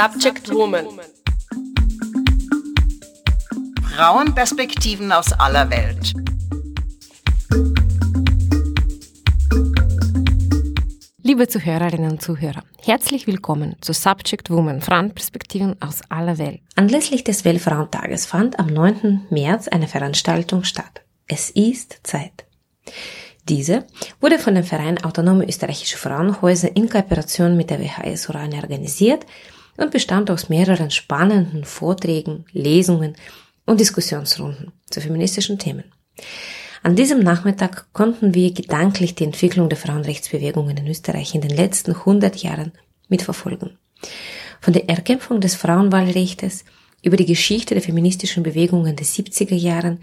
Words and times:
Subject 0.00 0.48
Woman. 0.54 0.86
Frauenperspektiven 3.96 5.10
aus 5.10 5.32
aller 5.32 5.68
Welt. 5.70 6.12
Liebe 11.20 11.48
Zuhörerinnen 11.48 12.12
und 12.12 12.22
Zuhörer, 12.22 12.62
herzlich 12.80 13.26
willkommen 13.26 13.74
zu 13.80 13.92
Subject 13.92 14.50
Woman, 14.50 14.82
Frauenperspektiven 14.82 15.82
aus 15.82 16.02
aller 16.08 16.38
Welt. 16.38 16.60
Anlässlich 16.76 17.24
des 17.24 17.44
Weltfrauentages 17.44 18.24
fand 18.24 18.60
am 18.60 18.68
9. 18.68 19.26
März 19.30 19.66
eine 19.66 19.88
Veranstaltung 19.88 20.62
statt. 20.62 21.02
Es 21.26 21.50
ist 21.50 21.98
Zeit. 22.04 22.46
Diese 23.48 23.84
wurde 24.20 24.38
von 24.38 24.54
dem 24.54 24.62
Verein 24.62 25.02
Autonome 25.02 25.44
Österreichische 25.44 25.96
Frauenhäuser 25.96 26.76
in 26.76 26.88
Kooperation 26.88 27.56
mit 27.56 27.70
der 27.70 27.80
WHS 27.80 28.28
Urania 28.28 28.62
organisiert 28.62 29.26
und 29.78 29.90
bestand 29.90 30.30
aus 30.30 30.50
mehreren 30.50 30.90
spannenden 30.90 31.64
Vorträgen, 31.64 32.44
Lesungen 32.52 33.14
und 33.64 33.80
Diskussionsrunden 33.80 34.72
zu 34.90 35.00
feministischen 35.00 35.58
Themen. 35.58 35.84
An 36.82 36.96
diesem 36.96 37.20
Nachmittag 37.20 37.92
konnten 37.92 38.34
wir 38.34 38.52
gedanklich 38.52 39.14
die 39.14 39.24
Entwicklung 39.24 39.68
der 39.68 39.78
Frauenrechtsbewegungen 39.78 40.76
in 40.76 40.86
Österreich 40.86 41.34
in 41.34 41.40
den 41.40 41.56
letzten 41.56 41.92
100 41.92 42.36
Jahren 42.36 42.72
mitverfolgen. 43.08 43.78
Von 44.60 44.72
der 44.72 44.88
Erkämpfung 44.88 45.40
des 45.40 45.54
Frauenwahlrechtes 45.54 46.64
über 47.02 47.16
die 47.16 47.26
Geschichte 47.26 47.74
der 47.74 47.82
feministischen 47.82 48.42
Bewegungen 48.42 48.96
der 48.96 49.06
70er 49.06 49.54
Jahren 49.54 50.00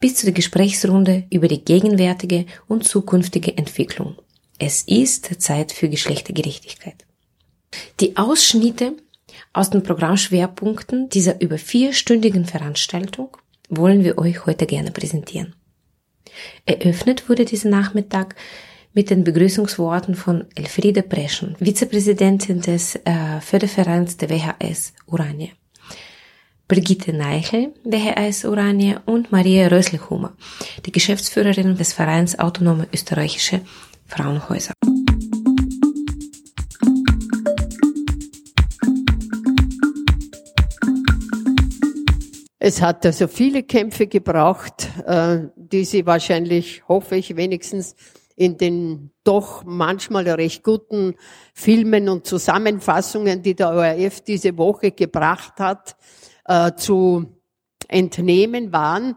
bis 0.00 0.16
zu 0.16 0.26
der 0.26 0.32
Gesprächsrunde 0.32 1.24
über 1.30 1.48
die 1.48 1.62
gegenwärtige 1.62 2.46
und 2.68 2.84
zukünftige 2.84 3.56
Entwicklung. 3.56 4.16
Es 4.58 4.82
ist 4.82 5.42
Zeit 5.42 5.72
für 5.72 5.88
Geschlechtergerechtigkeit. 5.88 7.04
Die 8.00 8.16
Ausschnitte 8.16 8.94
aus 9.52 9.70
den 9.70 9.82
Programmschwerpunkten 9.82 11.08
dieser 11.08 11.40
über 11.40 11.58
vierstündigen 11.58 12.44
Veranstaltung 12.44 13.36
wollen 13.68 14.04
wir 14.04 14.18
euch 14.18 14.46
heute 14.46 14.66
gerne 14.66 14.90
präsentieren. 14.90 15.54
Eröffnet 16.66 17.28
wurde 17.28 17.44
dieser 17.44 17.68
Nachmittag 17.68 18.36
mit 18.92 19.10
den 19.10 19.24
Begrüßungsworten 19.24 20.14
von 20.14 20.46
Elfriede 20.54 21.02
Preschen, 21.02 21.56
Vizepräsidentin 21.60 22.60
des 22.60 22.96
äh, 22.96 23.40
Fördervereins 23.40 24.16
der 24.16 24.30
WHS 24.30 24.92
Urania. 25.06 25.48
Brigitte 26.66 27.12
Neichel, 27.12 27.74
WHS 27.84 28.44
Urania 28.44 29.02
und 29.06 29.32
Maria 29.32 29.68
Röslichumer, 29.68 30.36
die 30.86 30.92
Geschäftsführerin 30.92 31.76
des 31.76 31.92
Vereins 31.92 32.38
Autonome 32.38 32.86
Österreichische 32.92 33.60
Frauenhäuser. 34.06 34.72
Es 42.62 42.82
hat 42.82 43.06
also 43.06 43.26
viele 43.26 43.62
Kämpfe 43.62 44.06
gebraucht, 44.06 44.86
äh, 45.06 45.48
die 45.56 45.86
Sie 45.86 46.04
wahrscheinlich, 46.04 46.86
hoffe 46.86 47.16
ich 47.16 47.34
wenigstens, 47.34 47.94
in 48.36 48.58
den 48.58 49.12
doch 49.24 49.64
manchmal 49.64 50.28
recht 50.28 50.62
guten 50.62 51.14
Filmen 51.54 52.10
und 52.10 52.26
Zusammenfassungen, 52.26 53.40
die 53.40 53.54
der 53.54 53.70
ORF 53.70 54.20
diese 54.20 54.58
Woche 54.58 54.92
gebracht 54.92 55.54
hat, 55.58 55.96
äh, 56.44 56.72
zu 56.74 57.34
entnehmen 57.88 58.74
waren. 58.74 59.16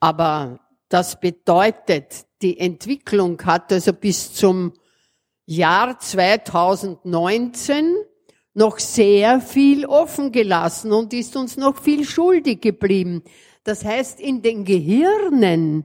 Aber 0.00 0.60
das 0.88 1.20
bedeutet, 1.20 2.24
die 2.40 2.58
Entwicklung 2.58 3.38
hat 3.44 3.70
also 3.74 3.92
bis 3.92 4.32
zum 4.32 4.72
Jahr 5.44 5.98
2019 5.98 7.94
noch 8.54 8.78
sehr 8.78 9.40
viel 9.40 9.86
offen 9.86 10.32
gelassen 10.32 10.92
und 10.92 11.12
ist 11.12 11.36
uns 11.36 11.56
noch 11.56 11.80
viel 11.80 12.04
schuldig 12.04 12.60
geblieben. 12.60 13.22
Das 13.64 13.84
heißt, 13.84 14.20
in 14.20 14.42
den 14.42 14.64
Gehirnen 14.64 15.84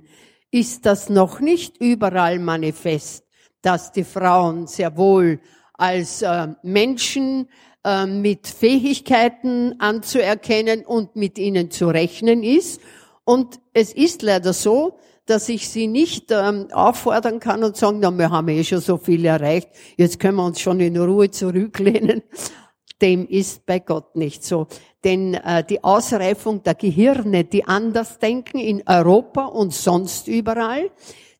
ist 0.51 0.85
das 0.85 1.09
noch 1.09 1.39
nicht 1.39 1.77
überall 1.77 2.39
manifest, 2.39 3.25
dass 3.61 3.91
die 3.91 4.03
Frauen 4.03 4.67
sehr 4.67 4.97
wohl 4.97 5.39
als 5.73 6.21
äh, 6.21 6.47
Menschen 6.63 7.49
äh, 7.83 8.05
mit 8.05 8.47
Fähigkeiten 8.47 9.75
anzuerkennen 9.79 10.85
und 10.85 11.15
mit 11.15 11.37
ihnen 11.37 11.71
zu 11.71 11.87
rechnen 11.87 12.41
ist. 12.43 12.81
Und 13.25 13.59
es 13.73 13.91
ist 13.93 14.21
leider 14.21 14.53
so, 14.53 14.97
dass 15.25 15.49
ich 15.49 15.69
sie 15.69 15.87
nicht 15.87 16.31
ähm, 16.31 16.67
auffordern 16.71 17.39
kann 17.39 17.63
und 17.63 17.75
sagen, 17.75 17.99
na, 17.99 18.11
wir 18.11 18.29
haben 18.29 18.47
eh 18.49 18.63
schon 18.63 18.81
so 18.81 18.97
viel 18.97 19.25
erreicht, 19.25 19.69
jetzt 19.97 20.19
können 20.19 20.37
wir 20.37 20.45
uns 20.45 20.59
schon 20.59 20.79
in 20.79 20.97
Ruhe 20.97 21.31
zurücklehnen. 21.31 22.21
Dem 23.01 23.27
ist 23.27 23.65
bei 23.65 23.79
Gott 23.79 24.15
nicht 24.15 24.43
so. 24.45 24.67
Denn 25.03 25.33
äh, 25.33 25.63
die 25.63 25.83
Ausreifung 25.83 26.63
der 26.63 26.75
Gehirne, 26.75 27.43
die 27.43 27.65
anders 27.65 28.19
denken 28.19 28.57
in 28.57 28.83
Europa 28.85 29.45
und 29.45 29.73
sonst 29.73 30.27
überall, 30.27 30.89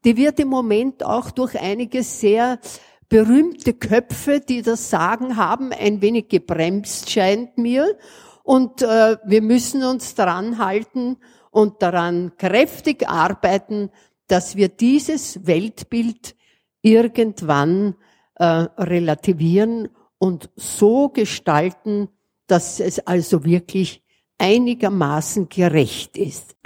die 0.04 0.18
wird 0.18 0.40
im 0.40 0.50
Moment 0.50 1.04
auch 1.04 1.32
durch 1.32 1.60
einige 1.60 2.04
sehr 2.04 2.60
berühmte 3.08 3.74
Köpfe, 3.74 4.40
die 4.40 4.62
das 4.62 4.90
Sagen 4.90 5.38
haben, 5.38 5.72
ein 5.72 6.02
wenig 6.02 6.28
gebremst, 6.28 7.10
scheint 7.10 7.58
mir. 7.58 7.98
Und 8.44 8.82
äh, 8.82 9.18
wir 9.26 9.42
müssen 9.42 9.84
uns 9.84 10.14
daran 10.14 10.60
halten 10.60 11.18
und 11.56 11.82
daran 11.82 12.34
kräftig 12.36 13.08
arbeiten, 13.08 13.90
dass 14.28 14.58
wir 14.58 14.68
dieses 14.68 15.48
Weltbild 15.48 16.36
irgendwann 16.82 17.96
äh, 18.36 18.44
relativieren 18.46 19.88
und 20.18 20.50
so 20.58 21.08
gestalten, 21.08 22.10
dass 22.48 22.82
es 22.82 23.00
also 23.00 23.46
wirklich 23.46 24.04
einigermaßen 24.38 25.48
gerecht 25.48 26.18
ist. 26.18 26.58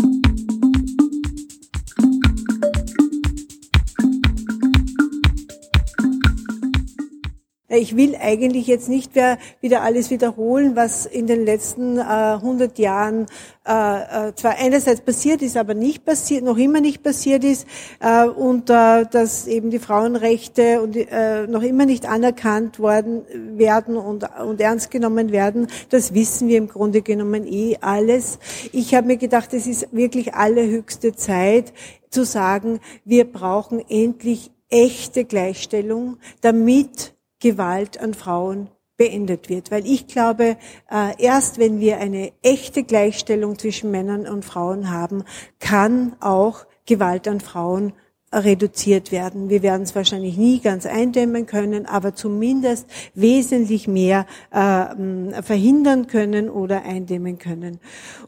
Ich 7.71 7.95
will 7.95 8.15
eigentlich 8.19 8.65
jetzt 8.65 8.89
nicht 8.89 9.13
mehr 9.13 9.37
wieder 9.61 9.83
alles 9.83 10.09
wiederholen, 10.09 10.75
was 10.75 11.05
in 11.05 11.27
den 11.27 11.45
letzten 11.45 11.99
äh, 11.99 12.01
100 12.01 12.79
Jahren 12.79 13.27
äh, 13.67 14.29
äh, 14.29 14.33
zwar 14.33 14.57
einerseits 14.57 15.01
passiert 15.01 15.43
ist, 15.43 15.55
aber 15.55 15.75
nicht 15.75 16.03
passiert, 16.03 16.43
noch 16.43 16.57
immer 16.57 16.81
nicht 16.81 17.03
passiert 17.03 17.43
ist 17.43 17.67
äh, 17.99 18.25
und 18.25 18.71
äh, 18.71 19.05
dass 19.05 19.45
eben 19.45 19.69
die 19.69 19.77
Frauenrechte 19.77 20.81
und, 20.81 20.95
äh, 20.95 21.45
noch 21.45 21.61
immer 21.61 21.85
nicht 21.85 22.09
anerkannt 22.09 22.79
worden 22.79 23.21
werden 23.55 23.97
und, 23.97 24.25
und 24.43 24.59
ernst 24.59 24.89
genommen 24.89 25.31
werden. 25.31 25.67
Das 25.89 26.15
wissen 26.15 26.47
wir 26.47 26.57
im 26.57 26.69
Grunde 26.69 27.03
genommen 27.03 27.45
eh 27.45 27.77
alles. 27.81 28.39
Ich 28.71 28.95
habe 28.95 29.05
mir 29.05 29.17
gedacht, 29.17 29.53
es 29.53 29.67
ist 29.67 29.89
wirklich 29.91 30.33
allerhöchste 30.33 31.15
Zeit 31.15 31.71
zu 32.09 32.25
sagen, 32.25 32.79
wir 33.05 33.31
brauchen 33.31 33.79
endlich 33.87 34.49
echte 34.71 35.25
Gleichstellung, 35.25 36.17
damit 36.41 37.13
Gewalt 37.39 37.99
an 37.99 38.13
Frauen 38.13 38.69
beendet 38.97 39.49
wird. 39.49 39.71
Weil 39.71 39.85
ich 39.85 40.07
glaube, 40.07 40.57
äh, 40.91 41.13
erst 41.17 41.57
wenn 41.57 41.79
wir 41.79 41.97
eine 41.99 42.31
echte 42.43 42.83
Gleichstellung 42.83 43.57
zwischen 43.57 43.91
Männern 43.91 44.27
und 44.27 44.45
Frauen 44.45 44.91
haben, 44.91 45.23
kann 45.59 46.15
auch 46.19 46.65
Gewalt 46.85 47.27
an 47.27 47.39
Frauen 47.39 47.93
reduziert 48.31 49.11
werden. 49.11 49.49
Wir 49.49 49.63
werden 49.63 49.83
es 49.83 49.95
wahrscheinlich 49.95 50.37
nie 50.37 50.59
ganz 50.59 50.85
eindämmen 50.85 51.45
können, 51.45 51.85
aber 51.85 52.13
zumindest 52.13 52.87
wesentlich 53.15 53.87
mehr 53.87 54.25
äh, 54.51 55.41
verhindern 55.41 56.07
können 56.07 56.49
oder 56.49 56.83
eindämmen 56.83 57.39
können. 57.39 57.79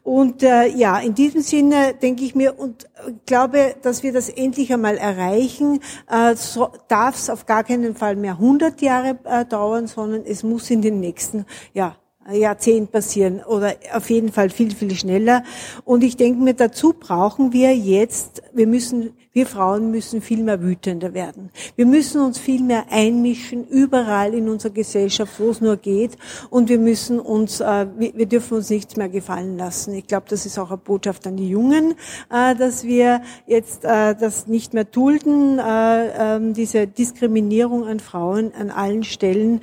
Und 0.04 0.44
äh, 0.44 0.68
ja, 0.68 1.00
in 1.00 1.14
diesem 1.14 1.42
Sinne 1.42 1.94
denke 1.94 2.24
ich 2.24 2.36
mir 2.36 2.60
und 2.60 2.90
glaube, 3.26 3.76
dass 3.82 4.04
wir 4.04 4.14
das 4.14 4.30
endlich 4.30 4.74
einmal 4.74 4.98
erreichen, 4.98 5.80
äh, 6.10 6.36
so 6.36 6.70
darf 6.88 7.16
es 7.16 7.30
auf 7.30 7.46
gar 7.46 7.64
keinen 7.64 7.96
Fall 7.96 8.16
mehr 8.16 8.34
100 8.34 8.82
Jahre 8.82 9.20
äh, 9.24 9.46
dauern, 9.46 9.88
sondern 9.88 10.24
es 10.26 10.44
muss 10.44 10.70
in 10.70 10.82
den 10.82 11.00
nächsten 11.00 11.46
ja, 11.74 11.96
Jahrzehnt 12.32 12.92
passieren 12.92 13.42
oder 13.44 13.76
auf 13.94 14.10
jeden 14.10 14.32
Fall 14.32 14.50
viel, 14.50 14.74
viel 14.76 14.96
schneller. 14.96 15.44
Und 15.86 16.04
ich 16.04 16.18
denke 16.18 16.42
mir, 16.42 16.54
dazu 16.54 16.94
brauchen 16.94 17.54
wir 17.54 17.76
jetzt, 17.76 18.44
wir 18.54 18.68
müssen 18.68 19.14
wir 19.34 19.46
Frauen 19.46 19.92
müssen 19.92 20.22
viel 20.22 20.44
mehr 20.44 20.62
wütender 20.62 21.14
werden. 21.14 21.52
Wir 21.78 21.86
müssen 21.86 22.20
uns 22.20 22.38
viel 22.38 22.62
mehr 22.62 22.88
einmischen, 22.90 23.66
überall 23.66 24.34
in 24.34 24.50
unserer 24.50 24.74
Gesellschaft, 24.74 25.40
wo 25.40 25.52
es 25.52 25.62
nur 25.62 25.78
geht. 25.78 26.18
Und 26.50 26.68
wir 26.68 26.78
müssen 26.78 27.18
uns, 27.18 27.62
äh, 27.62 27.88
wir, 27.98 28.26
dürfen 28.26 28.58
uns 28.58 28.70
nichts 28.70 28.98
mehr 28.98 29.08
gefallen 29.08 29.58
lassen. 29.58 29.94
Ich 29.94 30.08
glaube, 30.08 30.26
das 30.28 30.46
ist 30.46 30.60
auch 30.60 30.70
eine 30.70 30.78
Botschaft 30.78 31.26
an 31.28 31.38
die 31.38 31.48
Jungen, 31.48 31.96
äh, 32.30 32.56
dass 32.56 32.84
wir 32.84 33.22
jetzt 33.48 33.86
äh, 33.86 34.16
das 34.16 34.48
nicht 34.48 34.74
mehr 34.74 34.84
dulden, 34.84 35.60
äh, 35.60 36.36
ähm, 36.36 36.54
diese 36.54 36.86
Diskriminierung 36.86 37.88
an 37.88 38.02
Frauen 38.02 38.52
an 38.54 38.70
allen 38.70 39.04
Stellen. 39.04 39.62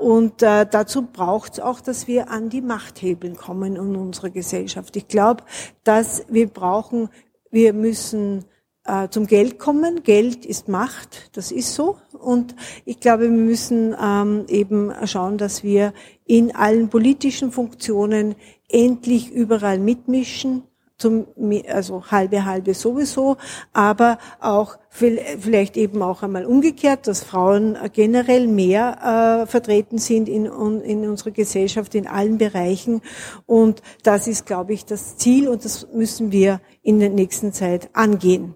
Und 0.00 0.42
dazu 0.42 1.02
braucht 1.02 1.61
auch, 1.62 1.80
dass 1.80 2.06
wir 2.06 2.30
an 2.30 2.48
die 2.50 2.60
Machthebeln 2.60 3.36
kommen 3.36 3.76
in 3.76 3.96
unserer 3.96 4.30
Gesellschaft. 4.30 4.96
Ich 4.96 5.08
glaube, 5.08 5.44
dass 5.84 6.24
wir 6.28 6.48
brauchen, 6.48 7.08
wir 7.50 7.72
müssen 7.72 8.44
äh, 8.84 9.08
zum 9.08 9.26
Geld 9.26 9.58
kommen. 9.58 10.02
Geld 10.02 10.44
ist 10.44 10.68
Macht, 10.68 11.30
das 11.36 11.52
ist 11.52 11.74
so. 11.74 11.96
Und 12.18 12.54
ich 12.84 13.00
glaube, 13.00 13.24
wir 13.24 13.30
müssen 13.30 13.94
ähm, 14.00 14.44
eben 14.48 14.92
schauen, 15.06 15.38
dass 15.38 15.62
wir 15.62 15.92
in 16.24 16.54
allen 16.54 16.88
politischen 16.88 17.52
Funktionen 17.52 18.34
endlich 18.68 19.30
überall 19.30 19.78
mitmischen, 19.78 20.64
zum, 21.02 21.26
also 21.68 22.04
halbe 22.10 22.44
halbe 22.44 22.74
sowieso, 22.74 23.36
aber 23.72 24.18
auch 24.40 24.78
vielleicht 24.88 25.76
eben 25.76 26.02
auch 26.02 26.22
einmal 26.22 26.44
umgekehrt, 26.44 27.06
dass 27.06 27.24
Frauen 27.24 27.76
generell 27.92 28.46
mehr 28.46 29.42
äh, 29.42 29.46
vertreten 29.46 29.98
sind 29.98 30.28
in, 30.28 30.46
in 30.46 31.08
unserer 31.08 31.30
Gesellschaft 31.30 31.94
in 31.94 32.06
allen 32.06 32.38
Bereichen. 32.38 33.00
Und 33.46 33.82
das 34.02 34.26
ist, 34.26 34.46
glaube 34.46 34.74
ich, 34.74 34.84
das 34.84 35.16
Ziel 35.16 35.48
und 35.48 35.64
das 35.64 35.88
müssen 35.92 36.30
wir 36.30 36.60
in 36.82 37.00
der 37.00 37.10
nächsten 37.10 37.52
Zeit 37.52 37.88
angehen. 37.94 38.54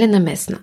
Elena 0.00 0.18
Messner, 0.18 0.60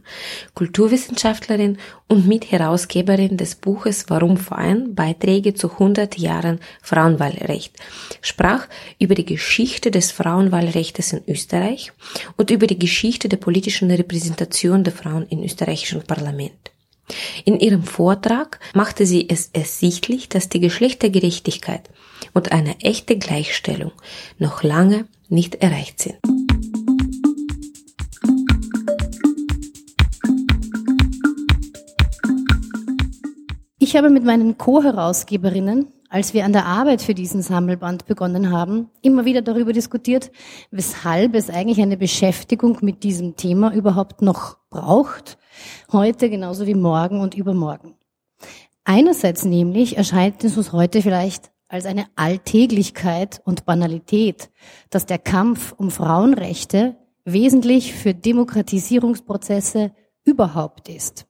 Kulturwissenschaftlerin 0.56 1.78
und 2.08 2.28
Mitherausgeberin 2.28 3.38
des 3.38 3.54
Buches 3.54 4.06
Warum 4.08 4.36
feiern? 4.36 4.96
Beiträge 4.96 5.54
zu 5.54 5.70
100 5.74 6.18
Jahren 6.18 6.60
Frauenwahlrecht, 6.82 7.76
sprach 8.22 8.68
über 8.98 9.14
die 9.14 9.26
Geschichte 9.26 9.92
des 9.92 10.12
Frauenwahlrechtes 10.12 11.14
in 11.14 11.22
Österreich 11.28 11.92
und 12.36 12.50
über 12.50 12.66
die 12.66 12.80
Geschichte 12.80 13.30
der 13.30 13.38
politischen 13.38 13.92
Repräsentation 13.92 14.84
der 14.84 14.94
Frauen 14.94 15.28
im 15.30 15.44
österreichischen 15.44 16.02
Parlament. 16.02 16.72
In 17.46 17.60
ihrem 17.60 17.84
Vortrag 17.84 18.60
machte 18.74 19.06
sie 19.06 19.30
es 19.30 19.52
ersichtlich, 19.54 20.30
dass 20.30 20.50
die 20.50 20.62
Geschlechtergerechtigkeit 20.62 21.92
und 22.34 22.52
eine 22.52 22.80
echte 22.80 23.20
Gleichstellung 23.20 23.92
noch 24.40 24.64
lange 24.64 25.06
nicht 25.30 25.56
erreicht 25.56 26.00
sind. 26.00 26.37
Ich 33.88 33.96
habe 33.96 34.10
mit 34.10 34.26
meinen 34.26 34.58
Co-Herausgeberinnen, 34.58 35.88
als 36.10 36.34
wir 36.34 36.44
an 36.44 36.52
der 36.52 36.66
Arbeit 36.66 37.02
für 37.02 37.14
diesen 37.14 37.42
Sammelband 37.42 38.06
begonnen 38.06 38.52
haben, 38.52 38.90
immer 39.02 39.24
wieder 39.24 39.42
darüber 39.42 39.72
diskutiert, 39.72 40.30
weshalb 40.72 41.34
es 41.36 41.50
eigentlich 41.50 41.80
eine 41.80 41.96
Beschäftigung 41.96 42.80
mit 42.82 43.04
diesem 43.04 43.38
Thema 43.38 43.74
überhaupt 43.74 44.22
noch 44.22 44.58
braucht, 44.70 45.38
heute 45.90 46.30
genauso 46.30 46.68
wie 46.68 46.74
morgen 46.74 47.22
und 47.22 47.34
übermorgen. 47.34 47.96
Einerseits 48.84 49.46
nämlich 49.46 49.96
erscheint 49.96 50.44
es 50.44 50.58
uns 50.58 50.74
heute 50.74 51.02
vielleicht 51.02 51.50
als 51.70 51.86
eine 51.86 52.08
Alltäglichkeit 52.18 53.42
und 53.46 53.64
Banalität, 53.64 54.50
dass 54.90 55.06
der 55.06 55.18
Kampf 55.18 55.72
um 55.72 55.92
Frauenrechte 55.92 56.98
wesentlich 57.24 57.94
für 57.94 58.14
Demokratisierungsprozesse 58.14 59.94
überhaupt 60.26 60.90
ist. 60.90 61.26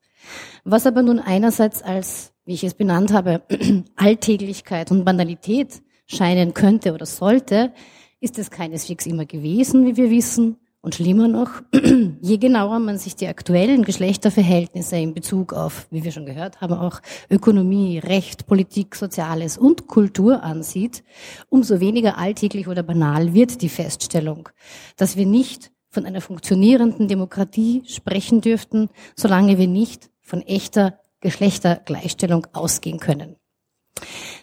Was 0.64 0.88
aber 0.88 1.04
nun 1.04 1.20
einerseits 1.20 1.84
als 1.84 2.34
wie 2.48 2.54
ich 2.54 2.64
es 2.64 2.74
benannt 2.74 3.12
habe, 3.14 3.44
Alltäglichkeit 3.98 4.90
und 4.90 5.04
Banalität 5.04 5.82
scheinen 6.08 6.54
könnte 6.54 6.94
oder 6.94 7.06
sollte, 7.06 7.74
ist 8.22 8.40
es 8.40 8.50
keineswegs 8.50 9.06
immer 9.06 9.26
gewesen, 9.26 9.86
wie 9.86 9.98
wir 9.98 10.10
wissen. 10.10 10.56
Und 10.80 10.96
schlimmer 10.96 11.28
noch, 11.28 11.50
je 12.22 12.38
genauer 12.38 12.80
man 12.80 12.98
sich 12.98 13.18
die 13.18 13.28
aktuellen 13.28 13.84
Geschlechterverhältnisse 13.84 14.96
in 14.96 15.14
Bezug 15.14 15.52
auf, 15.52 15.88
wie 15.92 16.06
wir 16.06 16.14
schon 16.14 16.26
gehört 16.26 16.62
haben, 16.62 16.76
auch 16.76 17.02
Ökonomie, 17.30 18.00
Recht, 18.00 18.48
Politik, 18.48 18.96
Soziales 18.96 19.58
und 19.58 19.88
Kultur 19.88 20.42
ansieht, 20.44 21.04
umso 21.50 21.82
weniger 21.82 22.18
alltäglich 22.18 22.70
oder 22.70 22.84
banal 22.84 23.34
wird 23.34 23.62
die 23.62 23.70
Feststellung, 23.70 24.48
dass 24.96 25.18
wir 25.18 25.26
nicht 25.26 25.72
von 25.90 26.06
einer 26.06 26.22
funktionierenden 26.22 27.10
Demokratie 27.10 27.84
sprechen 27.88 28.40
dürften, 28.40 28.88
solange 29.18 29.58
wir 29.58 29.68
nicht 29.68 30.10
von 30.22 30.42
echter 30.42 31.00
Geschlechtergleichstellung 31.22 32.48
ausgehen 32.54 33.00
können. 33.00 33.36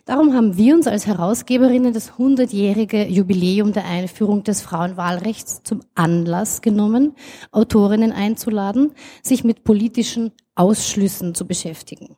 Darum 0.05 0.35
haben 0.35 0.59
wir 0.59 0.75
uns 0.75 0.87
als 0.87 1.07
Herausgeberinnen 1.07 1.95
das 1.95 2.13
100-jährige 2.13 3.07
Jubiläum 3.07 3.73
der 3.73 3.87
Einführung 3.87 4.45
des 4.45 4.61
Frauenwahlrechts 4.61 5.63
zum 5.63 5.81
Anlass 5.95 6.61
genommen, 6.61 7.15
Autorinnen 7.53 8.13
einzuladen, 8.13 8.93
sich 9.23 9.45
mit 9.45 9.65
politischen 9.65 10.33
Ausschlüssen 10.55 11.35
zu 11.35 11.47
beschäftigen. 11.47 12.17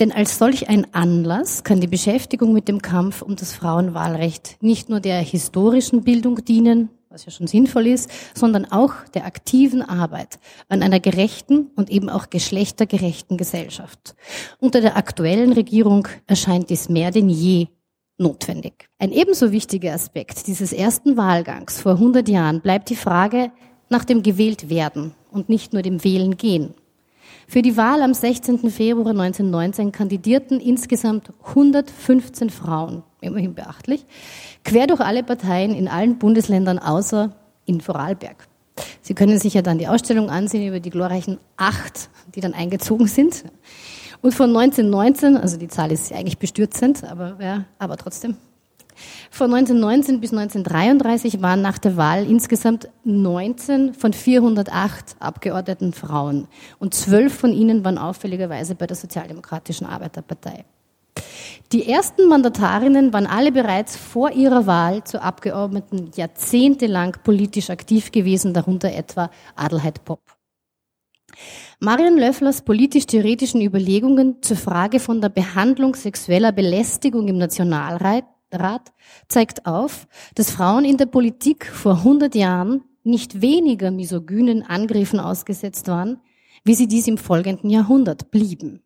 Denn 0.00 0.10
als 0.10 0.38
solch 0.38 0.68
ein 0.68 0.92
Anlass 0.94 1.62
kann 1.62 1.80
die 1.80 1.86
Beschäftigung 1.86 2.52
mit 2.52 2.66
dem 2.66 2.82
Kampf 2.82 3.22
um 3.22 3.36
das 3.36 3.52
Frauenwahlrecht 3.52 4.56
nicht 4.60 4.88
nur 4.88 5.00
der 5.00 5.20
historischen 5.20 6.02
Bildung 6.02 6.44
dienen, 6.44 6.88
was 7.10 7.24
ja 7.24 7.32
schon 7.32 7.48
sinnvoll 7.48 7.88
ist, 7.88 8.08
sondern 8.36 8.70
auch 8.70 8.94
der 9.14 9.24
aktiven 9.24 9.82
Arbeit 9.82 10.38
an 10.68 10.80
einer 10.80 11.00
gerechten 11.00 11.68
und 11.74 11.90
eben 11.90 12.08
auch 12.08 12.30
geschlechtergerechten 12.30 13.36
Gesellschaft. 13.36 14.14
Unter 14.60 14.80
der 14.80 14.96
aktuellen 14.96 15.52
Regierung 15.52 16.06
erscheint 16.28 16.70
dies 16.70 16.88
mehr 16.88 17.10
denn 17.10 17.28
je 17.28 17.66
notwendig. 18.16 18.88
Ein 19.00 19.10
ebenso 19.10 19.50
wichtiger 19.50 19.92
Aspekt 19.92 20.46
dieses 20.46 20.72
ersten 20.72 21.16
Wahlgangs 21.16 21.80
vor 21.80 21.92
100 21.94 22.28
Jahren 22.28 22.60
bleibt 22.60 22.90
die 22.90 22.96
Frage 22.96 23.50
nach 23.88 24.04
dem 24.04 24.22
gewählt 24.22 24.70
werden 24.70 25.12
und 25.32 25.48
nicht 25.48 25.72
nur 25.72 25.82
dem 25.82 26.04
Wählen 26.04 26.36
gehen. 26.36 26.74
Für 27.48 27.62
die 27.62 27.76
Wahl 27.76 28.02
am 28.02 28.14
16. 28.14 28.70
Februar 28.70 29.10
1919 29.10 29.90
kandidierten 29.90 30.60
insgesamt 30.60 31.32
115 31.44 32.50
Frauen, 32.50 33.02
immerhin 33.20 33.54
beachtlich, 33.54 34.04
quer 34.64 34.86
durch 34.86 35.00
alle 35.00 35.22
Parteien 35.22 35.74
in 35.74 35.88
allen 35.88 36.18
Bundesländern 36.18 36.78
außer 36.78 37.32
in 37.66 37.80
Vorarlberg. 37.80 38.48
Sie 39.02 39.14
können 39.14 39.38
sich 39.38 39.54
ja 39.54 39.62
dann 39.62 39.78
die 39.78 39.88
Ausstellung 39.88 40.30
ansehen 40.30 40.66
über 40.66 40.80
die 40.80 40.90
glorreichen 40.90 41.38
acht, 41.56 42.10
die 42.34 42.40
dann 42.40 42.54
eingezogen 42.54 43.06
sind. 43.06 43.44
Und 44.22 44.34
von 44.34 44.48
1919, 44.48 45.36
also 45.36 45.56
die 45.56 45.68
Zahl 45.68 45.92
ist 45.92 46.12
eigentlich 46.12 46.38
bestürzend, 46.38 47.04
aber, 47.04 47.36
ja, 47.40 47.64
aber 47.78 47.96
trotzdem, 47.96 48.36
von 49.30 49.52
1919 49.54 50.20
bis 50.20 50.32
1933 50.32 51.40
waren 51.40 51.62
nach 51.62 51.78
der 51.78 51.96
Wahl 51.96 52.28
insgesamt 52.28 52.88
19 53.04 53.94
von 53.94 54.12
408 54.12 55.16
Abgeordneten 55.20 55.92
Frauen 55.92 56.48
und 56.78 56.94
zwölf 56.94 57.34
von 57.34 57.52
ihnen 57.52 57.84
waren 57.84 57.96
auffälligerweise 57.96 58.74
bei 58.74 58.86
der 58.86 58.96
Sozialdemokratischen 58.96 59.86
Arbeiterpartei. 59.86 60.64
Die 61.72 61.88
ersten 61.88 62.26
Mandatarinnen 62.26 63.12
waren 63.12 63.26
alle 63.26 63.52
bereits 63.52 63.96
vor 63.96 64.32
ihrer 64.32 64.66
Wahl 64.66 65.04
zu 65.04 65.22
Abgeordneten 65.22 66.10
jahrzehntelang 66.16 67.16
politisch 67.22 67.70
aktiv 67.70 68.10
gewesen, 68.10 68.52
darunter 68.54 68.92
etwa 68.92 69.30
Adelheid 69.54 70.04
Popp. 70.04 70.22
Marion 71.78 72.18
Löfflers 72.18 72.62
politisch-theoretischen 72.62 73.62
Überlegungen 73.62 74.42
zur 74.42 74.56
Frage 74.56 74.98
von 74.98 75.20
der 75.20 75.28
Behandlung 75.28 75.94
sexueller 75.94 76.52
Belästigung 76.52 77.28
im 77.28 77.38
Nationalrat 77.38 78.24
Rat 78.52 78.92
zeigt 79.28 79.66
auf, 79.66 80.08
dass 80.34 80.50
Frauen 80.50 80.84
in 80.84 80.96
der 80.96 81.06
Politik 81.06 81.66
vor 81.66 81.98
100 81.98 82.34
Jahren 82.34 82.82
nicht 83.02 83.40
weniger 83.40 83.90
misogynen 83.90 84.62
Angriffen 84.62 85.20
ausgesetzt 85.20 85.88
waren, 85.88 86.20
wie 86.64 86.74
sie 86.74 86.88
dies 86.88 87.06
im 87.06 87.16
folgenden 87.16 87.70
Jahrhundert 87.70 88.30
blieben. 88.30 88.82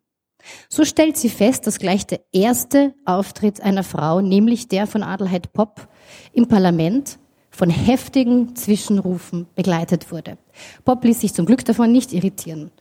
So 0.69 0.85
stellt 0.85 1.17
sie 1.17 1.29
fest, 1.29 1.67
dass 1.67 1.79
gleich 1.79 2.05
der 2.05 2.21
erste 2.31 2.93
Auftritt 3.05 3.61
einer 3.61 3.83
Frau, 3.83 4.21
nämlich 4.21 4.67
der 4.67 4.87
von 4.87 5.03
Adelheid 5.03 5.53
Popp 5.53 5.87
im 6.33 6.47
Parlament, 6.47 7.17
von 7.49 7.69
heftigen 7.69 8.55
Zwischenrufen 8.55 9.47
begleitet 9.55 10.11
wurde. 10.11 10.37
Popp 10.83 11.05
ließ 11.05 11.21
sich 11.21 11.33
zum 11.33 11.45
Glück 11.45 11.63
davon 11.63 11.91
nicht 11.91 12.11
irritieren. 12.11 12.71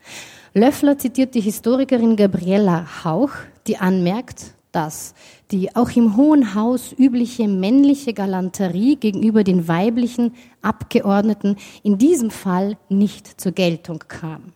Löffler 0.53 0.99
zitiert 0.99 1.35
die 1.35 1.41
Historikerin 1.41 2.17
Gabriella 2.17 3.05
Hauch, 3.05 3.31
die 3.67 3.77
anmerkt, 3.77 4.55
dass 4.73 5.15
die 5.53 5.75
auch 5.77 5.91
im 5.91 6.17
Hohen 6.17 6.55
Haus 6.55 6.93
übliche 6.97 7.47
männliche 7.47 8.13
Galanterie 8.13 8.97
gegenüber 8.97 9.45
den 9.45 9.69
weiblichen 9.69 10.35
Abgeordneten 10.63 11.57
in 11.85 11.99
diesem 11.99 12.31
Fall 12.31 12.77
nicht 12.89 13.41
zur 13.41 13.53
Geltung 13.53 14.01
kam. 14.09 14.53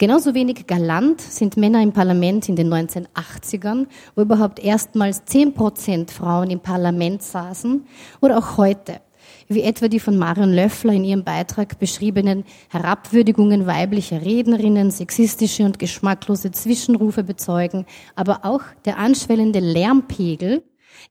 Genauso 0.00 0.32
wenig 0.32 0.66
galant 0.66 1.20
sind 1.20 1.58
Männer 1.58 1.82
im 1.82 1.92
Parlament 1.92 2.48
in 2.48 2.56
den 2.56 2.72
1980ern, 2.72 3.86
wo 4.16 4.22
überhaupt 4.22 4.58
erstmals 4.58 5.26
10 5.26 5.52
Prozent 5.52 6.10
Frauen 6.10 6.48
im 6.48 6.60
Parlament 6.60 7.22
saßen, 7.22 7.84
oder 8.22 8.38
auch 8.38 8.56
heute 8.56 9.02
wie 9.48 9.60
etwa 9.60 9.88
die 9.88 10.00
von 10.00 10.16
Marion 10.16 10.54
Löffler 10.54 10.94
in 10.94 11.04
ihrem 11.04 11.22
Beitrag 11.22 11.78
beschriebenen 11.78 12.44
Herabwürdigungen 12.70 13.66
weiblicher 13.66 14.24
Rednerinnen, 14.24 14.90
sexistische 14.90 15.66
und 15.66 15.78
geschmacklose 15.78 16.50
Zwischenrufe 16.50 17.22
bezeugen, 17.22 17.84
aber 18.14 18.46
auch 18.46 18.62
der 18.86 18.96
anschwellende 18.96 19.60
Lärmpegel, 19.60 20.62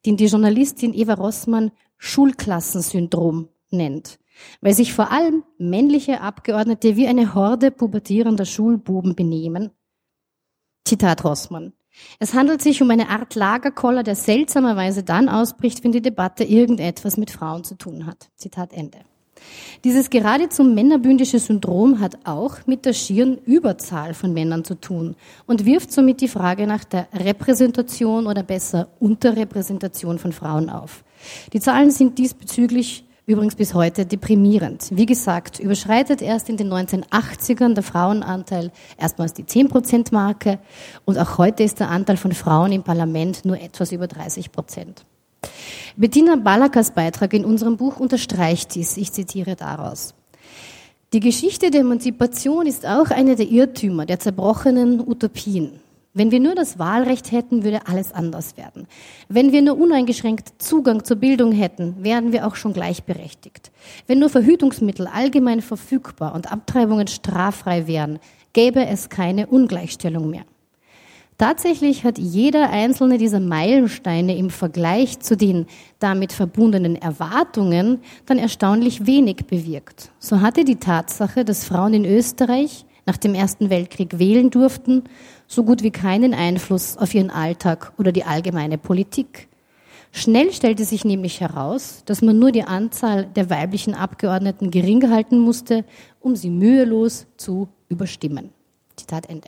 den 0.08 0.18
die 0.18 0.26
Journalistin 0.26 0.96
Eva 0.96 1.14
Rossmann 1.14 1.70
Schulklassensyndrom 2.00 3.50
nennt, 3.70 4.18
weil 4.62 4.74
sich 4.74 4.94
vor 4.94 5.12
allem 5.12 5.44
männliche 5.58 6.22
Abgeordnete 6.22 6.96
wie 6.96 7.08
eine 7.08 7.34
Horde 7.34 7.72
pubertierender 7.72 8.46
Schulbuben 8.46 9.16
benehmen. 9.16 9.72
Zitat 10.86 11.24
Rossmann. 11.24 11.74
Es 12.20 12.34
handelt 12.34 12.62
sich 12.62 12.82
um 12.82 12.90
eine 12.92 13.10
Art 13.10 13.36
Lagerkoller, 13.36 14.04
der 14.04 14.16
seltsamerweise 14.16 15.04
dann 15.04 15.30
ausbricht, 15.30 15.84
wenn 15.84 15.92
die 15.92 16.02
Debatte 16.02 16.44
irgendetwas 16.44 17.18
mit 17.18 17.32
Frauen 17.32 17.64
zu 17.64 17.76
tun 17.76 18.06
hat. 18.06 18.30
Zitat 18.36 18.74
Ende. 18.74 19.00
Dieses 19.84 20.10
geradezu 20.10 20.64
männerbündische 20.64 21.40
Syndrom 21.40 22.00
hat 22.00 22.26
auch 22.26 22.58
mit 22.66 22.86
der 22.86 22.94
schieren 22.94 23.38
Überzahl 23.46 24.14
von 24.14 24.34
Männern 24.34 24.66
zu 24.66 24.76
tun 24.76 25.16
und 25.46 25.66
wirft 25.66 25.92
somit 25.92 26.22
die 26.22 26.28
Frage 26.28 26.68
nach 26.68 26.84
der 26.84 27.08
Repräsentation 27.14 28.28
oder 28.28 28.44
besser 28.44 28.90
Unterrepräsentation 29.00 30.20
von 30.20 30.34
Frauen 30.34 30.70
auf. 30.70 31.04
Die 31.54 31.60
Zahlen 31.60 31.92
sind 31.92 32.18
diesbezüglich 32.18 33.06
übrigens 33.30 33.54
bis 33.54 33.76
heute 33.76 34.08
deprimierend. 34.08 34.88
Wie 34.90 35.06
gesagt, 35.06 35.60
überschreitet 35.60 36.24
erst 36.24 36.50
in 36.50 36.58
den 36.58 36.74
1980ern 36.74 37.76
der 37.76 37.84
Frauenanteil 37.84 38.72
erstmals 38.98 39.34
die 39.34 39.44
10-Prozent-Marke 39.44 40.58
und 41.06 41.20
auch 41.20 41.38
heute 41.38 41.62
ist 41.62 41.80
der 41.80 41.90
Anteil 41.90 42.18
von 42.18 42.32
Frauen 42.32 42.72
im 42.72 42.82
Parlament 42.82 43.46
nur 43.46 43.62
etwas 43.62 43.92
über 43.92 44.08
30 44.08 44.52
Prozent. 44.52 45.06
Bettina 45.96 46.38
Balakas 46.38 46.92
Beitrag 46.92 47.34
in 47.34 47.46
unserem 47.46 47.78
Buch 47.78 48.00
unterstreicht 48.00 48.74
dies. 48.74 48.98
Ich 48.98 49.14
zitiere 49.14 49.56
daraus. 49.56 50.16
Die 51.14 51.20
Geschichte 51.20 51.70
der 51.70 51.82
Emanzipation 51.82 52.66
ist 52.66 52.88
auch 52.88 53.12
eine 53.12 53.36
der 53.36 53.48
Irrtümer, 53.48 54.08
der 54.08 54.20
zerbrochenen 54.20 55.00
Utopien. 55.08 55.80
Wenn 56.14 56.32
wir 56.32 56.40
nur 56.40 56.56
das 56.56 56.80
Wahlrecht 56.80 57.32
hätten, 57.32 57.64
würde 57.64 57.86
alles 57.86 58.12
anders 58.12 58.58
werden. 58.58 58.88
Wenn 59.28 59.52
wir 59.52 59.62
nur 59.62 59.78
uneingeschränkt 59.78 60.54
Zugang 60.58 61.04
zur 61.04 61.18
Bildung 61.18 61.52
hätten, 61.52 62.04
wären 62.04 62.32
wir 62.32 62.48
auch 62.48 62.56
schon 62.56 62.74
gleichberechtigt. 62.74 63.72
Wenn 64.08 64.18
nur 64.18 64.30
Verhütungsmittel 64.30 65.06
allgemein 65.06 65.62
verfügbar 65.62 66.34
und 66.34 66.52
Abtreibungen 66.52 67.08
straffrei 67.08 67.86
wären, 67.86 68.20
gäbe 68.54 68.88
es 68.88 69.10
keine 69.10 69.48
Ungleichstellung 69.48 70.32
mehr. 70.32 70.46
Tatsächlich 71.38 72.04
hat 72.04 72.18
jeder 72.18 72.70
einzelne 72.70 73.18
dieser 73.18 73.40
Meilensteine 73.40 74.36
im 74.36 74.50
Vergleich 74.50 75.20
zu 75.20 75.38
den 75.38 75.68
damit 76.00 76.34
verbundenen 76.34 76.98
Erwartungen 76.98 78.00
dann 78.26 78.40
erstaunlich 78.40 79.06
wenig 79.06 79.46
bewirkt. 79.46 80.12
So 80.20 80.42
hatte 80.42 80.66
die 80.66 80.78
Tatsache, 80.78 81.46
dass 81.46 81.64
Frauen 81.64 81.94
in 81.94 82.04
Österreich 82.04 82.86
nach 83.06 83.16
dem 83.16 83.36
Ersten 83.36 83.70
Weltkrieg 83.70 84.20
wählen 84.20 84.50
durften, 84.50 85.04
so 85.50 85.64
gut 85.64 85.82
wie 85.82 85.92
keinen 85.92 86.34
Einfluss 86.34 86.96
auf 86.96 87.14
ihren 87.14 87.32
Alltag 87.32 87.92
oder 87.98 88.12
die 88.12 88.24
allgemeine 88.24 88.78
Politik. 88.78 89.50
Schnell 90.12 90.54
stellte 90.54 90.86
sich 90.86 91.04
nämlich 91.04 91.42
heraus, 91.42 92.04
dass 92.06 92.22
man 92.22 92.38
nur 92.38 92.52
die 92.52 92.64
Anzahl 92.64 93.26
der 93.26 93.50
weiblichen 93.50 93.96
Abgeordneten 93.96 94.70
gering 94.72 95.10
halten 95.10 95.40
musste, 95.40 95.86
um 96.20 96.36
sie 96.36 96.52
mühelos 96.52 97.26
zu 97.36 97.68
überstimmen. 97.90 98.52
Zitat 98.96 99.28
Ende. 99.28 99.48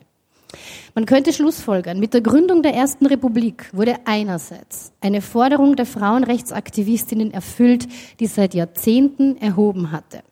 Man 0.95 1.05
könnte 1.05 1.33
schlussfolgern, 1.33 1.99
mit 1.99 2.13
der 2.13 2.21
Gründung 2.21 2.63
der 2.63 2.73
Ersten 2.73 3.05
Republik 3.05 3.69
wurde 3.71 3.95
einerseits 4.05 4.91
eine 5.01 5.21
Forderung 5.21 5.75
der 5.75 5.85
Frauenrechtsaktivistinnen 5.85 7.31
erfüllt, 7.31 7.87
die 8.19 8.27
seit 8.27 8.53
Jahrzehnten 8.53 9.37
erhoben 9.37 9.91
hatte. 9.91 10.23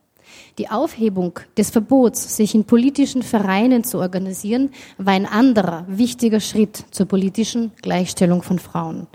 Die 0.60 0.70
Aufhebung 0.70 1.40
des 1.58 1.70
Verbots, 1.70 2.36
sich 2.36 2.54
in 2.54 2.66
politischen 2.66 3.24
Vereinen 3.24 3.86
zu 3.86 3.98
organisieren, 3.98 4.72
war 4.98 5.14
ein 5.14 5.26
anderer 5.26 5.86
wichtiger 5.88 6.42
Schritt 6.42 6.84
zur 6.92 7.06
politischen 7.06 7.72
Gleichstellung 7.82 8.42
von 8.42 8.60
Frauen. 8.60 9.08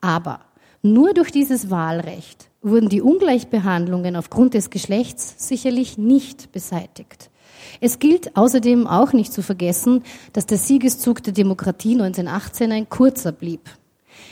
Aber 0.00 0.38
nur 0.80 1.14
durch 1.14 1.32
dieses 1.32 1.68
Wahlrecht 1.68 2.48
wurden 2.62 2.88
die 2.88 3.02
Ungleichbehandlungen 3.02 4.14
aufgrund 4.14 4.54
des 4.54 4.70
Geschlechts 4.70 5.34
sicherlich 5.48 5.98
nicht 5.98 6.52
beseitigt. 6.52 7.28
Es 7.80 7.98
gilt 7.98 8.36
außerdem 8.36 8.86
auch 8.86 9.12
nicht 9.12 9.32
zu 9.32 9.42
vergessen, 9.42 10.04
dass 10.32 10.46
der 10.46 10.58
Siegeszug 10.58 11.24
der 11.24 11.32
Demokratie 11.32 11.94
1918 11.94 12.70
ein 12.70 12.88
kurzer 12.88 13.32
blieb. 13.32 13.68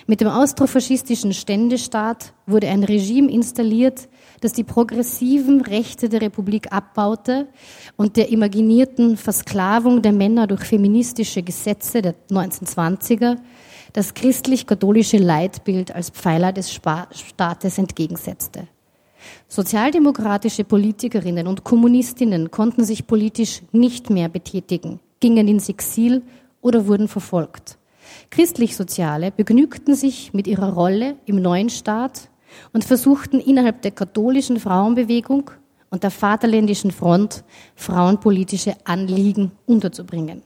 Mit 0.08 0.20
dem 0.20 0.28
austrofaschistischen 0.28 1.32
Ständestaat 1.32 2.32
wurde 2.46 2.68
ein 2.68 2.84
Regime 2.84 3.28
installiert, 3.28 4.08
das 4.40 4.52
die 4.52 4.62
progressiven 4.62 5.62
Rechte 5.62 6.08
der 6.08 6.20
Republik 6.20 6.72
abbaute 6.72 7.48
und 7.96 8.16
der 8.16 8.28
imaginierten 8.28 9.16
Versklavung 9.16 10.02
der 10.02 10.12
Männer 10.12 10.46
durch 10.46 10.62
feministische 10.62 11.42
Gesetze 11.42 12.02
der 12.02 12.14
1920er 12.30 13.38
das 13.94 14.14
christlich-katholische 14.14 15.16
Leitbild 15.16 15.92
als 15.92 16.10
Pfeiler 16.10 16.52
des 16.52 16.70
Staates 16.70 17.78
entgegensetzte. 17.78 18.68
Sozialdemokratische 19.48 20.62
Politikerinnen 20.62 21.48
und 21.48 21.64
Kommunistinnen 21.64 22.52
konnten 22.52 22.84
sich 22.84 23.08
politisch 23.08 23.62
nicht 23.72 24.10
mehr 24.10 24.28
betätigen, 24.28 25.00
gingen 25.18 25.48
ins 25.48 25.68
Exil 25.68 26.22
oder 26.60 26.86
wurden 26.86 27.08
verfolgt. 27.08 27.75
Christlich-Soziale 28.30 29.30
begnügten 29.30 29.94
sich 29.94 30.32
mit 30.32 30.46
ihrer 30.46 30.72
Rolle 30.72 31.16
im 31.26 31.36
neuen 31.36 31.70
Staat 31.70 32.28
und 32.72 32.84
versuchten 32.84 33.40
innerhalb 33.40 33.82
der 33.82 33.90
katholischen 33.90 34.58
Frauenbewegung 34.58 35.50
und 35.90 36.02
der 36.02 36.10
Vaterländischen 36.10 36.90
Front 36.90 37.44
frauenpolitische 37.74 38.74
Anliegen 38.84 39.52
unterzubringen. 39.66 40.42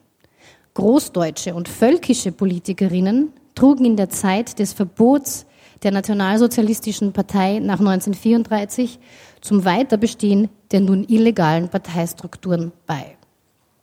Großdeutsche 0.74 1.54
und 1.54 1.68
völkische 1.68 2.32
Politikerinnen 2.32 3.32
trugen 3.54 3.84
in 3.84 3.96
der 3.96 4.08
Zeit 4.08 4.58
des 4.58 4.72
Verbots 4.72 5.46
der 5.82 5.92
Nationalsozialistischen 5.92 7.12
Partei 7.12 7.58
nach 7.58 7.80
1934 7.80 8.98
zum 9.40 9.64
Weiterbestehen 9.64 10.48
der 10.70 10.80
nun 10.80 11.04
illegalen 11.04 11.68
Parteistrukturen 11.68 12.72
bei. 12.86 13.16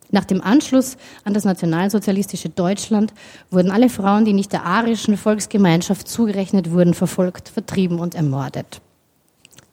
Nach 0.09 0.25
dem 0.25 0.41
Anschluss 0.41 0.97
an 1.25 1.33
das 1.33 1.43
nationalsozialistische 1.43 2.49
Deutschland 2.49 3.13
wurden 3.51 3.71
alle 3.71 3.89
Frauen, 3.89 4.25
die 4.25 4.33
nicht 4.33 4.53
der 4.53 4.63
arischen 4.63 5.17
Volksgemeinschaft 5.17 6.07
zugerechnet 6.07 6.71
wurden, 6.71 6.93
verfolgt, 6.93 7.49
vertrieben 7.49 7.99
und 7.99 8.15
ermordet. 8.15 8.81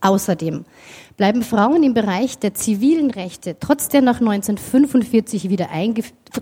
Außerdem 0.04 0.66
bleiben 1.16 1.42
Frauen 1.42 1.82
im 1.82 1.94
Bereich 1.94 2.38
der 2.38 2.52
zivilen 2.52 3.10
Rechte 3.10 3.56
trotz 3.58 3.88
der 3.88 4.02
nach 4.02 4.20
1945 4.20 5.48
wieder 5.48 5.68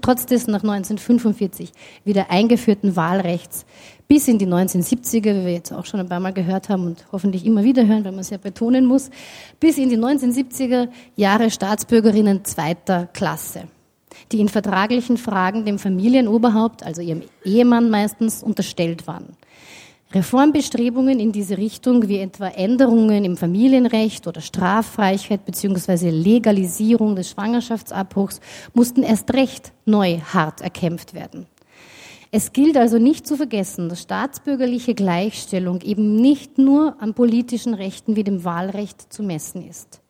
trotz 0.00 0.26
des 0.26 0.49
nach 0.49 0.64
1945 0.64 1.70
wieder 2.04 2.28
eingeführten 2.30 2.96
Wahlrechts 2.96 3.64
bis 4.08 4.26
in 4.26 4.38
die 4.38 4.46
1970er, 4.46 5.40
wie 5.40 5.44
wir 5.46 5.52
jetzt 5.52 5.72
auch 5.72 5.87
schon 5.87 6.00
ein 6.00 6.08
paar 6.08 6.18
Mal 6.18 6.32
gehört 6.32 6.68
haben 6.68 6.87
und 6.87 7.06
hoffentlich 7.12 7.46
immer 7.46 7.62
wieder 7.62 7.87
hören, 7.87 8.04
weil 8.04 8.11
man 8.11 8.20
es 8.20 8.30
ja 8.30 8.37
betonen 8.37 8.84
muss, 8.84 9.11
bis 9.61 9.78
in 9.78 9.90
die 9.90 9.96
1970er 9.96 10.88
Jahre 11.14 11.50
Staatsbürgerinnen 11.50 12.44
zweiter 12.44 13.08
Klasse, 13.12 13.68
die 14.31 14.40
in 14.40 14.49
vertraglichen 14.49 15.16
Fragen 15.16 15.64
dem 15.64 15.78
Familienoberhaupt, 15.78 16.85
also 16.85 17.02
ihrem 17.02 17.23
Ehemann 17.45 17.90
meistens, 17.90 18.42
unterstellt 18.42 19.07
waren. 19.07 19.37
Reformbestrebungen 20.14 21.21
in 21.21 21.33
diese 21.33 21.57
Richtung, 21.57 22.09
wie 22.09 22.19
etwa 22.19 22.49
Änderungen 22.49 23.25
im 23.25 23.37
Familienrecht 23.37 24.26
oder 24.26 24.42
Straffreiheit 24.42 25.47
bzw. 25.47 26.11
Legalisierung 26.11 27.16
des 27.16 27.31
Schwangerschaftsabbruchs, 27.31 28.40
mussten 28.75 29.02
erst 29.02 29.33
recht 29.33 29.73
neu 29.87 30.19
hart 30.19 30.61
erkämpft 30.61 31.14
werden. 31.14 31.47
Es 32.31 32.52
gilt 32.52 32.76
also 32.76 32.99
nicht 32.99 33.26
zu 33.26 33.37
vergessen, 33.37 33.88
dass 33.88 34.02
staatsbürgerliche 34.02 34.95
Gleichstellung 34.95 35.81
eben 35.83 36.16
nicht 36.16 36.59
nur 36.59 36.97
an 37.00 37.14
politischen 37.14 37.75
Rechten 37.75 38.16
wie 38.16 38.25
dem 38.25 38.45
Wahlrecht 38.45 39.12
zu 39.12 39.23
messen 39.23 39.66
ist. 39.69 40.01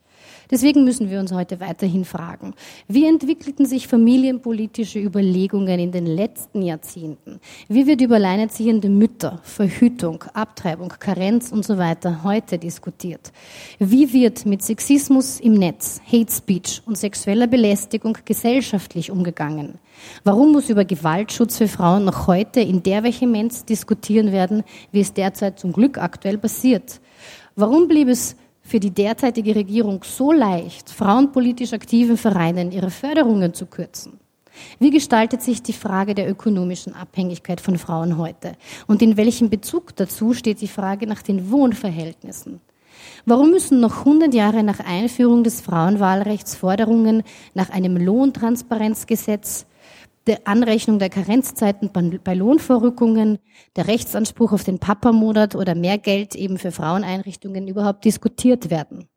Deswegen 0.53 0.85
müssen 0.85 1.09
wir 1.09 1.19
uns 1.19 1.33
heute 1.33 1.61
weiterhin 1.61 2.05
fragen, 2.05 2.53
wie 2.87 3.07
entwickelten 3.07 3.65
sich 3.65 3.89
familienpolitische 3.89 4.99
Überlegungen 4.99 5.81
in 5.81 5.93
den 5.93 6.05
letzten 6.05 6.61
Jahrzehnten? 6.61 7.41
Wie 7.71 7.87
wird 7.87 8.03
über 8.03 8.17
alleinerziehende 8.17 8.91
Mütter, 8.91 9.41
Verhütung, 9.45 10.23
Abtreibung, 10.35 10.93
Karenz 10.99 11.53
und 11.53 11.65
so 11.65 11.79
weiter 11.79 12.23
heute 12.23 12.59
diskutiert? 12.59 13.33
Wie 13.79 14.13
wird 14.13 14.45
mit 14.45 14.63
Sexismus 14.63 15.41
im 15.41 15.55
Netz, 15.55 16.03
Hate 16.07 16.31
Speech 16.31 16.83
und 16.85 16.99
sexueller 16.99 17.47
Belästigung 17.47 18.19
gesellschaftlich 18.23 19.11
umgegangen? 19.11 19.79
Warum 20.23 20.53
muss 20.53 20.69
über 20.69 20.85
Gewaltschutz 20.85 21.57
für 21.57 21.69
Frauen 21.69 22.05
noch 22.05 22.27
heute 22.27 22.61
in 22.61 22.83
der 22.83 23.05
Vehemenz 23.05 23.65
diskutieren 23.65 24.33
werden, 24.33 24.65
wie 24.91 25.01
es 25.01 25.15
derzeit 25.15 25.59
zum 25.59 25.73
Glück 25.73 25.97
aktuell 25.97 26.37
passiert? 26.37 27.01
Warum 27.57 27.89
blieb 27.89 28.09
es 28.09 28.37
für 28.63 28.81
die 28.81 28.91
derzeitige 28.91 29.55
Regierung 29.55 30.03
so 30.05 30.33
leicht, 30.33 30.91
frauenpolitisch 30.91 31.73
aktiven 31.73 32.17
Vereinen 32.17 32.73
ihre 32.73 32.91
Förderungen 32.91 33.55
zu 33.55 33.67
kürzen? 33.67 34.19
Wie 34.79 34.91
gestaltet 34.91 35.43
sich 35.43 35.63
die 35.63 35.73
Frage 35.73 36.15
der 36.15 36.29
ökonomischen 36.29 36.95
Abhängigkeit 36.95 37.61
von 37.61 37.79
Frauen 37.79 38.19
heute? 38.19 38.53
Und 38.87 39.03
in 39.03 39.17
welchem 39.17 39.49
Bezug 39.49 39.97
dazu 39.97 40.35
steht 40.35 40.61
die 40.61 40.69
Frage 40.69 41.07
nach 41.07 41.23
den 41.23 41.51
Wohnverhältnissen? 41.51 42.61
Warum 43.25 43.51
müssen 43.51 43.81
noch 43.81 44.01
100 44.01 44.35
Jahre 44.35 44.63
nach 44.63 44.81
Einführung 44.81 45.45
des 45.45 45.61
Frauenwahlrechts 45.61 46.55
Forderungen 46.55 47.23
nach 47.55 47.71
einem 47.71 47.97
Lohntransparenzgesetz 47.97 49.67
der 50.27 50.47
Anrechnung 50.47 50.99
der 50.99 51.11
Karenzzeiten 51.11 51.91
bei 51.93 52.35
Lohnvorrückungen, 52.35 53.39
der 53.77 53.89
Rechtsanspruch 53.89 54.53
auf 54.53 54.65
den 54.65 54.79
Papamonat 54.79 55.55
oder 55.55 55.75
mehr 55.75 55.99
Geld 55.99 56.35
eben 56.35 56.59
für 56.59 56.73
Fraueneinrichtungen 56.73 57.69
überhaupt 57.69 58.05
diskutiert 58.05 58.71
werden. 58.71 59.09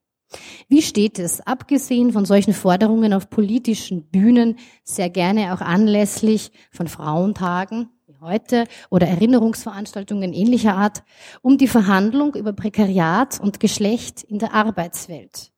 Wie 0.67 0.81
steht 0.81 1.19
es, 1.19 1.41
abgesehen 1.41 2.11
von 2.11 2.25
solchen 2.25 2.53
Forderungen 2.53 3.13
auf 3.13 3.29
politischen 3.29 4.09
Bühnen, 4.09 4.57
sehr 4.83 5.09
gerne 5.09 5.53
auch 5.53 5.61
anlässlich 5.61 6.51
von 6.71 6.87
Frauentagen 6.87 7.89
wie 8.07 8.17
heute 8.19 8.65
oder 8.89 9.07
Erinnerungsveranstaltungen 9.07 10.33
ähnlicher 10.33 10.75
Art, 10.75 11.03
um 11.41 11.57
die 11.57 11.67
Verhandlung 11.67 12.35
über 12.35 12.53
Prekariat 12.53 13.39
und 13.39 13.59
Geschlecht 13.59 14.23
in 14.23 14.39
der 14.39 14.53
Arbeitswelt? 14.53 15.51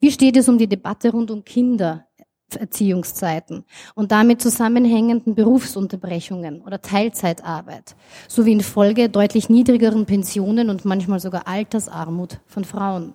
Wie 0.00 0.10
steht 0.10 0.36
es 0.36 0.48
um 0.48 0.58
die 0.58 0.68
Debatte 0.68 1.10
rund 1.10 1.30
um 1.30 1.44
Kindererziehungszeiten 2.48 3.64
und 3.94 4.12
damit 4.12 4.40
zusammenhängenden 4.40 5.34
Berufsunterbrechungen 5.34 6.62
oder 6.62 6.80
Teilzeitarbeit, 6.80 7.94
sowie 8.26 8.52
in 8.52 8.60
Folge 8.60 9.08
deutlich 9.08 9.48
niedrigeren 9.48 10.06
Pensionen 10.06 10.70
und 10.70 10.84
manchmal 10.84 11.20
sogar 11.20 11.46
Altersarmut 11.46 12.40
von 12.46 12.64
Frauen? 12.64 13.14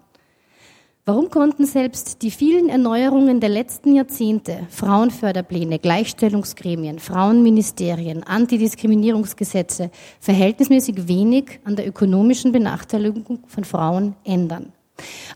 Warum 1.05 1.29
konnten 1.29 1.65
selbst 1.65 2.21
die 2.21 2.31
vielen 2.31 2.69
Erneuerungen 2.69 3.41
der 3.41 3.49
letzten 3.49 3.93
Jahrzehnte, 3.93 4.65
Frauenförderpläne, 4.69 5.77
Gleichstellungsgremien, 5.77 6.99
Frauenministerien, 6.99 8.23
Antidiskriminierungsgesetze, 8.23 9.91
verhältnismäßig 10.21 11.09
wenig 11.09 11.59
an 11.65 11.75
der 11.75 11.89
ökonomischen 11.89 12.53
Benachteiligung 12.53 13.39
von 13.47 13.65
Frauen 13.65 14.15
ändern? 14.23 14.71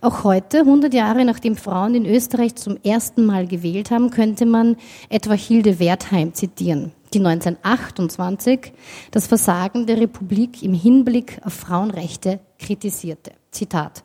Auch 0.02 0.24
heute, 0.24 0.60
100 0.60 0.94
Jahre 0.94 1.26
nachdem 1.26 1.56
Frauen 1.56 1.96
in 1.96 2.06
Österreich 2.06 2.56
zum 2.56 2.78
ersten 2.84 3.26
Mal 3.26 3.48
gewählt 3.48 3.92
haben, 3.92 4.10
könnte 4.10 4.46
man 4.46 4.78
etwa 5.10 5.34
Hilde 5.34 5.80
Wertheim 5.80 6.34
zitieren, 6.34 6.92
die 7.14 7.20
1928 7.20 8.74
das 9.12 9.28
Versagen 9.28 9.86
der 9.86 10.00
Republik 10.00 10.64
im 10.64 10.74
Hinblick 10.74 11.40
auf 11.44 11.54
Frauenrechte 11.54 12.40
kritisierte. 12.60 13.32
Zitat. 13.52 14.04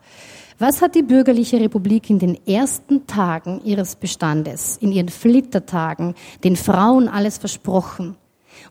Was 0.59 0.81
hat 0.81 0.95
die 0.95 1.03
bürgerliche 1.03 1.59
Republik 1.59 2.09
in 2.09 2.19
den 2.19 2.47
ersten 2.47 3.05
Tagen 3.07 3.61
ihres 3.65 3.95
Bestandes, 3.95 4.77
in 4.77 4.91
ihren 4.91 5.09
Flittertagen, 5.09 6.15
den 6.43 6.55
Frauen 6.55 7.07
alles 7.07 7.37
versprochen? 7.37 8.15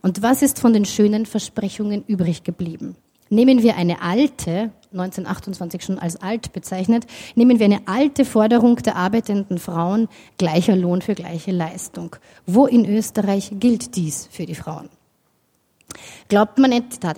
Und 0.00 0.22
was 0.22 0.42
ist 0.42 0.58
von 0.58 0.72
den 0.72 0.84
schönen 0.84 1.26
Versprechungen 1.26 2.04
übrig 2.06 2.44
geblieben? 2.44 2.96
Nehmen 3.32 3.62
wir 3.62 3.76
eine 3.76 4.02
alte, 4.02 4.72
1928 4.92 5.82
schon 5.82 5.98
als 5.98 6.16
alt 6.16 6.52
bezeichnet, 6.52 7.06
nehmen 7.34 7.58
wir 7.58 7.64
eine 7.64 7.80
alte 7.86 8.26
Forderung 8.26 8.76
der 8.76 8.96
arbeitenden 8.96 9.56
Frauen, 9.56 10.08
gleicher 10.36 10.76
Lohn 10.76 11.00
für 11.00 11.14
gleiche 11.14 11.50
Leistung. 11.50 12.14
Wo 12.44 12.66
in 12.66 12.84
Österreich 12.84 13.52
gilt 13.58 13.96
dies 13.96 14.28
für 14.30 14.44
die 14.44 14.54
Frauen? 14.54 14.90
Glaubt 16.28 16.58
man, 16.58 16.72
Zitat. 16.90 17.16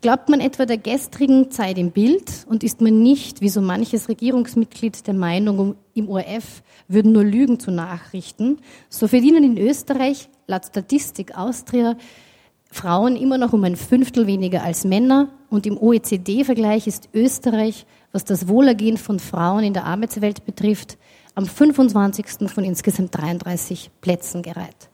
Glaubt 0.00 0.30
man 0.30 0.40
etwa 0.40 0.64
der 0.64 0.78
gestrigen 0.78 1.50
Zeit 1.50 1.76
im 1.76 1.90
Bild 1.90 2.46
und 2.48 2.64
ist 2.64 2.80
man 2.80 3.02
nicht, 3.02 3.42
wie 3.42 3.50
so 3.50 3.60
manches 3.60 4.08
Regierungsmitglied, 4.08 5.06
der 5.06 5.14
Meinung, 5.14 5.74
im 5.92 6.08
ORF 6.08 6.62
würden 6.88 7.12
nur 7.12 7.24
Lügen 7.24 7.60
zu 7.60 7.70
Nachrichten, 7.70 8.60
so 8.88 9.08
verdienen 9.08 9.44
in 9.44 9.58
Österreich 9.58 10.30
laut 10.46 10.64
Statistik 10.64 11.36
Austria 11.36 11.96
Frauen 12.70 13.14
immer 13.16 13.36
noch 13.36 13.52
um 13.52 13.62
ein 13.64 13.76
Fünftel 13.76 14.26
weniger 14.26 14.62
als 14.62 14.84
Männer 14.84 15.28
und 15.50 15.66
im 15.66 15.76
OECD-Vergleich 15.76 16.86
ist 16.86 17.08
Österreich, 17.12 17.84
was 18.12 18.24
das 18.24 18.48
Wohlergehen 18.48 18.96
von 18.96 19.18
Frauen 19.18 19.64
in 19.64 19.74
der 19.74 19.84
Arbeitswelt 19.84 20.46
betrifft, 20.46 20.96
am 21.34 21.46
25. 21.46 22.50
von 22.50 22.64
insgesamt 22.64 23.16
33 23.16 23.90
Plätzen 24.00 24.42
gereiht. 24.42 24.88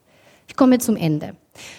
Ich 0.49 0.57
komme 0.57 0.79
zum 0.79 0.97
Ende. 0.97 1.35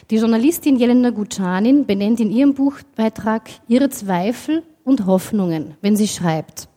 Die 0.09 0.17
Journalistin 0.17 0.77
Jelena 0.77 1.09
Gucanin 1.09 1.85
benennt 1.85 2.19
in 2.19 2.31
ihrem 2.31 2.53
Buchbeitrag 2.53 3.49
ihre 3.67 3.89
Zweifel 3.89 4.63
und 4.83 5.05
Hoffnungen, 5.05 5.75
wenn 5.81 5.95
sie 5.95 6.07
schreibt. 6.07 6.69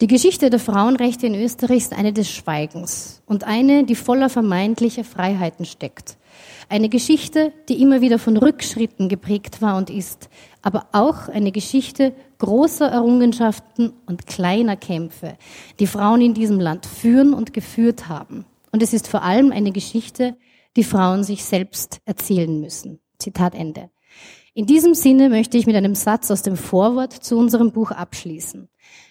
Die 0.00 0.06
Geschichte 0.06 0.50
der 0.50 0.58
Frauenrechte 0.58 1.26
in 1.26 1.34
Österreich 1.34 1.78
ist 1.78 1.92
eine 1.92 2.12
des 2.12 2.30
Schweigens 2.30 3.22
und 3.26 3.44
eine, 3.44 3.84
die 3.84 3.94
voller 3.94 4.28
vermeintlicher 4.28 5.04
Freiheiten 5.04 5.64
steckt. 5.64 6.16
Eine 6.68 6.88
Geschichte, 6.88 7.52
die 7.68 7.80
immer 7.80 8.00
wieder 8.00 8.18
von 8.18 8.36
Rückschritten 8.36 9.08
geprägt 9.08 9.62
war 9.62 9.76
und 9.76 9.90
ist, 9.90 10.28
aber 10.64 10.86
auch 10.92 11.28
eine 11.28 11.52
Geschichte 11.52 12.14
großer 12.38 12.88
Errungenschaften 12.88 13.92
und 14.06 14.26
kleiner 14.26 14.76
Kämpfe, 14.76 15.36
die 15.78 15.86
Frauen 15.86 16.22
in 16.22 16.32
diesem 16.32 16.58
Land 16.58 16.86
führen 16.86 17.34
und 17.34 17.52
geführt 17.52 18.08
haben. 18.08 18.46
Und 18.72 18.82
es 18.82 18.94
ist 18.94 19.06
vor 19.06 19.22
allem 19.22 19.52
eine 19.52 19.72
Geschichte, 19.72 20.36
die 20.76 20.82
Frauen 20.82 21.22
sich 21.22 21.44
selbst 21.44 22.00
erzählen 22.06 22.60
müssen. 22.60 22.98
Zitat 23.18 23.54
Ende. 23.54 23.90
In 24.54 24.66
diesem 24.66 24.94
Sinne 24.94 25.28
möchte 25.28 25.58
ich 25.58 25.66
mit 25.66 25.76
einem 25.76 25.94
Satz 25.94 26.30
aus 26.30 26.42
dem 26.42 26.56
Vorwort 26.56 27.12
zu 27.12 27.36
unserem 27.36 27.70
Buch 27.70 27.90
abschließen. 27.90 28.68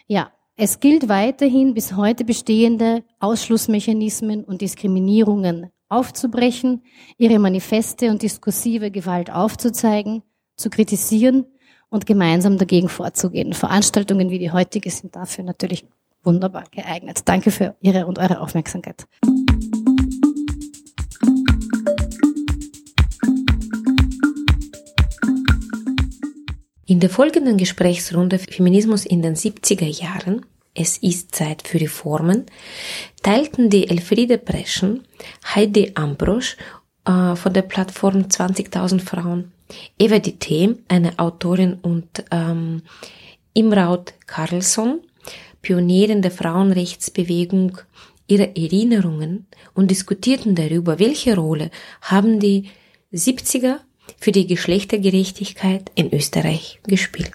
Ja, 0.08 0.32
es 0.56 0.80
gilt 0.80 1.08
weiterhin 1.08 1.76
bis 1.76 1.96
heute 1.96 2.26
bestehende 2.26 3.04
Ausschlussmechanismen 3.20 4.44
und 4.44 4.62
Diskriminierungen 4.62 5.70
aufzubrechen, 5.88 6.82
ihre 7.18 7.38
manifeste 7.38 8.10
und 8.10 8.24
diskursive 8.24 8.90
Gewalt 8.90 9.32
aufzuzeigen, 9.32 10.24
zu 10.56 10.70
kritisieren 10.70 11.46
und 11.90 12.06
gemeinsam 12.06 12.58
dagegen 12.58 12.90
vorzugehen. 12.90 13.54
Veranstaltungen 13.54 14.30
wie 14.30 14.40
die 14.40 14.52
heutige 14.52 14.90
sind 14.90 15.16
dafür 15.16 15.44
natürlich 15.44 15.86
wunderbar 16.24 16.64
geeignet. 16.72 17.22
Danke 17.26 17.52
für 17.52 17.76
Ihre 17.82 18.06
und 18.06 18.20
eure 18.20 18.40
Aufmerksamkeit. 18.40 19.06
In 26.86 27.00
der 27.00 27.10
folgenden 27.10 27.58
Gesprächsrunde 27.58 28.40
Feminismus 28.40 29.06
in 29.06 29.22
den 29.22 29.36
70er 29.36 29.86
Jahren 29.86 30.46
es 30.76 30.98
ist 30.98 31.36
Zeit 31.36 31.68
für 31.68 31.80
Reformen, 31.80 32.46
teilten 33.22 33.70
die 33.70 33.90
Elfriede 33.90 34.38
Preschen, 34.38 35.04
Heidi 35.54 35.92
Ambrosch 35.94 36.58
äh, 37.06 37.36
von 37.36 37.54
der 37.54 37.62
Plattform 37.62 38.24
20.000 38.24 39.00
Frauen, 39.00 39.52
Eva 39.98 40.20
Dittem, 40.20 40.80
eine 40.88 41.18
Autorin 41.20 41.76
und 41.82 42.24
ähm, 42.32 42.84
Imraut 43.54 44.14
Carlsson, 44.26 45.02
Pionierin 45.62 46.22
der 46.22 46.32
Frauenrechtsbewegung, 46.32 47.78
ihre 48.28 48.56
Erinnerungen 48.56 49.48
und 49.74 49.92
diskutierten 49.92 50.56
darüber, 50.56 51.00
welche 51.00 51.36
Rolle 51.36 51.72
haben 52.02 52.40
die 52.40 52.70
70er 53.14 53.78
für 54.20 54.32
die 54.32 54.48
Geschlechtergerechtigkeit 54.48 55.92
in 55.96 56.14
Österreich 56.14 56.80
gespielt. 56.88 57.32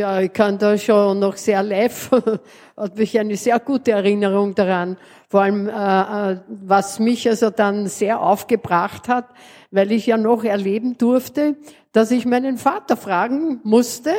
Ja, 0.00 0.18
ich 0.18 0.32
kann 0.32 0.56
da 0.56 0.78
schon 0.78 1.18
noch 1.18 1.36
sehr 1.36 1.62
live, 1.62 2.10
hat 2.76 2.96
mich 2.96 3.20
eine 3.20 3.36
sehr 3.36 3.60
gute 3.60 3.90
Erinnerung 3.90 4.54
daran. 4.54 4.96
Vor 5.28 5.42
allem, 5.42 5.68
äh, 5.68 5.72
äh, 6.32 6.40
was 6.48 6.98
mich 7.00 7.28
also 7.28 7.50
dann 7.50 7.86
sehr 7.86 8.18
aufgebracht 8.18 9.08
hat, 9.08 9.26
weil 9.70 9.92
ich 9.92 10.06
ja 10.06 10.16
noch 10.16 10.42
erleben 10.42 10.96
durfte, 10.96 11.56
dass 11.92 12.12
ich 12.12 12.24
meinen 12.24 12.56
Vater 12.56 12.96
fragen 12.96 13.60
musste, 13.62 14.12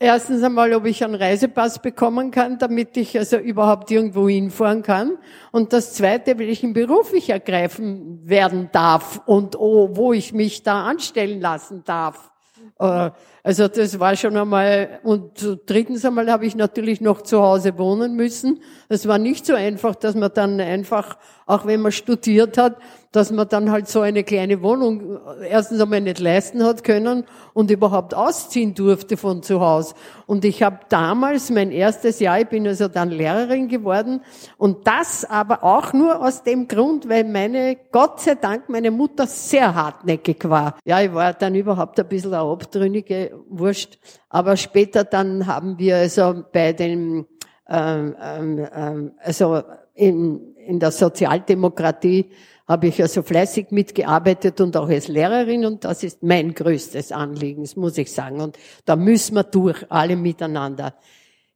Erstens 0.00 0.44
einmal, 0.44 0.72
ob 0.74 0.84
ich 0.84 1.02
einen 1.02 1.16
Reisepass 1.16 1.80
bekommen 1.80 2.30
kann, 2.30 2.58
damit 2.58 2.96
ich 2.96 3.18
also 3.18 3.36
überhaupt 3.36 3.90
irgendwo 3.90 4.28
hinfahren 4.28 4.82
kann. 4.82 5.18
Und 5.50 5.72
das 5.72 5.94
Zweite, 5.94 6.38
welchen 6.38 6.72
Beruf 6.72 7.12
ich 7.14 7.30
ergreifen 7.30 8.20
werden 8.22 8.68
darf 8.70 9.20
und 9.26 9.58
oh, 9.58 9.96
wo 9.96 10.12
ich 10.12 10.32
mich 10.32 10.62
da 10.62 10.84
anstellen 10.84 11.40
lassen 11.40 11.82
darf. 11.84 12.30
Äh, 12.78 13.10
also 13.42 13.68
das 13.68 13.98
war 13.98 14.14
schon 14.16 14.36
einmal, 14.36 15.00
und 15.04 15.58
drittens 15.66 16.04
einmal 16.04 16.30
habe 16.30 16.46
ich 16.46 16.54
natürlich 16.54 17.00
noch 17.00 17.22
zu 17.22 17.40
Hause 17.40 17.78
wohnen 17.78 18.14
müssen. 18.14 18.62
Es 18.88 19.08
war 19.08 19.18
nicht 19.18 19.46
so 19.46 19.54
einfach, 19.54 19.94
dass 19.94 20.14
man 20.14 20.30
dann 20.34 20.60
einfach, 20.60 21.16
auch 21.46 21.64
wenn 21.64 21.80
man 21.80 21.92
studiert 21.92 22.58
hat, 22.58 22.76
dass 23.12 23.30
man 23.30 23.48
dann 23.48 23.70
halt 23.70 23.88
so 23.88 24.00
eine 24.00 24.22
kleine 24.22 24.62
Wohnung 24.62 25.18
erstens 25.48 25.80
einmal 25.80 26.00
nicht 26.00 26.18
leisten 26.18 26.62
hat 26.62 26.84
können 26.84 27.24
und 27.54 27.70
überhaupt 27.70 28.14
ausziehen 28.14 28.74
durfte 28.74 29.16
von 29.16 29.42
zu 29.42 29.60
Hause. 29.60 29.94
Und 30.26 30.44
ich 30.44 30.62
habe 30.62 30.80
damals 30.88 31.50
mein 31.50 31.70
erstes 31.70 32.20
Jahr, 32.20 32.40
ich 32.40 32.48
bin 32.48 32.66
also 32.66 32.88
dann 32.88 33.10
Lehrerin 33.10 33.68
geworden 33.68 34.20
und 34.58 34.86
das 34.86 35.24
aber 35.24 35.64
auch 35.64 35.92
nur 35.92 36.22
aus 36.22 36.42
dem 36.42 36.68
Grund, 36.68 37.08
weil 37.08 37.24
meine, 37.24 37.76
Gott 37.90 38.20
sei 38.20 38.34
Dank, 38.34 38.68
meine 38.68 38.90
Mutter 38.90 39.26
sehr 39.26 39.74
hartnäckig 39.74 40.48
war. 40.48 40.78
Ja, 40.84 41.00
ich 41.00 41.12
war 41.14 41.32
dann 41.32 41.54
überhaupt 41.54 41.98
ein 41.98 42.08
bisschen 42.08 42.34
eine 42.34 42.42
Abtrünnige, 42.42 43.32
wurscht. 43.48 43.98
Aber 44.28 44.56
später 44.56 45.04
dann 45.04 45.46
haben 45.46 45.78
wir 45.78 45.96
also 45.96 46.44
bei 46.52 46.74
den, 46.74 47.26
ähm, 47.68 48.14
ähm, 48.20 49.12
also 49.18 49.62
in, 49.94 50.54
in 50.56 50.78
der 50.78 50.90
Sozialdemokratie 50.90 52.30
habe 52.68 52.88
ich 52.88 53.00
also 53.00 53.22
fleißig 53.22 53.70
mitgearbeitet 53.70 54.60
und 54.60 54.76
auch 54.76 54.88
als 54.88 55.08
Lehrerin 55.08 55.64
und 55.64 55.84
das 55.84 56.02
ist 56.02 56.22
mein 56.22 56.52
größtes 56.52 57.12
Anliegen, 57.12 57.62
das 57.62 57.76
muss 57.76 57.96
ich 57.96 58.12
sagen. 58.12 58.40
Und 58.40 58.58
da 58.84 58.94
müssen 58.94 59.36
wir 59.36 59.44
durch, 59.44 59.86
alle 59.88 60.16
miteinander. 60.16 60.94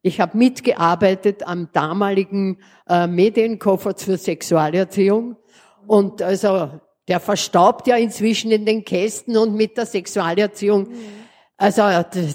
Ich 0.00 0.20
habe 0.20 0.36
mitgearbeitet 0.36 1.46
am 1.46 1.68
damaligen 1.72 2.58
äh, 2.88 3.06
Medienkoffer 3.06 3.94
zur 3.94 4.16
Sexualerziehung 4.16 5.36
und 5.86 6.22
also 6.22 6.80
der 7.08 7.20
verstaubt 7.20 7.86
ja 7.86 7.96
inzwischen 7.96 8.50
in 8.50 8.64
den 8.64 8.84
Kästen 8.84 9.36
und 9.36 9.54
mit 9.54 9.76
der 9.76 9.86
Sexualerziehung. 9.86 10.88
Also 11.56 11.82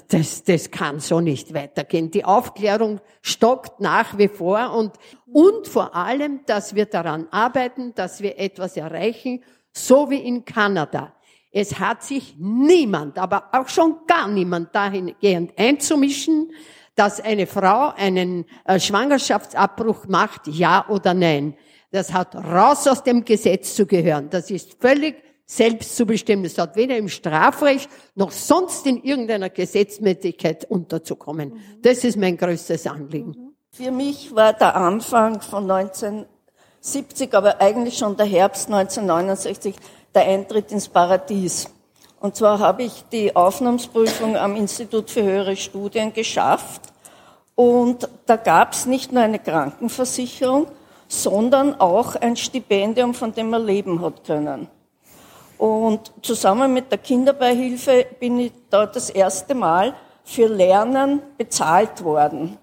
das, 0.08 0.44
das 0.44 0.70
kann 0.70 1.00
so 1.00 1.20
nicht 1.20 1.52
weitergehen. 1.52 2.10
Die 2.10 2.24
Aufklärung 2.24 3.00
stockt 3.20 3.80
nach 3.80 4.16
wie 4.16 4.28
vor 4.28 4.72
und, 4.72 4.92
und 5.32 5.68
vor 5.68 5.94
allem, 5.94 6.40
dass 6.46 6.74
wir 6.74 6.86
daran 6.86 7.28
arbeiten, 7.30 7.94
dass 7.94 8.22
wir 8.22 8.38
etwas 8.38 8.76
erreichen, 8.76 9.42
so 9.72 10.10
wie 10.10 10.20
in 10.20 10.44
Kanada. 10.44 11.14
Es 11.50 11.78
hat 11.78 12.02
sich 12.02 12.36
niemand, 12.38 13.18
aber 13.18 13.48
auch 13.52 13.68
schon 13.68 13.96
gar 14.06 14.28
niemand 14.28 14.74
dahingehend 14.74 15.52
einzumischen, 15.58 16.52
dass 16.94 17.20
eine 17.20 17.46
Frau 17.46 17.92
einen 17.96 18.44
äh, 18.64 18.80
Schwangerschaftsabbruch 18.80 20.06
macht, 20.08 20.48
ja 20.48 20.86
oder 20.88 21.14
nein. 21.14 21.54
Das 21.90 22.12
hat 22.12 22.34
raus 22.34 22.86
aus 22.86 23.02
dem 23.02 23.24
Gesetz 23.24 23.74
zu 23.74 23.86
gehören. 23.86 24.28
Das 24.30 24.50
ist 24.50 24.76
völlig 24.80 25.16
selbst 25.46 25.96
zu 25.96 26.04
bestimmen. 26.04 26.42
Das 26.42 26.58
hat 26.58 26.76
weder 26.76 26.96
im 26.96 27.08
Strafrecht 27.08 27.88
noch 28.14 28.30
sonst 28.30 28.86
in 28.86 29.02
irgendeiner 29.02 29.48
Gesetzmäßigkeit 29.48 30.66
unterzukommen. 30.66 31.54
Das 31.80 32.04
ist 32.04 32.18
mein 32.18 32.36
größtes 32.36 32.86
Anliegen. 32.86 33.47
Für 33.78 33.92
mich 33.92 34.34
war 34.34 34.54
der 34.54 34.74
Anfang 34.74 35.40
von 35.40 35.70
1970, 35.70 37.32
aber 37.32 37.60
eigentlich 37.60 37.96
schon 37.96 38.16
der 38.16 38.26
Herbst 38.26 38.66
1969, 38.66 39.76
der 40.12 40.22
Eintritt 40.22 40.72
ins 40.72 40.88
Paradies. 40.88 41.70
Und 42.18 42.34
zwar 42.34 42.58
habe 42.58 42.82
ich 42.82 43.04
die 43.12 43.36
Aufnahmsprüfung 43.36 44.36
am 44.36 44.56
Institut 44.56 45.10
für 45.10 45.22
höhere 45.22 45.54
Studien 45.54 46.12
geschafft. 46.12 46.92
Und 47.54 48.08
da 48.26 48.34
gab 48.34 48.72
es 48.72 48.86
nicht 48.86 49.12
nur 49.12 49.22
eine 49.22 49.38
Krankenversicherung, 49.38 50.66
sondern 51.06 51.80
auch 51.80 52.16
ein 52.16 52.34
Stipendium, 52.34 53.14
von 53.14 53.32
dem 53.32 53.50
man 53.50 53.64
leben 53.64 54.02
hat 54.02 54.24
können. 54.24 54.66
Und 55.56 56.10
zusammen 56.22 56.74
mit 56.74 56.90
der 56.90 56.98
Kinderbeihilfe 56.98 58.06
bin 58.18 58.40
ich 58.40 58.52
da 58.70 58.86
das 58.86 59.08
erste 59.08 59.54
Mal 59.54 59.94
für 60.24 60.48
Lernen 60.48 61.22
bezahlt 61.36 62.02
worden. 62.02 62.58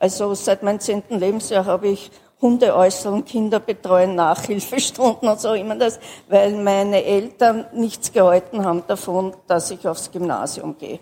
Also 0.00 0.34
seit 0.34 0.62
meinem 0.62 0.80
zehnten 0.80 1.18
Lebensjahr 1.18 1.64
habe 1.64 1.88
ich 1.88 2.10
Hunde 2.40 2.74
äußern, 2.74 3.24
Kinder 3.24 3.58
betreuen, 3.58 4.14
Nachhilfestunden 4.14 5.28
und 5.28 5.40
so 5.40 5.54
immer 5.54 5.74
das, 5.74 5.98
weil 6.28 6.54
meine 6.54 7.04
Eltern 7.04 7.66
nichts 7.72 8.12
gehalten 8.12 8.64
haben 8.64 8.84
davon, 8.86 9.34
dass 9.48 9.70
ich 9.72 9.88
aufs 9.88 10.10
Gymnasium 10.10 10.78
gehe. 10.78 11.00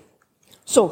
So. 0.64 0.90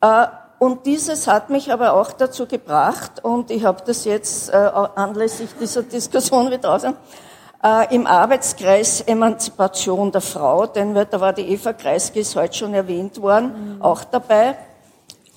Äh, 0.00 0.26
und 0.58 0.86
dieses 0.86 1.26
hat 1.26 1.50
mich 1.50 1.72
aber 1.72 1.92
auch 1.92 2.12
dazu 2.12 2.46
gebracht, 2.46 3.22
und 3.24 3.50
ich 3.50 3.64
habe 3.64 3.82
das 3.84 4.04
jetzt 4.04 4.48
äh, 4.48 4.56
anlässlich 4.56 5.50
dieser 5.60 5.82
Diskussion 5.82 6.50
wieder 6.50 6.68
raus, 6.68 6.84
äh, 6.84 7.94
im 7.94 8.06
Arbeitskreis 8.06 9.02
Emanzipation 9.02 10.12
der 10.12 10.20
Frau, 10.20 10.66
denn 10.66 10.94
da 10.94 11.20
war 11.20 11.32
die 11.32 11.52
Eva 11.52 11.72
Kreisky, 11.72 12.20
ist 12.20 12.36
heute 12.36 12.54
schon 12.54 12.74
erwähnt 12.74 13.20
worden, 13.20 13.76
mhm. 13.76 13.82
auch 13.82 14.04
dabei. 14.04 14.56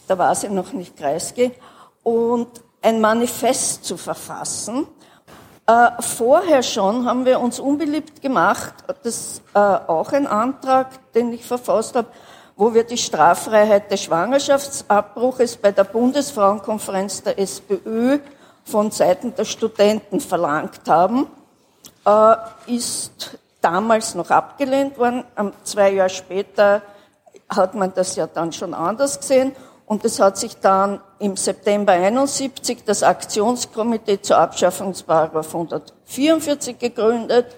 Da 0.08 0.18
war 0.18 0.36
sie 0.36 0.50
noch 0.50 0.72
nicht 0.74 0.96
Kreisky. 0.96 1.52
Und 2.06 2.48
ein 2.84 3.02
Manifest 3.02 3.84
zu 3.84 3.98
verfassen. 3.98 4.86
Äh, 5.66 6.02
vorher 6.02 6.62
schon 6.62 7.08
haben 7.08 7.26
wir 7.26 7.40
uns 7.40 7.60
unbeliebt 7.60 8.22
gemacht, 8.22 8.76
das 9.02 9.42
äh, 9.56 9.60
auch 9.60 10.12
ein 10.12 10.28
Antrag, 10.28 11.12
den 11.14 11.34
ich 11.34 11.44
verfasst 11.44 11.96
habe, 11.96 12.08
wo 12.56 12.76
wir 12.76 12.84
die 12.84 13.00
Straffreiheit 13.00 13.90
des 13.90 14.04
Schwangerschaftsabbruches 14.04 15.58
bei 15.58 15.72
der 15.72 15.86
Bundesfrauenkonferenz 15.86 17.24
der 17.24 17.40
SPÖ 17.40 18.20
von 18.64 18.92
Seiten 18.92 19.34
der 19.34 19.46
Studenten 19.46 20.20
verlangt 20.20 20.88
haben, 20.88 21.26
äh, 22.06 22.36
ist 22.68 23.40
damals 23.62 24.14
noch 24.14 24.30
abgelehnt 24.30 25.00
worden. 25.00 25.24
Zwei 25.64 25.94
Jahre 25.94 26.10
später 26.12 26.84
hat 27.50 27.74
man 27.74 27.92
das 27.96 28.16
ja 28.16 28.28
dann 28.28 28.54
schon 28.54 28.76
anders 28.76 29.20
gesehen 29.20 29.56
und 29.86 30.04
es 30.04 30.20
hat 30.20 30.38
sich 30.38 30.58
dann 30.58 31.00
im 31.20 31.38
September 31.38 31.94
71 31.94 32.84
das 32.86 33.04
Aktionskomitee 33.04 34.22
zur 34.22 34.38
Abschaffung 34.38 34.92
des 34.92 35.04
Paragraph 35.04 35.54
144 35.54 36.80
gegründet, 36.80 37.56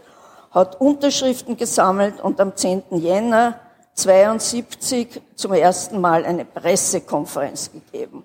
hat 0.52 0.80
Unterschriften 0.82 1.56
gesammelt 1.56 2.20
und 2.22 2.40
am 2.42 2.56
10. 2.56 2.84
Jänner 2.92 3.60
72 3.94 5.22
zum 5.36 5.54
ersten 5.54 6.02
Mal 6.02 6.26
eine 6.26 6.46
Pressekonferenz 6.46 7.72
gegeben. 7.72 8.24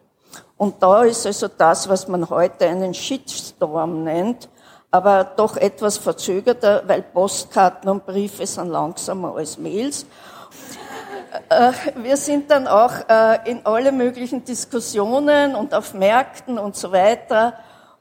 Und 0.57 0.83
da 0.83 1.03
ist 1.03 1.27
also 1.27 1.49
das, 1.49 1.89
was 1.89 2.09
man 2.09 2.29
heute 2.29 2.67
einen 2.67 2.95
Shitstorm 2.95 4.05
nennt, 4.05 4.49
aber 4.91 5.25
doch 5.25 5.57
etwas 5.57 5.97
verzögerter, 5.97 6.83
weil 6.87 7.03
Postkarten 7.03 7.89
und 7.89 8.05
Briefe 8.05 8.47
sind 8.47 8.69
langsamer 8.69 9.35
als 9.35 9.59
Mails. 9.59 10.07
Äh, 11.49 11.73
wir 11.97 12.17
sind 12.17 12.51
dann 12.51 12.67
auch 12.67 12.93
äh, 13.09 13.51
in 13.51 13.65
alle 13.65 13.91
möglichen 13.93 14.45
Diskussionen 14.45 15.55
und 15.55 15.75
auf 15.75 15.95
Märkten 15.95 16.59
und 16.59 16.77
so 16.77 16.93
weiter. 16.93 17.55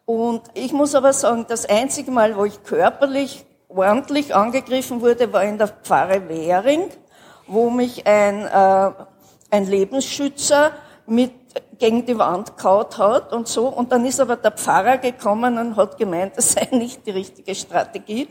Und 0.05 0.41
ich 0.53 0.73
muss 0.73 0.95
aber 0.95 1.13
sagen, 1.13 1.45
das 1.47 1.65
einzige 1.65 2.11
Mal, 2.11 2.35
wo 2.35 2.43
ich 2.43 2.61
körperlich 2.63 3.45
ordentlich 3.69 4.35
angegriffen 4.35 4.99
wurde, 4.99 5.31
war 5.31 5.43
in 5.43 5.57
der 5.57 5.69
Pfarre 5.69 6.27
Währing, 6.27 6.89
wo 7.47 7.69
mich 7.69 8.05
ein, 8.05 8.45
äh, 8.45 8.91
ein 9.49 9.65
Lebensschützer 9.65 10.71
mit 11.05 11.31
gegen 11.81 12.05
die 12.05 12.15
Wand 12.15 12.57
kaut 12.57 12.99
hat 12.99 13.33
und 13.33 13.47
so. 13.47 13.67
Und 13.67 13.91
dann 13.91 14.05
ist 14.05 14.19
aber 14.19 14.35
der 14.35 14.51
Pfarrer 14.51 14.99
gekommen 14.99 15.57
und 15.57 15.75
hat 15.75 15.97
gemeint, 15.97 16.37
das 16.37 16.53
sei 16.53 16.69
nicht 16.71 17.07
die 17.07 17.11
richtige 17.11 17.55
Strategie. 17.55 18.29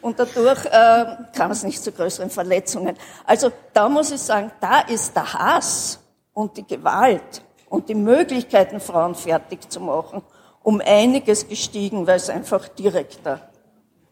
Und 0.00 0.20
dadurch 0.20 0.64
äh, 0.66 1.16
kam 1.36 1.50
es 1.50 1.64
nicht 1.64 1.82
zu 1.82 1.90
größeren 1.90 2.30
Verletzungen. 2.30 2.96
Also 3.26 3.50
da 3.72 3.88
muss 3.88 4.12
ich 4.12 4.20
sagen, 4.20 4.52
da 4.60 4.80
ist 4.82 5.16
der 5.16 5.34
Hass 5.34 5.98
und 6.32 6.56
die 6.56 6.64
Gewalt 6.64 7.42
und 7.68 7.88
die 7.88 7.96
Möglichkeiten, 7.96 8.78
Frauen 8.78 9.16
fertig 9.16 9.68
zu 9.68 9.80
machen, 9.80 10.22
um 10.62 10.80
einiges 10.80 11.48
gestiegen, 11.48 12.06
weil 12.06 12.16
es 12.16 12.30
einfach 12.30 12.68
direkter 12.68 13.40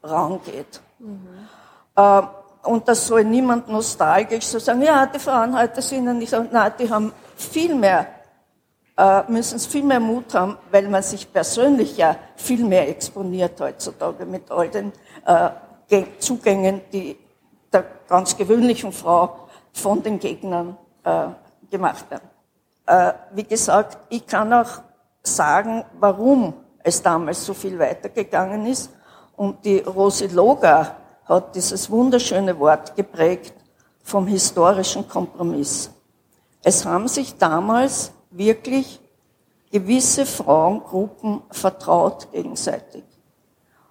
rangeht. 0.03 0.81
Mhm. 0.99 1.47
Äh, 1.95 2.21
und 2.63 2.89
das 2.89 3.07
soll 3.07 3.23
niemand 3.23 3.69
nostalgisch 3.69 4.45
so 4.47 4.59
sagen, 4.59 4.81
ja, 4.81 5.05
die 5.05 5.17
Frauen 5.17 5.57
heute 5.57 5.81
sind 5.81 6.05
ja 6.05 6.13
nicht, 6.13 6.33
nein, 6.51 6.73
die 6.77 6.89
haben 6.89 7.13
viel 7.37 7.73
mehr 7.73 8.20
müssen 9.29 9.55
es 9.55 9.65
viel 9.65 9.83
mehr 9.83 9.99
Mut 9.99 10.33
haben, 10.35 10.57
weil 10.69 10.87
man 10.87 11.01
sich 11.01 11.31
persönlich 11.31 11.97
ja 11.97 12.15
viel 12.35 12.63
mehr 12.63 12.87
exponiert 12.87 13.59
heutzutage 13.59 14.25
mit 14.25 14.51
all 14.51 14.69
den 14.69 14.91
äh, 15.25 16.03
Zugängen, 16.19 16.81
die 16.93 17.17
der 17.71 17.85
ganz 18.07 18.35
gewöhnlichen 18.37 18.91
Frau 18.91 19.47
von 19.73 20.03
den 20.03 20.19
Gegnern 20.19 20.77
äh, 21.03 21.27
gemacht 21.69 22.05
werden. 22.11 22.29
Äh, 22.85 23.13
wie 23.33 23.43
gesagt, 23.43 23.97
ich 24.09 24.27
kann 24.27 24.51
auch 24.53 24.81
sagen, 25.23 25.85
warum 25.99 26.53
es 26.83 27.01
damals 27.01 27.45
so 27.45 27.53
viel 27.53 27.77
weitergegangen 27.79 28.65
ist. 28.65 28.91
Und 29.35 29.63
die 29.65 29.79
Rosi 29.79 30.27
Loga 30.27 30.95
hat 31.25 31.55
dieses 31.55 31.89
wunderschöne 31.89 32.57
Wort 32.59 32.95
geprägt 32.95 33.53
vom 34.03 34.27
historischen 34.27 35.07
Kompromiss. 35.07 35.89
Es 36.63 36.85
haben 36.85 37.07
sich 37.07 37.37
damals 37.37 38.11
wirklich 38.31 38.99
gewisse 39.71 40.25
Frauengruppen 40.25 41.41
vertraut 41.51 42.31
gegenseitig. 42.31 43.03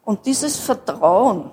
Und 0.02 0.26
dieses 0.26 0.56
Vertrauen 0.56 1.50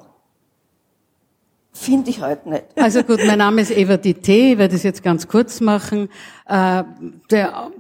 finde 1.72 2.10
ich 2.10 2.22
halt 2.22 2.46
nicht. 2.46 2.66
Also 2.76 3.04
gut, 3.04 3.20
mein 3.26 3.38
Name 3.38 3.62
ist 3.62 3.72
Eva 3.72 3.94
Dité, 3.94 4.54
ich 4.54 4.58
werde 4.58 4.76
es 4.76 4.84
jetzt 4.84 5.04
ganz 5.04 5.28
kurz 5.28 5.62
machen. 5.62 6.10
Äh, 6.48 6.84
der, 7.30 7.72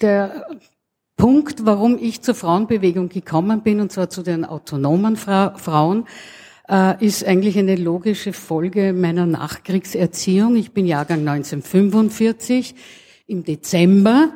der 0.00 0.46
Punkt, 1.16 1.64
warum 1.64 1.98
ich 2.00 2.22
zur 2.22 2.34
Frauenbewegung 2.34 3.08
gekommen 3.08 3.62
bin, 3.62 3.80
und 3.80 3.92
zwar 3.92 4.10
zu 4.10 4.22
den 4.22 4.44
autonomen 4.44 5.16
Fra 5.16 5.54
Frauen, 5.56 6.06
äh, 6.68 7.04
ist 7.04 7.24
eigentlich 7.24 7.58
eine 7.58 7.76
logische 7.76 8.32
Folge 8.32 8.92
meiner 8.92 9.26
Nachkriegserziehung. 9.26 10.56
Ich 10.56 10.72
bin 10.72 10.86
Jahrgang 10.86 11.20
1945 11.20 12.74
im 13.30 13.44
Dezember 13.44 14.32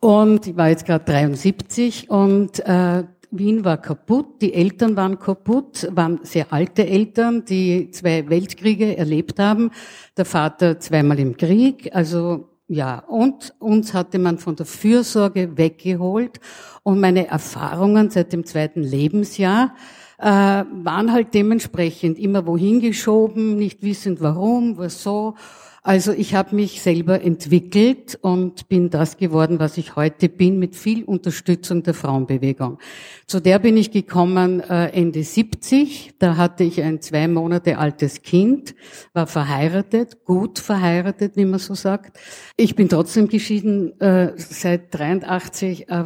und 0.00 0.46
ich 0.46 0.56
war 0.56 0.68
jetzt 0.68 0.86
gerade 0.86 1.04
73 1.04 2.08
und 2.08 2.60
äh, 2.60 3.04
Wien 3.30 3.64
war 3.64 3.76
kaputt, 3.76 4.40
die 4.40 4.54
Eltern 4.54 4.96
waren 4.96 5.18
kaputt, 5.18 5.88
waren 5.90 6.20
sehr 6.22 6.52
alte 6.52 6.86
Eltern, 6.86 7.44
die 7.44 7.90
zwei 7.90 8.28
Weltkriege 8.30 8.96
erlebt 8.96 9.38
haben. 9.38 9.70
Der 10.16 10.24
Vater 10.24 10.80
zweimal 10.80 11.18
im 11.18 11.36
Krieg, 11.36 11.94
also 11.94 12.48
ja, 12.68 13.00
und 13.00 13.54
uns 13.58 13.92
hatte 13.92 14.18
man 14.18 14.38
von 14.38 14.56
der 14.56 14.66
Fürsorge 14.66 15.56
weggeholt 15.56 16.38
und 16.82 17.00
meine 17.00 17.26
Erfahrungen 17.26 18.10
seit 18.10 18.32
dem 18.32 18.44
zweiten 18.44 18.82
Lebensjahr 18.82 19.74
äh, 20.18 20.26
waren 20.26 21.12
halt 21.12 21.34
dementsprechend 21.34 22.18
immer 22.18 22.46
wohin 22.46 22.80
geschoben, 22.80 23.56
nicht 23.56 23.82
wissend 23.82 24.20
warum, 24.20 24.76
was 24.78 25.02
so. 25.02 25.34
Also 25.82 26.12
ich 26.12 26.34
habe 26.34 26.56
mich 26.56 26.82
selber 26.82 27.22
entwickelt 27.22 28.18
und 28.20 28.68
bin 28.68 28.90
das 28.90 29.16
geworden, 29.16 29.58
was 29.58 29.78
ich 29.78 29.96
heute 29.96 30.28
bin, 30.28 30.58
mit 30.58 30.74
viel 30.74 31.04
Unterstützung 31.04 31.82
der 31.82 31.94
Frauenbewegung. 31.94 32.78
Zu 33.26 33.40
der 33.40 33.58
bin 33.58 33.76
ich 33.76 33.90
gekommen 33.90 34.60
äh, 34.60 34.88
Ende 34.88 35.22
70. 35.22 36.14
Da 36.18 36.36
hatte 36.36 36.64
ich 36.64 36.82
ein 36.82 37.00
zwei 37.00 37.28
Monate 37.28 37.78
altes 37.78 38.22
Kind, 38.22 38.74
war 39.12 39.26
verheiratet, 39.26 40.24
gut 40.24 40.58
verheiratet, 40.58 41.36
wie 41.36 41.44
man 41.44 41.60
so 41.60 41.74
sagt. 41.74 42.18
Ich 42.56 42.74
bin 42.74 42.88
trotzdem 42.88 43.28
geschieden 43.28 43.98
äh, 44.00 44.32
seit 44.36 44.94
83. 44.94 45.88
Äh, 45.88 46.04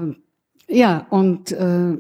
ja, 0.69 1.07
und 1.11 1.53
äh, 1.53 1.99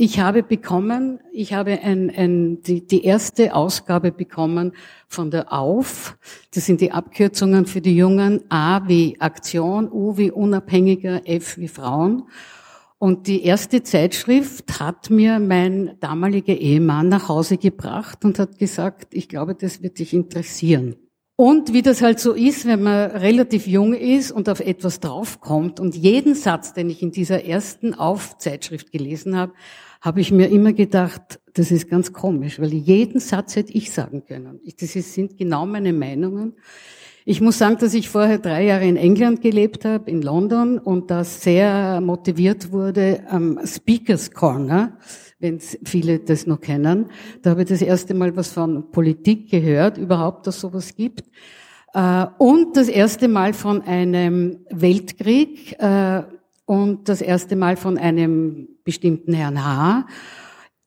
ich 0.00 0.20
habe 0.20 0.44
bekommen, 0.44 1.18
ich 1.32 1.54
habe 1.54 1.80
ein, 1.82 2.08
ein, 2.10 2.62
die, 2.62 2.86
die 2.86 3.04
erste 3.04 3.54
Ausgabe 3.54 4.12
bekommen 4.12 4.72
von 5.08 5.32
der 5.32 5.52
AUF. 5.52 6.16
Das 6.54 6.66
sind 6.66 6.80
die 6.80 6.92
Abkürzungen 6.92 7.66
für 7.66 7.80
die 7.80 7.96
Jungen. 7.96 8.44
A 8.48 8.86
wie 8.86 9.20
Aktion, 9.20 9.90
U 9.90 10.16
wie 10.16 10.30
Unabhängiger, 10.30 11.28
F 11.28 11.58
wie 11.58 11.66
Frauen. 11.66 12.28
Und 12.98 13.26
die 13.26 13.42
erste 13.42 13.82
Zeitschrift 13.82 14.78
hat 14.78 15.10
mir 15.10 15.40
mein 15.40 15.96
damaliger 15.98 16.54
Ehemann 16.54 17.08
nach 17.08 17.28
Hause 17.28 17.56
gebracht 17.56 18.24
und 18.24 18.38
hat 18.38 18.56
gesagt, 18.56 19.14
ich 19.14 19.28
glaube, 19.28 19.56
das 19.56 19.82
wird 19.82 19.98
dich 19.98 20.14
interessieren. 20.14 20.94
Und 21.34 21.72
wie 21.72 21.82
das 21.82 22.02
halt 22.02 22.18
so 22.18 22.32
ist, 22.32 22.66
wenn 22.66 22.82
man 22.82 23.12
relativ 23.12 23.68
jung 23.68 23.94
ist 23.94 24.32
und 24.32 24.48
auf 24.48 24.58
etwas 24.58 24.98
draufkommt 24.98 25.78
und 25.78 25.94
jeden 25.94 26.34
Satz, 26.34 26.72
den 26.72 26.90
ich 26.90 27.00
in 27.00 27.12
dieser 27.12 27.44
ersten 27.44 27.94
Aufzeitschrift 27.94 28.90
gelesen 28.90 29.36
habe, 29.36 29.52
habe 30.00 30.20
ich 30.20 30.30
mir 30.30 30.48
immer 30.48 30.72
gedacht, 30.72 31.40
das 31.54 31.70
ist 31.70 31.88
ganz 31.88 32.12
komisch, 32.12 32.60
weil 32.60 32.72
jeden 32.72 33.20
Satz 33.20 33.56
hätte 33.56 33.72
ich 33.72 33.90
sagen 33.92 34.24
können. 34.24 34.60
Das 34.80 34.92
sind 34.92 35.36
genau 35.36 35.66
meine 35.66 35.92
Meinungen. 35.92 36.54
Ich 37.24 37.42
muss 37.42 37.58
sagen, 37.58 37.76
dass 37.78 37.92
ich 37.92 38.08
vorher 38.08 38.38
drei 38.38 38.64
Jahre 38.64 38.86
in 38.86 38.96
England 38.96 39.42
gelebt 39.42 39.84
habe, 39.84 40.10
in 40.10 40.22
London, 40.22 40.78
und 40.78 41.10
da 41.10 41.24
sehr 41.24 42.00
motiviert 42.00 42.72
wurde 42.72 43.22
am 43.28 43.60
Speakers 43.66 44.30
Corner, 44.30 44.96
wenn 45.38 45.60
viele 45.60 46.20
das 46.20 46.46
noch 46.46 46.60
kennen. 46.60 47.10
Da 47.42 47.50
habe 47.50 47.62
ich 47.62 47.68
das 47.68 47.82
erste 47.82 48.14
Mal 48.14 48.34
was 48.34 48.52
von 48.52 48.90
Politik 48.90 49.50
gehört, 49.50 49.98
überhaupt, 49.98 50.46
dass 50.46 50.60
sowas 50.60 50.96
gibt. 50.96 51.24
Äh, 51.92 52.26
und 52.38 52.76
das 52.78 52.88
erste 52.88 53.28
Mal 53.28 53.52
von 53.52 53.82
einem 53.82 54.60
Weltkrieg 54.70 55.76
äh, 55.78 56.22
und 56.68 57.08
das 57.08 57.22
erste 57.22 57.56
Mal 57.56 57.78
von 57.78 57.96
einem 57.96 58.68
bestimmten 58.84 59.32
Herrn 59.32 59.64
H 59.64 60.06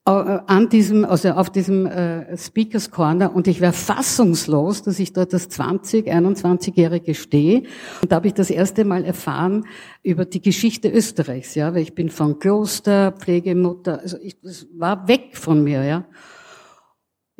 äh, 0.06 0.12
an 0.12 0.70
diesem, 0.70 1.06
also 1.06 1.30
auf 1.32 1.50
diesem 1.50 1.88
äh, 1.88 2.38
Speakers 2.38 2.91
Corner 2.91 3.36
und 3.36 3.48
ich 3.48 3.62
wäre 3.62 3.74
fassungslos, 3.74 4.84
dass 4.84 5.00
ich 5.00 5.12
dort 5.12 5.34
als 5.34 5.50
20, 5.50 6.06
21-Jährige 6.06 7.15
stehe. 7.15 7.63
Und 8.04 8.12
da 8.12 8.17
habe 8.17 8.28
ich 8.28 8.36
das 8.36 8.52
erste 8.52 8.86
Mal 8.86 9.04
erfahren 9.04 9.65
über 10.04 10.26
die 10.26 10.41
Geschichte 10.41 10.88
Österreichs, 10.88 11.56
ja, 11.56 11.74
weil 11.74 11.82
ich 11.82 11.96
bin 11.96 12.10
von 12.10 12.38
Kloster, 12.38 13.13
Pflegemutter, 13.13 14.02
also 14.02 14.17
ich, 14.22 14.39
das 14.39 14.67
war 14.78 15.08
weg 15.08 15.32
von 15.34 15.63
mir, 15.63 15.84
ja. 15.84 16.06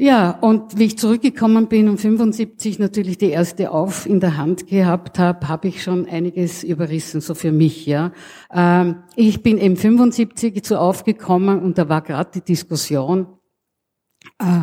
Ja, 0.02 0.32
und 0.32 0.80
wie 0.80 0.86
ich 0.86 0.98
zurückgekommen 0.98 1.68
bin 1.68 1.88
und 1.88 2.00
75 2.00 2.80
natürlich 2.80 3.20
die 3.20 3.30
erste 3.30 3.70
auf 3.70 4.08
in 4.08 4.20
der 4.20 4.36
Hand 4.36 4.66
gehabt 4.66 5.20
habe, 5.20 5.48
habe 5.48 5.68
ich 5.68 5.84
schon 5.84 6.08
einiges 6.08 6.64
überrissen, 6.64 7.22
so 7.22 7.36
für 7.36 7.52
mich. 7.52 7.86
Ja, 7.86 8.12
ähm, 8.52 9.04
Ich 9.16 9.44
bin 9.44 9.60
eben 9.60 9.78
75 9.78 10.64
zu 10.64 10.80
aufgekommen 10.80 11.62
und 11.62 11.78
da 11.78 11.88
war 11.88 12.02
gerade 12.02 12.32
die 12.34 12.42
Diskussion, 12.42 13.28
äh, 14.40 14.62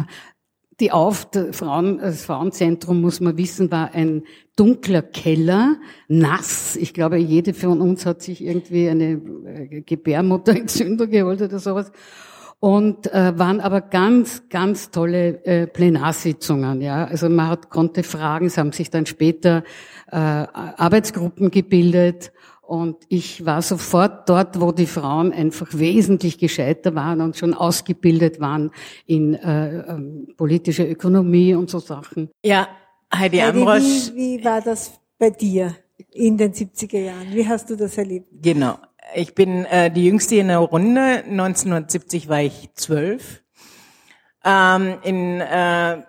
die 0.81 0.91
auf, 0.91 1.29
Frauen, 1.53 1.99
das 1.99 2.25
Frauenzentrum, 2.25 3.01
muss 3.01 3.21
man 3.21 3.37
wissen, 3.37 3.71
war 3.71 3.95
ein 3.95 4.25
dunkler 4.57 5.03
Keller, 5.03 5.77
nass. 6.09 6.75
Ich 6.75 6.93
glaube, 6.95 7.17
jede 7.17 7.55
von 7.55 7.81
uns 7.81 8.07
hat 8.07 8.23
sich 8.23 8.43
irgendwie 8.43 8.89
eine 8.89 9.23
äh, 9.47 9.83
Gebärmutterentzündung 9.83 11.09
geholt 11.09 11.41
oder 11.43 11.61
sowas 11.61 11.93
und 12.61 13.13
äh, 13.13 13.39
waren 13.39 13.61
aber 13.61 13.81
ganz, 13.81 14.49
ganz 14.49 14.91
tolle 14.91 15.45
äh, 15.45 15.67
Plenarsitzungen. 15.67 16.81
Ja, 16.81 17.05
also 17.05 17.29
man 17.29 17.49
hat, 17.49 17.71
konnte 17.71 18.03
fragen. 18.03 18.47
Es 18.47 18.59
haben 18.59 18.73
sich 18.73 18.91
dann 18.91 19.07
später 19.07 19.63
äh, 20.11 20.17
Arbeitsgruppen 20.17 21.51
gebildet 21.51 22.33
und 22.69 22.97
ich 23.09 23.47
war 23.47 23.63
sofort 23.63 24.29
dort, 24.29 24.61
wo 24.61 24.73
die 24.73 24.87
Frauen 24.87 25.33
einfach 25.33 25.69
wesentlich 25.73 26.37
gescheiter 26.37 26.95
waren 26.95 27.23
und 27.23 27.37
schon 27.37 27.55
ausgebildet 27.55 28.41
waren 28.41 28.73
in 29.07 29.35
äh, 29.35 29.79
äh, 29.79 29.99
politischer 30.37 30.87
Ökonomie 30.87 31.55
und 31.55 31.71
so 31.71 31.79
Sachen. 31.79 32.29
Ja, 32.45 32.69
Heidi, 33.15 33.39
Heidi. 33.39 33.61
Wie, 33.61 34.17
wie 34.17 34.45
war 34.45 34.61
das 34.61 35.01
bei 35.19 35.31
dir 35.31 35.77
in 36.13 36.37
den 36.37 36.53
70er 36.53 36.99
Jahren? 36.99 37.33
Wie 37.33 37.49
hast 37.49 37.71
du 37.71 37.77
das 37.77 37.97
erlebt? 37.97 38.29
Genau. 38.43 38.77
Ich 39.15 39.35
bin 39.35 39.65
äh, 39.65 39.91
die 39.91 40.05
jüngste 40.05 40.37
in 40.37 40.49
der 40.49 40.59
Runde. 40.59 41.25
1970 41.25 42.29
war 42.29 42.43
ich 42.43 42.69
zwölf. 42.75 43.43
Ähm, 44.45 44.99
in 45.03 45.41
äh, 45.41 46.03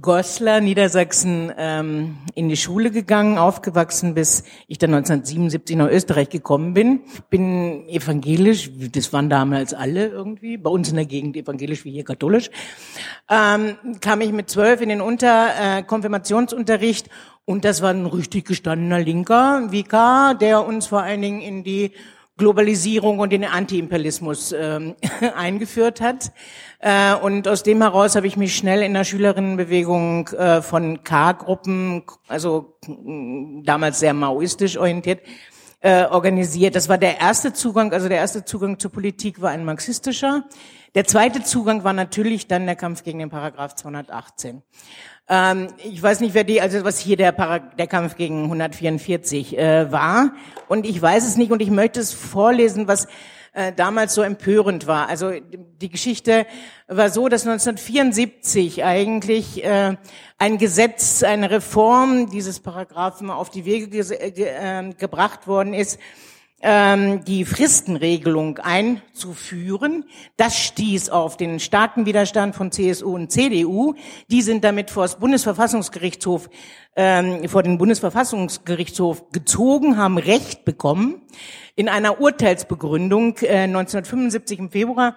Goslar, 0.00 0.60
Niedersachsen, 0.60 1.52
ähm, 1.56 2.16
in 2.34 2.48
die 2.48 2.56
Schule 2.56 2.90
gegangen, 2.90 3.38
aufgewachsen, 3.38 4.14
bis 4.14 4.44
ich 4.66 4.78
dann 4.78 4.94
1977 4.94 5.76
nach 5.76 5.88
Österreich 5.88 6.30
gekommen 6.30 6.74
bin. 6.74 7.02
Bin 7.30 7.88
evangelisch, 7.88 8.70
das 8.92 9.12
waren 9.12 9.28
damals 9.28 9.74
alle 9.74 10.08
irgendwie, 10.08 10.56
bei 10.56 10.70
uns 10.70 10.88
in 10.88 10.96
der 10.96 11.06
Gegend 11.06 11.36
evangelisch 11.36 11.84
wie 11.84 11.92
hier 11.92 12.04
katholisch. 12.04 12.50
Ähm, 13.28 13.76
kam 14.00 14.20
ich 14.20 14.32
mit 14.32 14.50
zwölf 14.50 14.80
in 14.80 14.88
den 14.88 15.00
Unter 15.00 15.50
äh, 15.60 15.82
Konfirmationsunterricht 15.82 17.08
und 17.44 17.64
das 17.64 17.82
war 17.82 17.90
ein 17.90 18.06
richtig 18.06 18.46
gestandener 18.46 19.00
Linker 19.00 19.70
Vikar, 19.70 20.34
der 20.34 20.64
uns 20.64 20.86
vor 20.86 21.02
allen 21.02 21.22
Dingen 21.22 21.40
in 21.40 21.64
die 21.64 21.92
Globalisierung 22.38 23.18
und 23.18 23.30
den 23.30 23.44
Antiimperialismus 23.44 24.52
äh, 24.52 24.94
eingeführt 25.36 26.00
hat. 26.00 26.32
Äh, 26.78 27.14
und 27.14 27.46
aus 27.46 27.62
dem 27.62 27.82
heraus 27.82 28.16
habe 28.16 28.26
ich 28.26 28.36
mich 28.36 28.56
schnell 28.56 28.82
in 28.82 28.94
der 28.94 29.04
Schülerinnenbewegung 29.04 30.28
äh, 30.28 30.62
von 30.62 31.04
K-Gruppen, 31.04 32.02
also 32.28 32.78
damals 33.64 34.00
sehr 34.00 34.14
maoistisch 34.14 34.78
orientiert, 34.78 35.20
äh, 35.80 36.04
organisiert. 36.04 36.74
Das 36.74 36.88
war 36.88 36.96
der 36.96 37.20
erste 37.20 37.52
Zugang, 37.52 37.92
also 37.92 38.08
der 38.08 38.18
erste 38.18 38.44
Zugang 38.44 38.78
zur 38.78 38.92
Politik 38.92 39.42
war 39.42 39.50
ein 39.50 39.64
marxistischer. 39.64 40.44
Der 40.94 41.04
zweite 41.04 41.42
Zugang 41.42 41.84
war 41.84 41.92
natürlich 41.92 42.46
dann 42.46 42.66
der 42.66 42.76
Kampf 42.76 43.02
gegen 43.02 43.18
den 43.18 43.30
Paragraph 43.30 43.74
218. 43.74 44.62
Ähm, 45.28 45.68
ich 45.78 46.02
weiß 46.02 46.20
nicht, 46.20 46.34
wer 46.34 46.44
die, 46.44 46.60
also 46.60 46.84
was 46.84 46.98
hier 46.98 47.16
der, 47.16 47.32
der 47.32 47.86
Kampf 47.86 48.16
gegen 48.16 48.44
144 48.44 49.56
äh, 49.56 49.92
war. 49.92 50.32
Und 50.68 50.86
ich 50.86 51.00
weiß 51.00 51.26
es 51.26 51.36
nicht 51.36 51.52
und 51.52 51.62
ich 51.62 51.70
möchte 51.70 52.00
es 52.00 52.12
vorlesen, 52.12 52.88
was 52.88 53.06
äh, 53.52 53.72
damals 53.72 54.14
so 54.14 54.22
empörend 54.22 54.86
war. 54.86 55.08
Also 55.08 55.32
die 55.32 55.90
Geschichte 55.90 56.46
war 56.88 57.10
so, 57.10 57.28
dass 57.28 57.46
1974 57.46 58.82
eigentlich 58.82 59.62
äh, 59.64 59.96
ein 60.38 60.58
Gesetz, 60.58 61.22
eine 61.22 61.50
Reform 61.50 62.30
dieses 62.30 62.60
Paragraphen 62.60 63.30
auf 63.30 63.50
die 63.50 63.64
Wege 63.64 63.88
ge 63.88 64.30
ge 64.30 64.46
äh, 64.46 64.92
gebracht 64.94 65.46
worden 65.46 65.74
ist, 65.74 65.98
ähm, 66.62 67.24
die 67.24 67.44
Fristenregelung 67.44 68.58
einzuführen. 68.58 70.04
Das 70.36 70.56
stieß 70.56 71.10
auf 71.10 71.36
den 71.36 71.60
starken 71.60 72.06
Widerstand 72.06 72.54
von 72.54 72.70
CSU 72.70 73.14
und 73.14 73.32
CDU. 73.32 73.94
Die 74.28 74.42
sind 74.42 74.64
damit 74.64 74.90
vor 74.90 75.02
das 75.02 75.18
Bundesverfassungsgerichtshof, 75.18 76.48
ähm, 76.94 77.48
vor 77.48 77.62
den 77.62 77.78
Bundesverfassungsgerichtshof 77.78 79.30
gezogen, 79.32 79.96
haben 79.96 80.18
Recht 80.18 80.64
bekommen. 80.64 81.22
In 81.74 81.88
einer 81.88 82.20
Urteilsbegründung 82.20 83.38
äh, 83.38 83.64
1975 83.64 84.58
im 84.58 84.70
Februar 84.70 85.16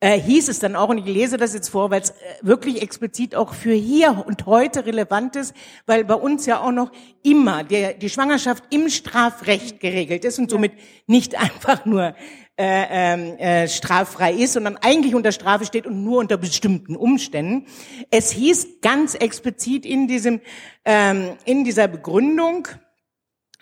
äh, 0.00 0.20
hieß 0.20 0.48
es 0.48 0.58
dann 0.58 0.76
auch, 0.76 0.90
und 0.90 0.98
ich 0.98 1.06
lese 1.06 1.38
das 1.38 1.54
jetzt 1.54 1.70
vor, 1.70 1.90
weil 1.90 2.02
es 2.02 2.10
äh, 2.10 2.14
wirklich 2.42 2.82
explizit 2.82 3.34
auch 3.34 3.54
für 3.54 3.72
hier 3.72 4.24
und 4.26 4.44
heute 4.44 4.84
relevant 4.84 5.36
ist, 5.36 5.54
weil 5.86 6.04
bei 6.04 6.14
uns 6.14 6.44
ja 6.44 6.60
auch 6.60 6.72
noch 6.72 6.92
immer 7.22 7.64
der, 7.64 7.94
die 7.94 8.10
Schwangerschaft 8.10 8.64
im 8.70 8.90
Strafrecht 8.90 9.80
geregelt 9.80 10.24
ist 10.26 10.38
und 10.38 10.50
somit 10.50 10.72
nicht 11.06 11.34
einfach 11.40 11.86
nur 11.86 12.14
äh, 12.58 12.86
ähm, 12.90 13.38
äh, 13.38 13.68
straffrei 13.68 14.32
ist, 14.32 14.54
sondern 14.54 14.76
eigentlich 14.78 15.14
unter 15.14 15.32
Strafe 15.32 15.64
steht 15.64 15.86
und 15.86 16.04
nur 16.04 16.18
unter 16.18 16.36
bestimmten 16.36 16.96
Umständen. 16.96 17.66
Es 18.10 18.30
hieß 18.30 18.80
ganz 18.82 19.14
explizit 19.14 19.84
in 19.84 20.08
diesem 20.08 20.40
ähm, 20.84 21.36
in 21.44 21.64
dieser 21.64 21.88
Begründung, 21.88 22.68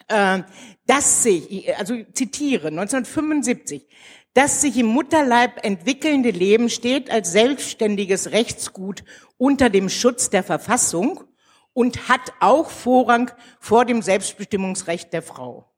äh, 0.08 0.42
dass 0.86 1.22
sich, 1.22 1.76
also 1.76 1.94
zitiere, 2.12 2.68
1975, 2.68 3.86
das 4.34 4.60
sich 4.60 4.76
im 4.76 4.86
Mutterleib 4.86 5.64
entwickelnde 5.64 6.30
Leben 6.30 6.68
steht 6.68 7.10
als 7.10 7.32
selbstständiges 7.32 8.32
Rechtsgut 8.32 9.04
unter 9.38 9.70
dem 9.70 9.88
Schutz 9.88 10.28
der 10.28 10.42
Verfassung 10.42 11.24
und 11.72 12.08
hat 12.08 12.32
auch 12.40 12.68
Vorrang 12.68 13.30
vor 13.60 13.84
dem 13.84 14.02
Selbstbestimmungsrecht 14.02 15.12
der 15.12 15.22
Frau. 15.22 15.73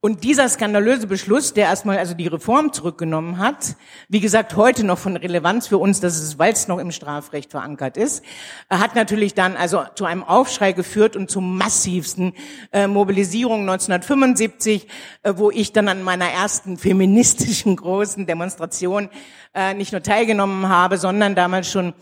Und 0.00 0.22
dieser 0.22 0.48
skandalöse 0.48 1.08
Beschluss, 1.08 1.54
der 1.54 1.64
erstmal 1.64 1.98
also 1.98 2.14
die 2.14 2.28
Reform 2.28 2.72
zurückgenommen 2.72 3.38
hat, 3.38 3.74
wie 4.08 4.20
gesagt, 4.20 4.54
heute 4.54 4.84
noch 4.84 4.96
von 4.96 5.16
Relevanz 5.16 5.66
für 5.66 5.78
uns, 5.78 5.98
dass 5.98 6.20
es, 6.20 6.38
weil 6.38 6.52
es 6.52 6.68
noch 6.68 6.78
im 6.78 6.92
Strafrecht 6.92 7.50
verankert 7.50 7.96
ist, 7.96 8.24
hat 8.70 8.94
natürlich 8.94 9.34
dann 9.34 9.56
also 9.56 9.82
zu 9.96 10.04
einem 10.04 10.22
Aufschrei 10.22 10.70
geführt 10.70 11.16
und 11.16 11.32
zu 11.32 11.40
massivsten 11.40 12.32
äh, 12.70 12.86
Mobilisierungen 12.86 13.68
1975, 13.68 14.86
äh, 15.24 15.32
wo 15.34 15.50
ich 15.50 15.72
dann 15.72 15.88
an 15.88 16.04
meiner 16.04 16.30
ersten 16.30 16.78
feministischen 16.78 17.74
großen 17.76 18.24
Demonstration 18.24 19.10
äh, 19.52 19.74
nicht 19.74 19.90
nur 19.90 20.02
teilgenommen 20.04 20.68
habe, 20.68 20.98
sondern 20.98 21.34
damals 21.34 21.72
schon 21.72 21.92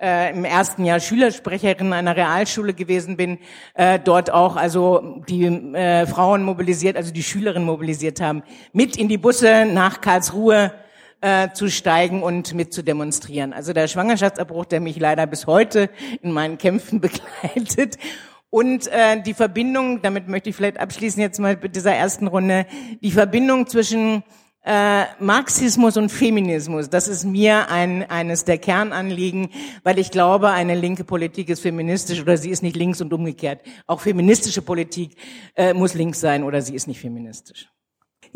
äh, 0.00 0.30
im 0.30 0.44
ersten 0.44 0.84
Jahr 0.84 1.00
Schülersprecherin 1.00 1.92
einer 1.92 2.16
Realschule 2.16 2.74
gewesen 2.74 3.16
bin, 3.16 3.38
äh, 3.74 3.98
dort 3.98 4.30
auch 4.30 4.56
also 4.56 5.22
die 5.28 5.44
äh, 5.44 6.06
Frauen 6.06 6.42
mobilisiert, 6.42 6.96
also 6.96 7.12
die 7.12 7.22
Schülerinnen 7.22 7.66
mobilisiert 7.66 8.20
haben, 8.20 8.42
mit 8.72 8.96
in 8.96 9.08
die 9.08 9.18
Busse 9.18 9.66
nach 9.66 10.00
Karlsruhe 10.00 10.72
äh, 11.20 11.48
zu 11.52 11.70
steigen 11.70 12.22
und 12.22 12.54
mit 12.54 12.74
zu 12.74 12.82
demonstrieren. 12.82 13.52
Also 13.52 13.72
der 13.72 13.88
Schwangerschaftsabbruch, 13.88 14.66
der 14.66 14.80
mich 14.80 14.98
leider 14.98 15.26
bis 15.26 15.46
heute 15.46 15.88
in 16.22 16.32
meinen 16.32 16.58
Kämpfen 16.58 17.00
begleitet. 17.00 17.96
Und 18.50 18.86
äh, 18.88 19.20
die 19.22 19.34
Verbindung, 19.34 20.02
damit 20.02 20.28
möchte 20.28 20.50
ich 20.50 20.56
vielleicht 20.56 20.78
abschließen 20.78 21.20
jetzt 21.20 21.40
mal 21.40 21.58
mit 21.60 21.74
dieser 21.74 21.94
ersten 21.94 22.26
Runde, 22.26 22.66
die 23.02 23.10
Verbindung 23.10 23.66
zwischen 23.66 24.22
äh, 24.66 25.04
Marxismus 25.20 25.96
und 25.96 26.10
Feminismus, 26.10 26.90
das 26.90 27.06
ist 27.06 27.24
mir 27.24 27.70
ein, 27.70 28.02
eines 28.10 28.44
der 28.44 28.58
Kernanliegen, 28.58 29.50
weil 29.84 29.98
ich 29.98 30.10
glaube, 30.10 30.50
eine 30.50 30.74
linke 30.74 31.04
Politik 31.04 31.48
ist 31.48 31.60
feministisch 31.60 32.20
oder 32.20 32.36
sie 32.36 32.50
ist 32.50 32.62
nicht 32.62 32.74
links 32.74 33.00
und 33.00 33.12
umgekehrt. 33.12 33.60
Auch 33.86 34.00
feministische 34.00 34.62
Politik 34.62 35.16
äh, 35.54 35.72
muss 35.72 35.94
links 35.94 36.20
sein 36.20 36.42
oder 36.42 36.60
sie 36.62 36.74
ist 36.74 36.88
nicht 36.88 37.00
feministisch. 37.00 37.68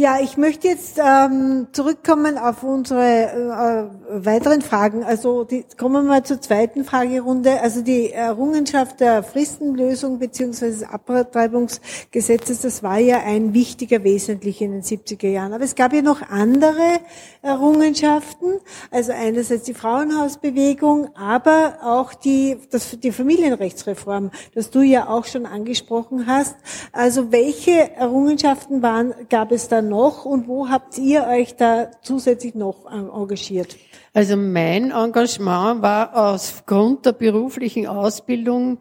Ja, 0.01 0.19
ich 0.19 0.39
möchte 0.39 0.67
jetzt 0.67 0.99
ähm, 0.99 1.67
zurückkommen 1.73 2.39
auf 2.39 2.63
unsere 2.63 3.91
äh, 4.09 4.25
weiteren 4.25 4.63
Fragen. 4.63 5.05
Also 5.05 5.45
die, 5.45 5.67
kommen 5.77 5.93
wir 5.97 6.03
mal 6.03 6.23
zur 6.23 6.41
zweiten 6.41 6.85
Fragerunde. 6.85 7.61
Also 7.61 7.83
die 7.83 8.11
Errungenschaft 8.11 9.01
der 9.01 9.23
Fristenlösung 9.23 10.19
beziehungsweise 10.19 10.79
des 10.79 10.89
Abtreibungsgesetzes, 10.89 12.63
das 12.63 12.83
war 12.83 12.99
ja 12.99 13.19
ein 13.27 13.53
wichtiger 13.53 14.03
Wesentlicher 14.03 14.65
in 14.65 14.73
den 14.73 14.83
70er 14.83 15.29
Jahren. 15.29 15.53
Aber 15.53 15.65
es 15.65 15.75
gab 15.75 15.93
ja 15.93 16.01
noch 16.01 16.23
andere 16.31 17.01
Errungenschaften. 17.43 18.55
Also 18.91 19.13
einerseits 19.13 19.65
die 19.65 19.75
Frauenhausbewegung, 19.75 21.15
aber 21.15 21.75
auch 21.83 22.15
die, 22.15 22.57
das, 22.71 22.99
die 22.99 23.13
Familienrechtsreform, 23.13 24.31
das 24.55 24.71
du 24.71 24.81
ja 24.81 25.11
auch 25.11 25.27
schon 25.27 25.45
angesprochen 25.45 26.27
hast. 26.27 26.57
Also 26.91 27.33
welche 27.33 27.95
Errungenschaften 27.97 28.81
waren, 28.81 29.13
gab 29.29 29.53
es 29.53 29.69
dann 29.69 29.90
noch 29.91 30.25
und 30.25 30.49
wo 30.49 30.71
habt 30.71 30.97
ihr 30.97 31.27
euch 31.27 31.57
da 31.57 31.91
zusätzlich 32.01 32.55
noch 32.55 32.91
engagiert? 32.91 33.77
Also 34.15 34.37
mein 34.37 34.91
Engagement 34.91 35.83
war 35.83 36.35
aufgrund 36.35 37.05
der 37.05 37.13
beruflichen 37.13 37.87
Ausbildung 37.87 38.79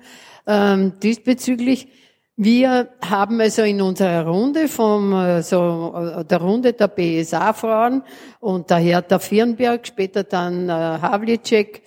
ähm, 0.48 0.93
diesbezüglich. 1.04 1.89
Wir 2.38 2.88
haben 3.06 3.41
also 3.41 3.63
in 3.63 3.82
unserer 3.82 4.26
Runde 4.26 4.69
vom 4.69 5.12
äh, 5.12 5.43
so 5.43 5.93
äh, 5.93 6.24
der 6.24 6.39
Runde 6.39 6.72
der 6.72 6.88
BSA-Frauen 6.88 8.02
und 8.39 8.69
der 8.69 8.78
Hertha 8.78 9.19
Firnberg, 9.19 9.86
später 9.86 10.24
dann 10.24 10.69
äh, 10.69 10.72
Havlicek 10.72 11.84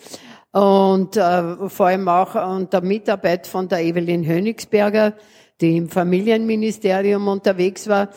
und 0.52 1.16
äh, 1.16 1.68
vor 1.70 1.86
allem 1.86 2.06
auch 2.06 2.34
unter 2.34 2.82
Mitarbeit 2.82 3.46
von 3.46 3.66
der 3.66 3.82
Evelyn 3.82 4.26
Hönigsberger, 4.26 5.14
die 5.62 5.78
im 5.78 5.88
Familienministerium 5.88 7.28
unterwegs 7.28 7.88
war, 7.88 8.10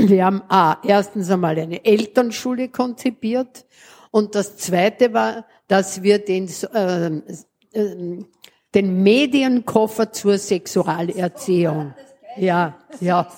wir 0.08 0.24
haben 0.24 0.42
A, 0.48 0.78
erstens 0.82 1.30
einmal 1.30 1.58
eine 1.58 1.84
Elternschule 1.84 2.68
konzipiert 2.68 3.64
und 4.10 4.34
das 4.34 4.56
zweite 4.56 5.12
war, 5.12 5.44
dass 5.68 6.02
wir 6.02 6.18
den, 6.18 6.48
äh, 6.72 7.06
äh, 7.72 8.24
den 8.74 9.02
Medienkoffer 9.02 10.12
zur 10.12 10.38
Sexualerziehung, 10.38 11.94
ja, 12.36 12.76
ja, 13.00 13.28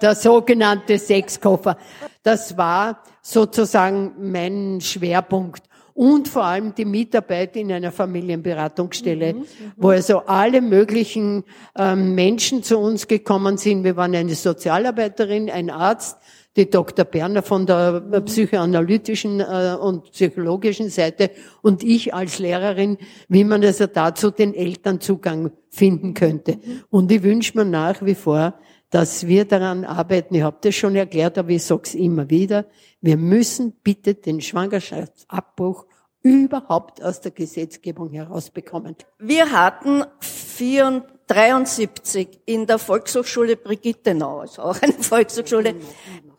der 0.00 0.14
sogenannte 0.14 0.98
Sexkoffer, 0.98 1.76
das 2.22 2.56
war 2.56 3.02
sozusagen 3.22 4.12
mein 4.18 4.80
Schwerpunkt 4.80 5.62
und 5.94 6.26
vor 6.26 6.44
allem 6.44 6.74
die 6.74 6.84
Mitarbeit 6.84 7.56
in 7.56 7.70
einer 7.70 7.92
Familienberatungsstelle, 7.92 9.34
mhm, 9.34 9.38
mhm, 9.38 9.44
wo 9.76 9.90
also 9.90 10.18
alle 10.26 10.60
möglichen 10.60 11.44
ähm, 11.76 12.16
Menschen 12.16 12.64
zu 12.64 12.78
uns 12.78 13.06
gekommen 13.06 13.56
sind. 13.56 13.84
Wir 13.84 13.96
waren 13.96 14.14
eine 14.14 14.34
Sozialarbeiterin, 14.34 15.48
ein 15.50 15.70
Arzt, 15.70 16.18
die 16.56 16.68
Dr. 16.68 17.04
Berner 17.04 17.42
von 17.42 17.66
der 17.66 18.00
mhm. 18.00 18.24
psychoanalytischen 18.24 19.40
äh, 19.40 19.76
und 19.80 20.10
psychologischen 20.10 20.90
Seite 20.90 21.30
und 21.62 21.84
ich 21.84 22.12
als 22.12 22.40
Lehrerin, 22.40 22.98
wie 23.28 23.44
man 23.44 23.64
also 23.64 23.86
dazu 23.86 24.32
den 24.32 24.52
Eltern 24.52 25.00
Zugang 25.00 25.52
finden 25.70 26.14
könnte. 26.14 26.56
Mhm. 26.56 26.82
Und 26.90 27.12
ich 27.12 27.22
wünsche 27.22 27.56
mir 27.56 27.64
nach 27.64 28.04
wie 28.04 28.14
vor, 28.16 28.54
dass 28.94 29.26
wir 29.26 29.44
daran 29.44 29.84
arbeiten. 29.84 30.36
Ich 30.36 30.42
habe 30.42 30.58
das 30.60 30.76
schon 30.76 30.94
erklärt, 30.94 31.36
aber 31.36 31.50
ich 31.50 31.64
sage 31.64 31.82
es 31.82 31.96
immer 31.96 32.30
wieder. 32.30 32.66
Wir 33.00 33.16
müssen 33.16 33.72
bitte 33.82 34.14
den 34.14 34.40
Schwangerschaftsabbruch 34.40 35.86
überhaupt 36.22 37.02
aus 37.02 37.20
der 37.20 37.32
Gesetzgebung 37.32 38.12
herausbekommen. 38.12 38.94
Wir 39.18 39.50
hatten 39.50 40.02
1973 40.02 42.42
in 42.46 42.68
der 42.68 42.78
Volkshochschule 42.78 43.56
Brigittenau, 43.56 44.38
also 44.38 44.62
auch 44.62 44.80
eine 44.80 44.92
Volkshochschule, 44.92 45.74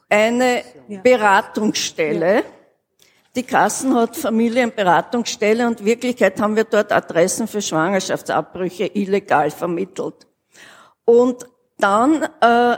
eine 0.08 0.63
Beratungsstelle. 1.04 2.44
Die 3.36 3.44
Kassen 3.44 3.94
hat 3.96 4.15
Familienberatungsstelle 4.15 5.68
und 5.68 5.82
in 5.82 5.88
Wirklichkeit 5.88 6.39
haben 6.39 6.56
wir 6.56 6.63
dort 6.63 6.94
Adressen 6.94 7.50
für 7.50 7.62
Schwangerschaftsabbrüche 7.62 8.91
illegal 8.94 9.52
vermittelt. 9.52 10.26
Und 11.04 11.46
dann 11.78 12.28
äh, 12.42 12.78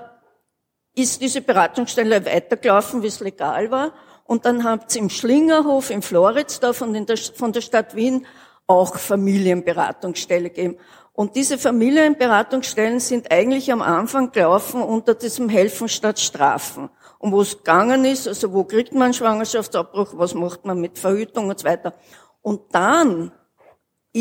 ist 0.95 1.21
diese 1.21 1.41
Beratungsstelle 1.41 2.25
weitergelaufen, 2.25 3.03
wie 3.03 3.07
es 3.07 3.19
legal 3.19 3.69
war. 3.71 3.91
Und 4.25 4.45
dann 4.45 4.63
habt 4.63 4.93
ihr 4.95 5.01
im 5.01 5.09
Schlingerhof 5.09 5.89
in 5.89 6.01
Floridsdorf 6.01 6.81
und 6.81 6.95
in 6.95 7.05
der, 7.05 7.17
von 7.17 7.53
der 7.53 7.61
Stadt 7.61 7.95
Wien 7.95 8.25
auch 8.65 8.97
Familienberatungsstelle 8.97 10.49
gegeben. 10.49 10.77
Und 11.13 11.35
diese 11.35 11.57
Familienberatungsstellen 11.57 12.99
sind 12.99 13.31
eigentlich 13.31 13.71
am 13.71 13.81
Anfang 13.81 14.31
gelaufen 14.31 14.83
unter 14.83 15.15
diesem 15.15 15.49
Helfen 15.49 15.87
statt 15.87 16.19
Strafen. 16.19 16.89
Und 17.17 17.31
wo 17.31 17.41
es 17.41 17.57
gegangen 17.57 18.05
ist, 18.05 18.27
also 18.27 18.53
wo 18.53 18.65
kriegt 18.65 18.93
man 18.93 19.13
Schwangerschaftsabbruch, 19.13 20.13
was 20.13 20.35
macht 20.35 20.65
man 20.65 20.79
mit 20.79 20.99
Verhütung 20.99 21.49
und 21.49 21.57
so 21.59 21.65
weiter. 21.65 21.93
Und 22.41 22.61
dann 22.75 23.31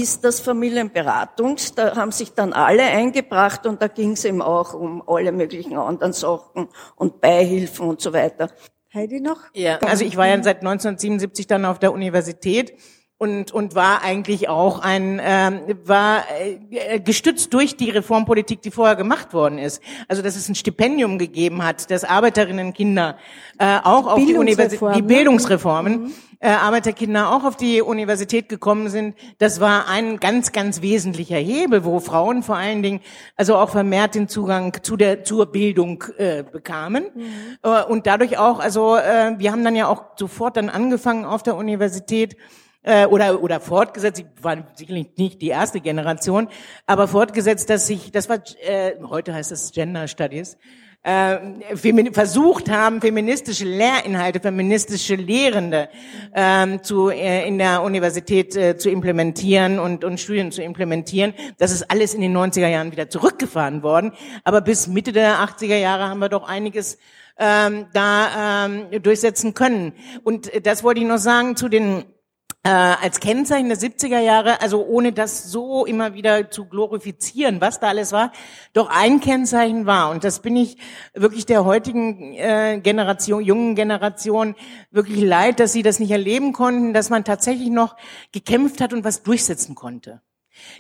ist 0.00 0.24
das 0.24 0.40
Familienberatungs. 0.40 1.74
Da 1.74 1.96
haben 1.96 2.12
sich 2.12 2.34
dann 2.34 2.52
alle 2.52 2.82
eingebracht 2.82 3.66
und 3.66 3.80
da 3.80 3.88
ging 3.88 4.12
es 4.12 4.24
eben 4.26 4.42
auch 4.42 4.74
um 4.74 5.02
alle 5.08 5.32
möglichen 5.32 5.76
anderen 5.76 6.12
Sachen 6.12 6.68
und 6.96 7.20
Beihilfen 7.20 7.86
und 7.86 8.00
so 8.02 8.12
weiter. 8.12 8.50
Heidi 8.92 9.20
noch? 9.20 9.40
Ja, 9.54 9.78
also 9.78 10.04
ich 10.04 10.16
war 10.16 10.26
ja 10.26 10.42
seit 10.42 10.58
1977 10.58 11.46
dann 11.46 11.64
auf 11.64 11.78
der 11.78 11.92
Universität 11.92 12.74
und 13.18 13.52
und 13.52 13.74
war 13.74 14.02
eigentlich 14.02 14.48
auch 14.48 14.80
ein 14.80 15.20
ähm, 15.22 15.60
war 15.84 16.24
äh, 16.70 17.00
gestützt 17.00 17.52
durch 17.54 17.76
die 17.76 17.90
Reformpolitik, 17.90 18.62
die 18.62 18.70
vorher 18.70 18.96
gemacht 18.96 19.32
worden 19.32 19.58
ist. 19.58 19.82
Also 20.08 20.22
dass 20.22 20.36
es 20.36 20.48
ein 20.48 20.54
Stipendium 20.54 21.18
gegeben 21.18 21.64
hat, 21.64 21.90
dass 21.90 22.04
Arbeiterinnenkinder 22.04 23.16
äh, 23.58 23.78
auch 23.82 24.06
auf 24.06 24.24
die 24.24 24.34
Universität 24.34 24.96
die 24.96 25.02
Bildungsreformen 25.02 26.04
mhm 26.04 26.12
äh, 26.40 26.48
Arbeiterkinder 26.48 27.32
auch 27.32 27.44
auf 27.44 27.56
die 27.56 27.82
Universität 27.82 28.48
gekommen 28.48 28.88
sind, 28.88 29.16
das 29.38 29.60
war 29.60 29.88
ein 29.88 30.18
ganz, 30.18 30.52
ganz 30.52 30.82
wesentlicher 30.82 31.36
Hebel, 31.36 31.84
wo 31.84 32.00
Frauen 32.00 32.42
vor 32.42 32.56
allen 32.56 32.82
Dingen 32.82 33.00
also 33.36 33.56
auch 33.56 33.70
vermehrt 33.70 34.14
den 34.14 34.28
Zugang 34.28 34.82
zu 34.82 34.96
der 34.96 35.24
zur 35.24 35.46
Bildung 35.46 36.04
äh, 36.18 36.42
bekamen 36.42 37.06
mhm. 37.14 37.24
äh, 37.62 37.82
und 37.84 38.06
dadurch 38.06 38.38
auch, 38.38 38.60
also 38.60 38.96
äh, 38.96 39.34
wir 39.38 39.52
haben 39.52 39.64
dann 39.64 39.76
ja 39.76 39.88
auch 39.88 40.04
sofort 40.16 40.56
dann 40.56 40.68
angefangen 40.68 41.24
auf 41.24 41.42
der 41.42 41.56
Universität 41.56 42.36
äh, 42.86 43.04
oder 43.06 43.42
oder 43.42 43.60
fortgesetzt, 43.60 44.20
ich 44.20 44.26
war 44.42 44.56
sicherlich 44.74 45.08
nicht 45.16 45.42
die 45.42 45.48
erste 45.48 45.80
Generation, 45.80 46.48
aber 46.86 47.08
fortgesetzt, 47.08 47.68
dass 47.68 47.86
sich, 47.86 48.12
das 48.12 48.28
war 48.30 48.38
äh, 48.62 48.92
heute 49.02 49.34
heißt 49.34 49.52
es 49.52 49.72
Gender 49.72 50.08
Studies, 50.08 50.56
äh, 51.06 51.76
versucht 52.12 52.68
haben, 52.68 53.00
feministische 53.00 53.64
Lehrinhalte, 53.64 54.40
feministische 54.40 55.14
Lehrende 55.14 55.88
ähm, 56.34 56.82
zu, 56.82 57.10
äh, 57.10 57.46
in 57.46 57.58
der 57.58 57.82
Universität 57.82 58.56
äh, 58.56 58.76
zu 58.76 58.90
implementieren 58.90 59.78
und, 59.78 60.02
und 60.02 60.18
Studien 60.18 60.50
zu 60.50 60.62
implementieren. 60.62 61.32
Das 61.58 61.70
ist 61.70 61.90
alles 61.92 62.12
in 62.14 62.22
den 62.22 62.36
90er 62.36 62.66
Jahren 62.66 62.90
wieder 62.90 63.08
zurückgefahren 63.08 63.84
worden. 63.84 64.12
Aber 64.42 64.60
bis 64.60 64.88
Mitte 64.88 65.12
der 65.12 65.36
80er 65.36 65.76
Jahre 65.76 66.08
haben 66.08 66.18
wir 66.18 66.28
doch 66.28 66.48
einiges 66.48 66.98
ähm, 67.38 67.86
da 67.92 68.64
ähm, 68.66 69.02
durchsetzen 69.02 69.54
können. 69.54 69.92
Und 70.24 70.50
das 70.66 70.82
wollte 70.82 71.00
ich 71.00 71.06
noch 71.06 71.18
sagen 71.18 71.54
zu 71.54 71.68
den 71.68 72.02
äh, 72.66 72.68
als 72.68 73.20
Kennzeichen 73.20 73.68
der 73.68 73.78
70er 73.78 74.18
Jahre, 74.18 74.60
also 74.60 74.84
ohne 74.84 75.12
das 75.12 75.52
so 75.52 75.86
immer 75.86 76.14
wieder 76.14 76.50
zu 76.50 76.64
glorifizieren, 76.64 77.60
was 77.60 77.78
da 77.78 77.86
alles 77.86 78.10
war, 78.10 78.32
doch 78.72 78.88
ein 78.90 79.20
Kennzeichen 79.20 79.86
war, 79.86 80.10
und 80.10 80.24
das 80.24 80.40
bin 80.40 80.56
ich 80.56 80.76
wirklich 81.14 81.46
der 81.46 81.64
heutigen 81.64 82.34
äh, 82.34 82.80
Generation, 82.82 83.44
jungen 83.44 83.76
Generation 83.76 84.56
wirklich 84.90 85.20
leid, 85.20 85.60
dass 85.60 85.74
sie 85.74 85.84
das 85.84 86.00
nicht 86.00 86.10
erleben 86.10 86.52
konnten, 86.52 86.92
dass 86.92 87.08
man 87.08 87.22
tatsächlich 87.22 87.70
noch 87.70 87.94
gekämpft 88.32 88.80
hat 88.80 88.92
und 88.92 89.04
was 89.04 89.22
durchsetzen 89.22 89.76
konnte. 89.76 90.20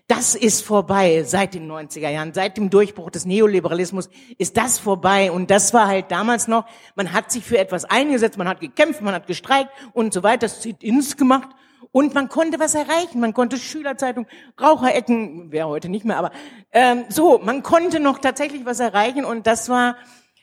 Das 0.08 0.34
ist 0.34 0.64
vorbei 0.64 1.22
seit 1.22 1.54
den 1.54 1.70
90er 1.70 2.08
Jahren, 2.08 2.34
seit 2.34 2.56
dem 2.56 2.68
Durchbruch 2.68 3.10
des 3.10 3.26
Neoliberalismus 3.26 4.08
ist 4.38 4.56
das 4.56 4.78
vorbei. 4.80 5.30
Und 5.30 5.50
das 5.52 5.72
war 5.74 5.86
halt 5.86 6.10
damals 6.10 6.48
noch, 6.48 6.64
man 6.96 7.12
hat 7.12 7.30
sich 7.30 7.44
für 7.44 7.58
etwas 7.58 7.84
eingesetzt, 7.84 8.38
man 8.38 8.48
hat 8.48 8.58
gekämpft, 8.58 9.02
man 9.02 9.14
hat 9.14 9.26
gestreikt 9.28 9.70
und 9.92 10.14
so 10.14 10.24
weiter, 10.24 10.48
das 10.48 10.64
ins 10.64 11.18
gemacht 11.18 11.50
und 11.92 12.14
man 12.14 12.28
konnte 12.28 12.58
was 12.58 12.74
erreichen. 12.74 13.20
Man 13.20 13.34
konnte 13.34 13.56
Schülerzeitung, 13.56 14.26
Raucherecken, 14.60 15.52
wäre 15.52 15.68
heute 15.68 15.88
nicht 15.88 16.04
mehr, 16.04 16.16
aber 16.18 16.30
ähm, 16.72 17.04
so, 17.08 17.38
man 17.38 17.62
konnte 17.62 18.00
noch 18.00 18.18
tatsächlich 18.18 18.64
was 18.64 18.80
erreichen. 18.80 19.24
Und 19.24 19.46
das 19.46 19.68
war 19.68 19.96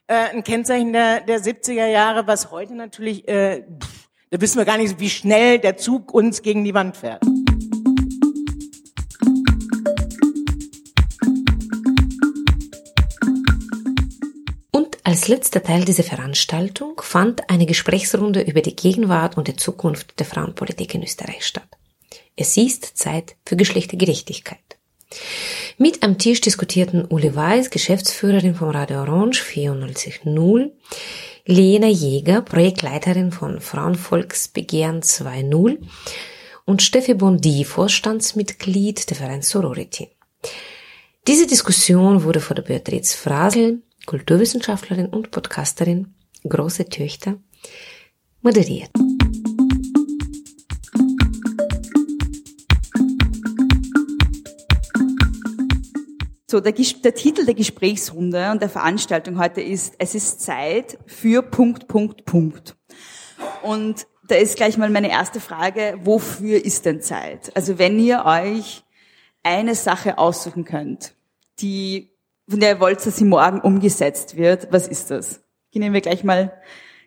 äh, 0.08 0.30
ein 0.32 0.44
Kennzeichen 0.44 0.94
der, 0.94 1.22
der 1.22 1.40
70er 1.40 1.88
Jahre, 1.88 2.28
was 2.28 2.52
heute 2.52 2.76
natürlich, 2.76 3.28
äh, 3.28 3.64
Da 4.30 4.42
wissen 4.42 4.58
wir 4.58 4.66
gar 4.66 4.78
nicht, 4.78 5.00
wie 5.00 5.10
schnell 5.10 5.60
der 5.60 5.78
Zug 5.78 6.14
uns 6.14 6.42
gegen 6.42 6.64
die 6.64 6.74
Wand 6.74 6.98
fährt. 6.98 7.24
Als 15.06 15.28
letzter 15.28 15.62
Teil 15.62 15.84
dieser 15.84 16.04
Veranstaltung 16.04 17.02
fand 17.02 17.50
eine 17.50 17.66
Gesprächsrunde 17.66 18.42
über 18.42 18.62
die 18.62 18.76
Gegenwart 18.76 19.36
und 19.36 19.50
die 19.50 19.58
Zukunft 19.58 20.18
der 20.18 20.26
Frauenpolitik 20.26 20.96
in 20.96 21.04
Österreich 21.04 21.46
statt. 21.46 21.68
Es 22.38 22.56
ist 22.56 22.98
Zeit 22.98 23.36
für 23.46 23.58
Geschlechtergerechtigkeit. 23.58 24.60
Mit 25.78 26.04
am 26.04 26.18
Tisch 26.18 26.40
diskutierten 26.40 27.04
Uli 27.06 27.36
Weiß, 27.36 27.70
Geschäftsführerin 27.70 28.56
vom 28.56 28.70
Radio 28.70 29.02
Orange 29.02 29.44
94.0, 29.44 30.72
Lena 31.46 31.88
Jäger, 31.88 32.42
Projektleiterin 32.42 33.34
von 33.34 33.60
Frauenvolksbegehren 33.60 35.02
2.0 35.02 35.80
und 36.64 36.82
Steffi 36.82 37.14
Bondi, 37.14 37.66
Vorstandsmitglied 37.66 39.10
der 39.10 39.18
Verein 39.18 39.42
Sorority. 39.42 40.08
Diese 41.28 41.46
Diskussion 41.46 42.24
wurde 42.24 42.40
vor 42.40 42.56
der 42.56 42.64
Beatrice 42.64 43.18
Frasel, 43.18 43.82
Kulturwissenschaftlerin 44.06 45.08
und 45.08 45.32
Podcasterin, 45.32 46.14
große 46.48 46.86
Töchter, 46.86 47.36
moderiert. 48.42 48.92
So, 56.54 56.60
der, 56.60 56.74
der, 56.74 57.16
Titel 57.16 57.46
der 57.46 57.56
Gesprächsrunde 57.56 58.52
und 58.52 58.62
der 58.62 58.70
Veranstaltung 58.70 59.40
heute 59.40 59.62
ist, 59.62 59.96
es 59.98 60.14
ist 60.14 60.42
Zeit 60.42 61.00
für 61.08 61.42
Punkt, 61.42 61.88
Punkt, 61.88 62.26
Punkt. 62.26 62.76
Und 63.64 64.06
da 64.28 64.36
ist 64.36 64.56
gleich 64.56 64.78
mal 64.78 64.92
meine 64.92 65.10
erste 65.10 65.40
Frage, 65.40 65.98
wofür 66.04 66.64
ist 66.64 66.86
denn 66.86 67.02
Zeit? 67.02 67.52
Also 67.56 67.80
wenn 67.80 67.98
ihr 67.98 68.26
euch 68.26 68.84
eine 69.42 69.74
Sache 69.74 70.20
aussuchen 70.20 70.64
könnt, 70.64 71.16
die 71.60 72.13
von 72.50 72.60
der 72.60 72.72
ihr 72.72 72.80
wollt, 72.80 73.06
dass 73.06 73.18
sie 73.18 73.26
morgen 73.26 73.62
umgesetzt 73.62 74.38
wird. 74.38 74.68
Was 74.72 74.88
ist 74.88 75.12
das? 75.12 75.42
Gehen 75.72 75.94
wir 75.94 76.02
gleich 76.02 76.24
mal 76.24 76.54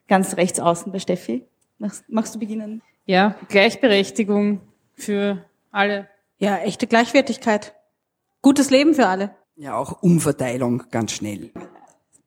ganz 0.09 0.37
rechts 0.37 0.61
außen 0.61 0.93
bei 0.93 0.99
Steffi. 0.99 1.47
Machst, 1.79 2.05
magst 2.09 2.35
du 2.35 2.39
beginnen? 2.39 2.83
Ja, 3.05 3.37
Gleichberechtigung 3.49 4.61
für 4.95 5.45
alle. 5.71 6.09
Ja, 6.39 6.59
echte 6.59 6.87
Gleichwertigkeit. 6.87 7.75
Gutes 8.43 8.71
Leben 8.71 8.95
für 8.95 9.07
alle. 9.07 9.35
Ja, 9.57 9.77
auch 9.77 10.03
Umverteilung 10.03 10.85
ganz 10.91 11.13
schnell. 11.13 11.51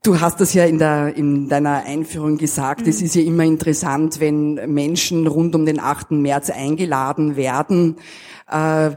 Du 0.02 0.22
hast 0.22 0.40
das 0.40 0.54
ja 0.54 0.64
in, 0.64 0.80
der, 0.80 1.16
in 1.16 1.50
deiner 1.50 1.84
Einführung 1.84 2.38
gesagt, 2.38 2.82
mhm. 2.82 2.90
es 2.90 3.02
ist 3.02 3.16
ja 3.16 3.22
immer 3.22 3.44
interessant, 3.44 4.20
wenn 4.20 4.54
Menschen 4.74 5.28
rund 5.28 5.56
um 5.56 5.66
den 5.66 5.80
8. 5.80 6.12
März 6.12 6.50
eingeladen 6.50 7.36
werden. 7.36 7.98
Äh, 8.50 8.92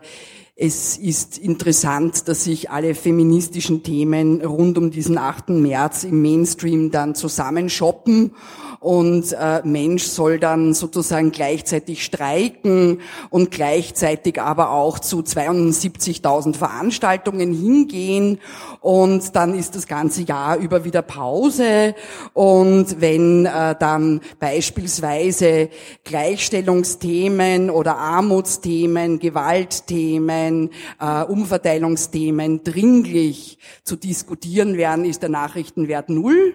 es 0.54 0.98
ist 0.98 1.38
interessant, 1.38 2.28
dass 2.28 2.44
sich 2.44 2.70
alle 2.70 2.94
feministischen 2.94 3.82
Themen 3.82 4.44
rund 4.44 4.76
um 4.76 4.90
diesen 4.90 5.16
8. 5.16 5.48
März 5.48 6.04
im 6.04 6.20
Mainstream 6.20 6.90
dann 6.90 7.14
zusammenshoppen 7.14 8.32
und 8.78 9.32
äh, 9.32 9.62
Mensch 9.64 10.02
soll 10.02 10.38
dann 10.38 10.74
sozusagen 10.74 11.30
gleichzeitig 11.30 12.04
streiken 12.04 13.00
und 13.30 13.50
gleichzeitig 13.50 14.42
aber 14.42 14.72
auch 14.72 14.98
zu 14.98 15.20
72.000 15.20 16.56
Veranstaltungen 16.56 17.54
hingehen 17.54 18.38
und 18.80 19.34
dann 19.36 19.54
ist 19.56 19.76
das 19.76 19.86
ganze 19.86 20.22
Jahr 20.22 20.58
über 20.58 20.84
wieder 20.84 21.02
Pause 21.02 21.94
und 22.34 23.00
wenn 23.00 23.46
äh, 23.46 23.74
dann 23.78 24.20
beispielsweise 24.38 25.70
Gleichstellungsthemen 26.04 27.70
oder 27.70 27.96
Armutsthemen, 27.96 29.20
Gewaltthemen, 29.20 30.41
äh, 31.00 31.22
Umverteilungsthemen 31.24 32.64
dringlich 32.64 33.58
zu 33.84 33.96
diskutieren 33.96 34.76
wären, 34.76 35.04
ist 35.04 35.22
der 35.22 35.28
Nachrichtenwert 35.28 36.08
null. 36.08 36.54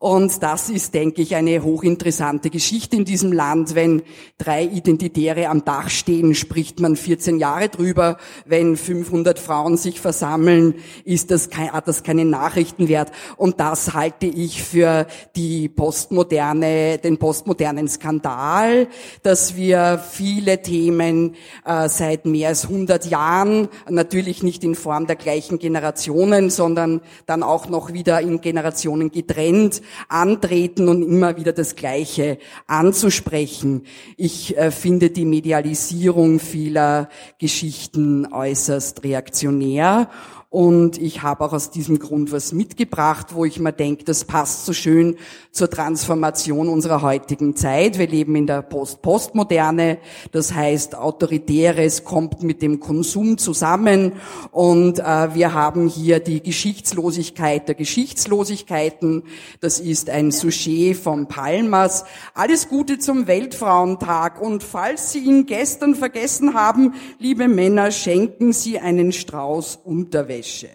Und 0.00 0.44
das 0.44 0.70
ist, 0.70 0.94
denke 0.94 1.22
ich, 1.22 1.34
eine 1.34 1.64
hochinteressante 1.64 2.50
Geschichte 2.50 2.94
in 2.94 3.04
diesem 3.04 3.32
Land. 3.32 3.74
Wenn 3.74 4.02
drei 4.38 4.62
Identitäre 4.62 5.48
am 5.48 5.64
Dach 5.64 5.90
stehen, 5.90 6.36
spricht 6.36 6.78
man 6.78 6.94
14 6.94 7.40
Jahre 7.40 7.68
drüber. 7.68 8.16
Wenn 8.46 8.76
500 8.76 9.40
Frauen 9.40 9.76
sich 9.76 10.00
versammeln, 10.00 10.76
ist 11.04 11.32
das 11.32 11.48
hat 11.50 11.88
das 11.88 12.04
keinen 12.04 12.30
Nachrichtenwert. 12.30 13.10
Und 13.36 13.58
das 13.58 13.92
halte 13.92 14.26
ich 14.26 14.62
für 14.62 15.08
die 15.34 15.68
postmoderne, 15.68 16.98
den 16.98 17.18
postmodernen 17.18 17.88
Skandal, 17.88 18.86
dass 19.24 19.56
wir 19.56 19.98
viele 19.98 20.62
Themen 20.62 21.34
äh, 21.64 21.88
seit 21.88 22.24
mehr 22.24 22.50
als 22.50 22.66
100 22.66 23.06
Jahren, 23.06 23.66
natürlich 23.88 24.44
nicht 24.44 24.62
in 24.62 24.76
Form 24.76 25.08
der 25.08 25.16
gleichen 25.16 25.58
Generationen, 25.58 26.50
sondern 26.50 27.00
dann 27.26 27.42
auch 27.42 27.68
noch 27.68 27.92
wieder 27.92 28.20
in 28.20 28.40
Generationen 28.40 29.10
getrennt, 29.10 29.82
antreten 30.08 30.88
und 30.88 31.02
immer 31.02 31.36
wieder 31.36 31.52
das 31.52 31.76
Gleiche 31.76 32.38
anzusprechen. 32.66 33.84
Ich 34.16 34.56
äh, 34.56 34.70
finde 34.70 35.10
die 35.10 35.24
Medialisierung 35.24 36.40
vieler 36.40 37.08
Geschichten 37.38 38.32
äußerst 38.32 39.04
reaktionär 39.04 40.10
und 40.50 40.96
ich 40.96 41.22
habe 41.22 41.44
auch 41.44 41.52
aus 41.52 41.70
diesem 41.70 41.98
Grund 41.98 42.32
was 42.32 42.52
mitgebracht, 42.52 43.34
wo 43.34 43.44
ich 43.44 43.60
mir 43.60 43.74
denke, 43.74 44.04
das 44.04 44.24
passt 44.24 44.64
so 44.64 44.72
schön 44.72 45.16
zur 45.52 45.68
Transformation 45.68 46.70
unserer 46.70 47.02
heutigen 47.02 47.54
Zeit. 47.54 47.98
Wir 47.98 48.06
leben 48.06 48.34
in 48.34 48.46
der 48.46 48.62
Post-Postmoderne. 48.62 49.98
Das 50.32 50.54
heißt, 50.54 50.94
Autoritäres 50.94 52.04
kommt 52.04 52.42
mit 52.42 52.62
dem 52.62 52.80
Konsum 52.80 53.36
zusammen. 53.36 54.12
Und 54.50 55.00
äh, 55.00 55.34
wir 55.34 55.52
haben 55.52 55.86
hier 55.86 56.18
die 56.18 56.42
Geschichtslosigkeit 56.42 57.68
der 57.68 57.74
Geschichtslosigkeiten. 57.74 59.24
Das 59.60 59.80
ist 59.80 60.08
ein 60.08 60.30
Sujet 60.30 60.96
von 60.96 61.28
Palmas. 61.28 62.06
Alles 62.32 62.70
Gute 62.70 62.98
zum 62.98 63.26
Weltfrauentag. 63.26 64.40
Und 64.40 64.62
falls 64.62 65.12
Sie 65.12 65.18
ihn 65.18 65.44
gestern 65.44 65.94
vergessen 65.94 66.54
haben, 66.54 66.94
liebe 67.18 67.48
Männer, 67.48 67.90
schenken 67.90 68.54
Sie 68.54 68.78
einen 68.78 69.12
Strauß 69.12 69.80
Unterwäsche. 69.84 70.37
Unterwäsche. 70.38 70.68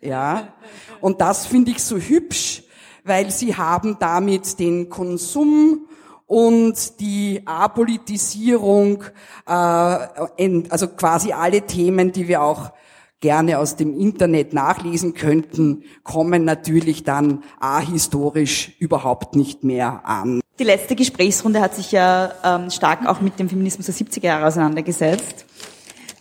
Ja? 0.00 0.54
Und 1.00 1.20
das 1.20 1.46
finde 1.46 1.72
ich 1.72 1.82
so 1.82 1.96
hübsch, 1.96 2.62
weil 3.04 3.30
sie 3.30 3.56
haben 3.56 3.96
damit 3.98 4.58
den 4.58 4.88
Konsum 4.88 5.86
und 6.26 7.00
die 7.00 7.42
Apolitisierung, 7.44 9.02
äh, 9.46 9.50
also 9.50 10.88
quasi 10.88 11.32
alle 11.32 11.62
Themen, 11.62 12.12
die 12.12 12.28
wir 12.28 12.42
auch 12.42 12.72
gerne 13.18 13.58
aus 13.58 13.76
dem 13.76 13.98
Internet 13.98 14.54
nachlesen 14.54 15.14
könnten, 15.14 15.84
kommen 16.04 16.44
natürlich 16.44 17.04
dann 17.04 17.42
ahistorisch 17.58 18.72
überhaupt 18.78 19.34
nicht 19.34 19.64
mehr 19.64 20.02
an. 20.04 20.40
Die 20.58 20.64
letzte 20.64 20.94
Gesprächsrunde 20.94 21.60
hat 21.60 21.74
sich 21.74 21.92
ja 21.92 22.32
ähm, 22.44 22.70
stark 22.70 23.06
auch 23.06 23.20
mit 23.20 23.38
dem 23.38 23.48
Feminismus 23.48 23.86
der 23.86 23.94
70er 23.94 24.24
Jahre 24.24 24.46
auseinandergesetzt. 24.46 25.46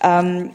Ähm, 0.01 0.51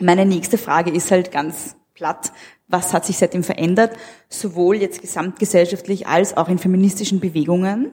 meine 0.00 0.26
nächste 0.26 0.58
Frage 0.58 0.90
ist 0.90 1.10
halt 1.10 1.30
ganz 1.32 1.76
platt. 1.94 2.32
Was 2.68 2.92
hat 2.92 3.04
sich 3.04 3.18
seitdem 3.18 3.44
verändert? 3.44 3.96
Sowohl 4.28 4.76
jetzt 4.76 5.00
gesamtgesellschaftlich 5.00 6.06
als 6.06 6.36
auch 6.36 6.48
in 6.48 6.58
feministischen 6.58 7.20
Bewegungen. 7.20 7.92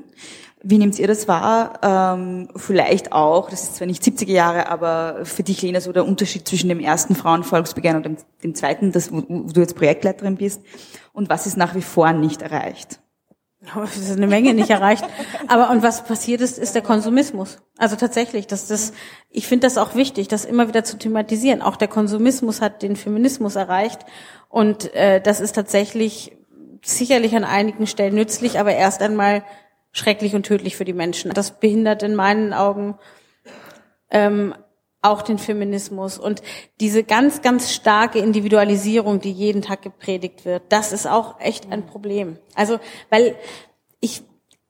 Wie 0.65 0.77
nehmt 0.77 0.97
ihr 0.97 1.07
das 1.07 1.27
wahr? 1.27 1.79
Ähm, 1.83 2.47
vielleicht 2.55 3.11
auch, 3.11 3.49
das 3.49 3.63
ist 3.63 3.75
zwar 3.75 3.87
nicht 3.87 4.01
70er 4.01 4.31
Jahre, 4.31 4.69
aber 4.69 5.25
für 5.25 5.43
dich, 5.43 5.61
Lena, 5.61 5.81
so 5.81 5.91
der 5.91 6.07
Unterschied 6.07 6.47
zwischen 6.47 6.69
dem 6.69 6.79
ersten 6.79 7.15
Frauenvolksbegehren 7.15 7.97
und 7.97 8.05
dem, 8.05 8.17
dem 8.43 8.55
zweiten, 8.55 8.93
das, 8.93 9.11
wo, 9.11 9.23
wo 9.27 9.51
du 9.51 9.59
jetzt 9.59 9.75
Projektleiterin 9.75 10.37
bist. 10.37 10.61
Und 11.11 11.29
was 11.29 11.45
ist 11.45 11.57
nach 11.57 11.75
wie 11.75 11.81
vor 11.81 12.13
nicht 12.13 12.41
erreicht? 12.41 13.02
Es 13.83 13.97
ist 13.97 14.17
eine 14.17 14.27
Menge 14.27 14.53
nicht 14.53 14.69
erreicht. 14.69 15.05
Aber 15.47 15.69
und 15.69 15.83
was 15.83 16.03
passiert 16.03 16.41
ist, 16.41 16.57
ist 16.57 16.75
der 16.75 16.81
Konsumismus. 16.81 17.59
Also 17.77 17.95
tatsächlich, 17.95 18.47
dass 18.47 18.67
das, 18.67 18.93
ich 19.29 19.47
finde 19.47 19.67
das 19.67 19.77
auch 19.77 19.95
wichtig, 19.95 20.27
das 20.27 20.45
immer 20.45 20.67
wieder 20.67 20.83
zu 20.83 20.97
thematisieren. 20.97 21.61
Auch 21.61 21.75
der 21.75 21.87
Konsumismus 21.87 22.61
hat 22.61 22.81
den 22.81 22.95
Feminismus 22.95 23.55
erreicht 23.55 24.01
und 24.49 24.93
äh, 24.93 25.21
das 25.21 25.39
ist 25.39 25.53
tatsächlich 25.53 26.37
sicherlich 26.83 27.35
an 27.35 27.45
einigen 27.45 27.87
Stellen 27.87 28.15
nützlich, 28.15 28.59
aber 28.59 28.73
erst 28.73 29.01
einmal 29.01 29.43
schrecklich 29.93 30.35
und 30.35 30.45
tödlich 30.45 30.75
für 30.75 30.85
die 30.85 30.93
Menschen. 30.93 31.31
Das 31.31 31.59
behindert 31.59 32.03
in 32.03 32.15
meinen 32.15 32.53
Augen 32.53 32.97
ähm, 34.09 34.53
auch 35.03 35.21
den 35.21 35.37
Feminismus 35.37 36.17
und 36.17 36.41
diese 36.79 37.03
ganz, 37.03 37.41
ganz 37.41 37.73
starke 37.73 38.19
Individualisierung, 38.19 39.19
die 39.19 39.31
jeden 39.31 39.61
Tag 39.61 39.81
gepredigt 39.81 40.45
wird, 40.45 40.63
das 40.69 40.93
ist 40.93 41.07
auch 41.07 41.39
echt 41.39 41.71
ein 41.71 41.85
Problem. 41.85 42.37
Also, 42.55 42.79
weil 43.09 43.35
ich, 43.99 44.23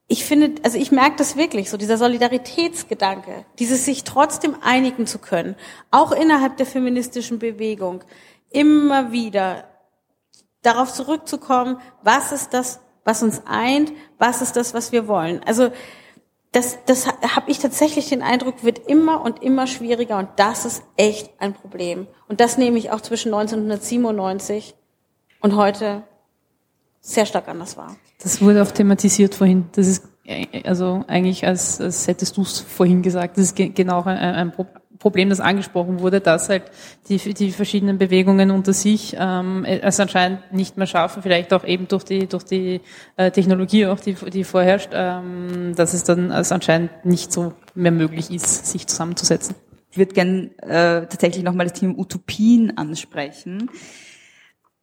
ich 0.08 0.26
finde, 0.26 0.62
also 0.64 0.78
ich 0.78 0.92
merke 0.92 1.16
das 1.18 1.38
wirklich, 1.38 1.70
so 1.70 1.78
dieser 1.78 1.98
Solidaritätsgedanke, 1.98 3.46
dieses 3.60 3.86
sich 3.86 4.04
trotzdem 4.04 4.56
einigen 4.62 5.06
zu 5.06 5.20
können, 5.20 5.56
auch 5.92 6.12
innerhalb 6.12 6.58
der 6.58 6.66
feministischen 6.66 7.40
Bewegung, 7.40 8.04
immer 8.50 9.12
wieder 9.12 9.66
darauf 10.64 10.94
zurückzukommen, 10.94 11.78
was 12.02 12.32
ist 12.32 12.54
das, 12.54 12.80
was 13.04 13.22
uns 13.22 13.44
eint, 13.46 13.92
was 14.18 14.42
ist 14.42 14.56
das, 14.56 14.74
was 14.74 14.92
wir 14.92 15.08
wollen. 15.08 15.42
Also, 15.46 15.72
das, 16.54 16.78
das 16.86 17.08
habe 17.08 17.52
ich 17.52 17.60
tatsächlich 17.60 18.10
den 18.10 18.22
Eindruck, 18.22 18.64
wird 18.64 18.88
immer 18.88 19.22
und 19.22 19.42
immer 19.44 19.68
schwieriger 19.68 20.20
und 20.20 20.30
das 20.38 20.66
ist 20.66 20.84
echt 20.96 21.30
ein 21.40 21.54
Problem. 21.54 22.08
Und 22.28 22.40
das 22.40 22.58
nehme 22.58 22.78
ich 22.78 22.92
auch 22.92 23.02
zwischen 23.02 23.34
1997 23.34 24.76
und 25.42 25.56
heute 25.56 26.04
sehr 27.02 27.26
stark 27.26 27.48
anders 27.48 27.76
wahr. 27.76 27.98
Das 28.22 28.42
wurde 28.42 28.62
auch 28.62 28.72
thematisiert 28.72 29.36
vorhin. 29.36 29.66
Das 29.74 29.88
ist 29.88 30.08
äh, 30.26 30.64
also 30.64 31.04
eigentlich, 31.08 31.46
als, 31.46 31.82
als 31.82 32.08
hättest 32.08 32.38
du 32.38 32.44
es 32.44 32.60
vorhin 32.60 33.02
gesagt, 33.02 33.38
das 33.38 33.46
ist 33.46 33.56
genau 33.56 34.04
ein, 34.04 34.18
ein 34.18 34.54
Problem, 35.04 35.30
das 35.30 35.42
angesprochen 35.42 36.00
wurde, 36.00 36.22
dass 36.22 36.48
halt 36.48 36.64
die, 37.10 37.18
die 37.18 37.52
verschiedenen 37.52 37.98
Bewegungen 37.98 38.52
unter 38.52 38.72
sich 38.72 39.18
ähm, 39.20 39.66
es 39.66 40.00
anscheinend 40.00 40.54
nicht 40.54 40.78
mehr 40.78 40.88
schaffen, 40.88 41.22
vielleicht 41.22 41.52
auch 41.52 41.66
eben 41.66 41.90
durch 41.90 42.06
die 42.06 42.26
durch 42.26 42.44
die 42.46 42.80
äh, 43.18 43.30
Technologie, 43.30 43.86
auch 43.88 44.00
die, 44.00 44.14
die 44.14 44.46
vorherrscht, 44.46 44.92
ähm, 44.94 45.74
dass 45.76 45.94
es 45.94 46.06
dann 46.06 46.32
als 46.32 46.54
anscheinend 46.54 47.06
nicht 47.06 47.34
so 47.34 47.52
mehr 47.76 47.92
möglich 47.92 48.32
ist, 48.32 48.68
sich 48.68 48.88
zusammenzusetzen. 48.88 49.56
Ich 49.92 49.98
würde 49.98 50.14
gern 50.14 50.52
äh, 50.60 51.06
tatsächlich 51.06 51.44
nochmal 51.44 51.68
das 51.68 51.78
Thema 51.78 52.00
Utopien 52.00 52.78
ansprechen 52.78 53.70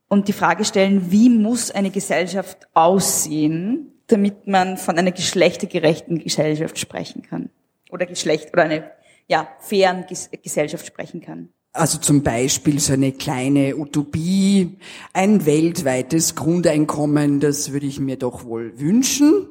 und 0.06 0.28
die 0.28 0.34
Frage 0.34 0.66
stellen, 0.66 1.10
wie 1.10 1.30
muss 1.30 1.70
eine 1.70 1.90
Gesellschaft 1.90 2.68
aussehen, 2.74 4.02
damit 4.08 4.46
man 4.46 4.76
von 4.76 4.98
einer 4.98 5.12
geschlechtergerechten 5.12 6.18
Gesellschaft 6.18 6.78
sprechen 6.78 7.22
kann? 7.22 7.48
Oder 7.90 8.04
Geschlecht, 8.04 8.52
oder 8.52 8.64
eine, 8.64 8.90
ja, 9.30 9.48
fairen 9.60 10.04
Gesellschaft 10.42 10.84
sprechen 10.84 11.20
kann. 11.20 11.50
Also 11.72 11.98
zum 11.98 12.24
Beispiel 12.24 12.80
so 12.80 12.94
eine 12.94 13.12
kleine 13.12 13.76
Utopie, 13.76 14.78
ein 15.12 15.46
weltweites 15.46 16.34
Grundeinkommen, 16.34 17.38
das 17.38 17.70
würde 17.70 17.86
ich 17.86 18.00
mir 18.00 18.16
doch 18.16 18.44
wohl 18.44 18.78
wünschen. 18.80 19.46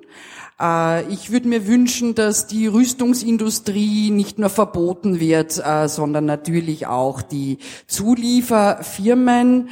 Äh, 0.60 1.08
ich 1.12 1.32
würde 1.32 1.48
mir 1.48 1.68
wünschen, 1.68 2.16
dass 2.16 2.48
die 2.48 2.68
Rüstungsindustrie 2.68 4.12
nicht 4.12 4.40
nur 4.40 4.50
verboten 4.50 5.20
wird, 5.20 5.62
äh, 5.64 5.88
sondern 5.88 6.26
natürlich 6.26 6.88
auch 6.88 7.22
die 7.22 7.60
Zulieferfirmen. 7.88 9.70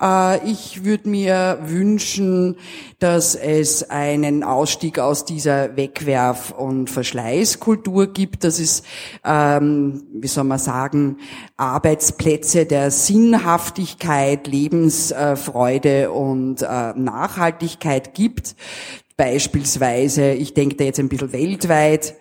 Äh, 0.00 0.48
ich 0.50 0.84
würde 0.84 1.08
mir 1.08 1.58
wünschen, 1.64 2.56
dass 2.98 3.34
es 3.34 3.90
einen 3.90 4.42
Ausstieg 4.42 4.98
aus 4.98 5.24
dieser 5.24 5.76
Wegwerf- 5.76 6.52
und 6.52 6.88
Verschleißkultur 6.88 8.12
gibt, 8.12 8.44
dass 8.44 8.58
es, 8.58 8.82
ähm, 9.24 10.04
wie 10.12 10.28
soll 10.28 10.44
man 10.44 10.58
sagen, 10.58 11.18
Arbeitsplätze 11.56 12.64
der 12.64 12.90
Sinnhaftigkeit, 12.90 14.46
Lebensfreude 14.46 16.10
und 16.10 16.62
Nachhaltigkeit 16.62 18.14
gibt, 18.14 18.54
Beispielsweise, 19.20 20.32
ich 20.32 20.54
denke 20.54 20.76
da 20.76 20.84
jetzt 20.84 20.98
ein 20.98 21.10
bisschen 21.10 21.34
weltweit, 21.34 22.14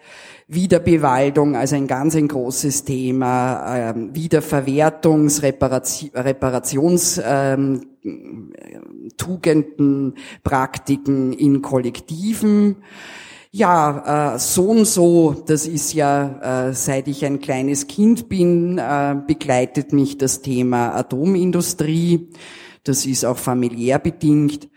Wiederbewaldung, 0.50 1.56
also 1.56 1.78
ein 1.78 1.88
ganz 1.88 2.14
ein 2.14 2.28
großes 2.28 2.84
Thema, 2.84 3.91
ähm, 3.91 4.12
Wiederverwertungs-, 4.12 5.41
Reparations, 6.14 7.22
ähm, 7.24 7.86
Praktiken 10.43 11.32
in 11.32 11.62
Kollektiven. 11.62 12.76
Ja, 13.52 14.34
äh, 14.36 14.39
so 14.39 14.64
und 14.64 14.86
so, 14.86 15.41
das 15.47 15.68
ist 15.68 15.93
ja, 15.93 16.68
äh, 16.68 16.74
seit 16.74 17.08
ich 17.08 17.24
ein 17.24 17.39
kleines 17.39 17.88
Kind 17.88 18.28
bin, 18.28 18.78
äh, 18.78 19.16
begleitet 19.26 19.93
mich 19.93 20.18
das 20.18 20.41
Thema 20.41 20.95
Atomindustrie. 20.95 22.28
Das 22.84 23.05
ist 23.05 23.25
auch 23.25 23.38
familiär 23.38 23.99
bedingt. 23.99 24.69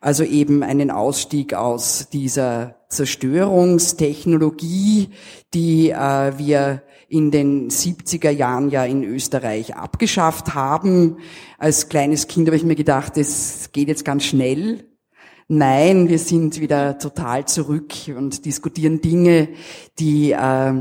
Also 0.00 0.24
eben 0.24 0.62
einen 0.62 0.90
Ausstieg 0.90 1.52
aus 1.54 2.08
dieser 2.12 2.76
Zerstörungstechnologie, 2.88 5.10
die 5.52 5.90
äh, 5.90 6.38
wir 6.38 6.82
in 7.08 7.30
den 7.30 7.70
70er 7.70 8.30
Jahren 8.30 8.70
ja 8.70 8.84
in 8.84 9.02
Österreich 9.02 9.74
abgeschafft 9.74 10.54
haben. 10.54 11.16
Als 11.58 11.88
kleines 11.88 12.28
Kind 12.28 12.48
habe 12.48 12.56
ich 12.56 12.64
mir 12.64 12.76
gedacht, 12.76 13.16
es 13.16 13.70
geht 13.72 13.88
jetzt 13.88 14.04
ganz 14.04 14.24
schnell. 14.24 14.84
Nein, 15.48 16.10
wir 16.10 16.18
sind 16.18 16.60
wieder 16.60 16.98
total 16.98 17.46
zurück 17.46 17.94
und 18.14 18.44
diskutieren 18.44 19.00
Dinge, 19.00 19.48
die 19.98 20.32
äh, 20.32 20.74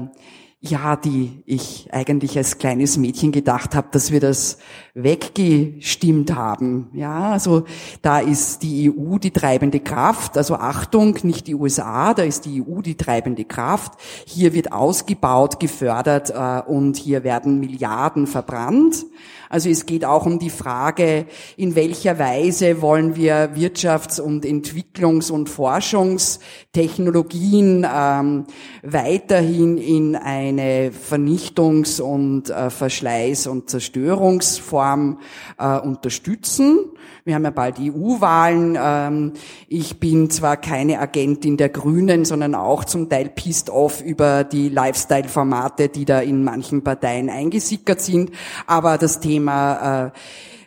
ja, 0.70 0.96
die 0.96 1.44
ich 1.46 1.90
eigentlich 1.92 2.38
als 2.38 2.58
kleines 2.58 2.98
Mädchen 2.98 3.32
gedacht 3.32 3.76
habe, 3.76 3.88
dass 3.92 4.12
wir 4.12 4.20
das 4.20 4.58
weggestimmt 4.94 6.34
haben. 6.36 6.90
Ja, 6.94 7.32
also 7.32 7.66
da 8.02 8.20
ist 8.20 8.64
die 8.64 8.92
EU 8.92 9.18
die 9.18 9.32
treibende 9.32 9.80
Kraft. 9.80 10.38
Also 10.38 10.56
Achtung, 10.56 11.18
nicht 11.24 11.48
die 11.48 11.56
USA, 11.56 12.14
da 12.14 12.24
ist 12.24 12.46
die 12.46 12.62
EU 12.62 12.82
die 12.82 12.96
treibende 12.96 13.46
Kraft. 13.46 13.94
Hier 14.26 14.54
wird 14.54 14.72
ausgebaut, 14.72 15.60
gefördert 15.60 16.32
äh, 16.32 16.62
und 16.70 16.98
hier 16.98 17.24
werden 17.24 17.60
Milliarden 17.60 18.28
verbrannt. 18.28 19.06
Also 19.50 19.70
es 19.70 19.86
geht 19.86 20.04
auch 20.04 20.26
um 20.26 20.40
die 20.40 20.50
Frage, 20.50 21.28
in 21.56 21.76
welcher 21.76 22.20
Weise 22.20 22.82
wollen 22.82 23.16
wir 23.16 23.56
Wirtschafts- 23.56 24.20
und 24.20 24.44
Entwicklungs- 24.46 25.32
und 25.32 25.48
Forschungstechnologien 25.50 27.88
ähm, 27.90 28.44
weiterhin 28.84 29.78
in 29.78 30.18
eine 30.18 30.92
Vernichtungs- 30.92 32.02
und 32.02 32.50
äh, 32.50 32.70
Verschleiß- 32.70 33.48
und 33.48 33.70
Zerstörungsform 33.70 35.20
äh, 35.58 35.80
unterstützen. 35.80 36.80
Wir 37.24 37.36
haben 37.36 37.44
ja 37.44 37.52
bald 37.52 37.78
EU-Wahlen. 37.80 38.78
Ähm, 38.82 39.34
ich 39.68 40.00
bin 40.00 40.30
zwar 40.30 40.58
keine 40.58 41.00
Agentin 41.00 41.58
der 41.58 41.70
Grünen, 41.70 42.26
sondern 42.26 42.56
auch 42.56 42.84
zum 42.86 43.10
Teil 43.10 43.30
pissed 43.30 43.70
off 43.70 44.02
über 44.02 44.44
die 44.44 44.70
Lifestyle-Formate, 44.70 45.90
die 45.90 46.06
da 46.06 46.20
in 46.20 46.44
manchen 46.44 46.84
Parteien 46.84 47.30
eingesickert 47.30 48.02
sind. 48.02 48.32
Aber 48.66 48.98
das 48.98 49.20
Thema 49.20 49.37
äh, 49.46 50.12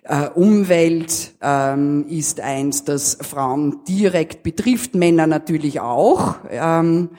äh, 0.03 0.29
Umwelt 0.31 1.35
ähm, 1.41 2.07
ist 2.09 2.41
eins, 2.41 2.85
das 2.85 3.18
Frauen 3.21 3.85
direkt 3.87 4.43
betrifft, 4.43 4.95
Männer 4.95 5.27
natürlich 5.27 5.81
auch. 5.81 6.37
Ähm, 6.49 7.11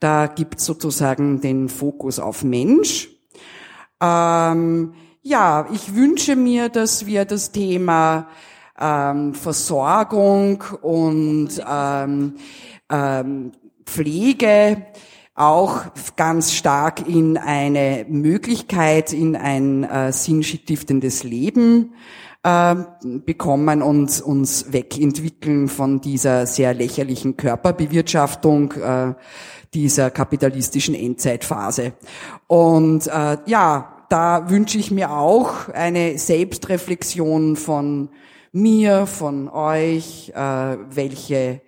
da 0.00 0.26
gibt 0.26 0.60
sozusagen 0.60 1.40
den 1.40 1.68
Fokus 1.68 2.18
auf 2.18 2.44
Mensch. 2.44 3.08
Ähm, 4.00 4.94
ja, 5.22 5.66
ich 5.72 5.94
wünsche 5.94 6.36
mir, 6.36 6.68
dass 6.68 7.06
wir 7.06 7.24
das 7.24 7.50
Thema 7.50 8.28
ähm, 8.78 9.34
Versorgung 9.34 10.62
und 10.82 11.48
ähm, 11.68 12.34
ähm, 12.90 13.52
Pflege 13.84 14.86
auch 15.36 15.82
ganz 16.16 16.52
stark 16.52 17.06
in 17.06 17.36
eine 17.36 18.06
Möglichkeit, 18.08 19.12
in 19.12 19.36
ein 19.36 19.84
äh, 19.84 20.12
sinnstiftendes 20.12 21.22
Leben 21.22 21.94
äh, 22.42 22.74
bekommen 23.02 23.82
und 23.82 24.20
uns 24.22 24.72
wegentwickeln 24.72 25.68
von 25.68 26.00
dieser 26.00 26.46
sehr 26.46 26.72
lächerlichen 26.72 27.36
Körperbewirtschaftung 27.36 28.72
äh, 28.72 29.14
dieser 29.74 30.10
kapitalistischen 30.10 30.94
Endzeitphase. 30.94 31.92
Und 32.46 33.06
äh, 33.06 33.36
ja, 33.44 34.06
da 34.08 34.48
wünsche 34.48 34.78
ich 34.78 34.90
mir 34.90 35.10
auch 35.10 35.68
eine 35.68 36.18
Selbstreflexion 36.18 37.56
von 37.56 38.08
mir, 38.52 39.06
von 39.06 39.48
euch, 39.48 40.32
äh, 40.34 40.76
welche, 40.90 41.60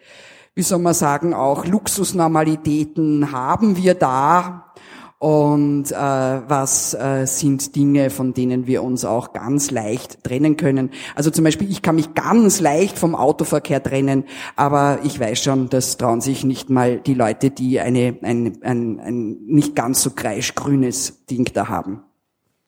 wie 0.59 0.63
soll 0.63 0.81
man 0.81 0.93
sagen, 0.93 1.35
auch 1.35 1.67
Luxusnormalitäten 1.67 3.31
haben 3.31 3.77
wir 3.77 3.95
da 3.95 4.73
und 5.19 5.93
äh, 5.93 5.95
was 5.95 6.95
äh, 6.95 7.27
sind 7.27 7.77
Dinge, 7.77 8.11
von 8.11 8.35
denen 8.35 8.67
wir 8.67 8.83
uns 8.83 9.05
auch 9.05 9.33
ganz 9.33 9.71
leicht 9.71 10.25
trennen 10.25 10.57
können. 10.57 10.91
Also 11.15 11.31
zum 11.31 11.45
Beispiel, 11.45 11.71
ich 11.71 11.81
kann 11.81 11.95
mich 11.95 12.13
ganz 12.15 12.59
leicht 12.59 12.99
vom 12.99 13.15
Autoverkehr 13.15 13.81
trennen, 13.81 14.25
aber 14.57 14.99
ich 15.05 15.21
weiß 15.21 15.41
schon, 15.41 15.69
das 15.69 15.97
trauen 15.97 16.21
sich 16.21 16.43
nicht 16.43 16.71
mal 16.71 16.99
die 16.99 17.15
Leute, 17.15 17.51
die 17.51 17.79
eine, 17.79 18.19
ein, 18.23 18.59
ein, 18.65 18.99
ein 18.99 19.39
nicht 19.47 19.77
ganz 19.77 20.03
so 20.03 20.11
kreischgrünes 20.11 21.25
Ding 21.27 21.49
da 21.55 21.69
haben. 21.69 22.03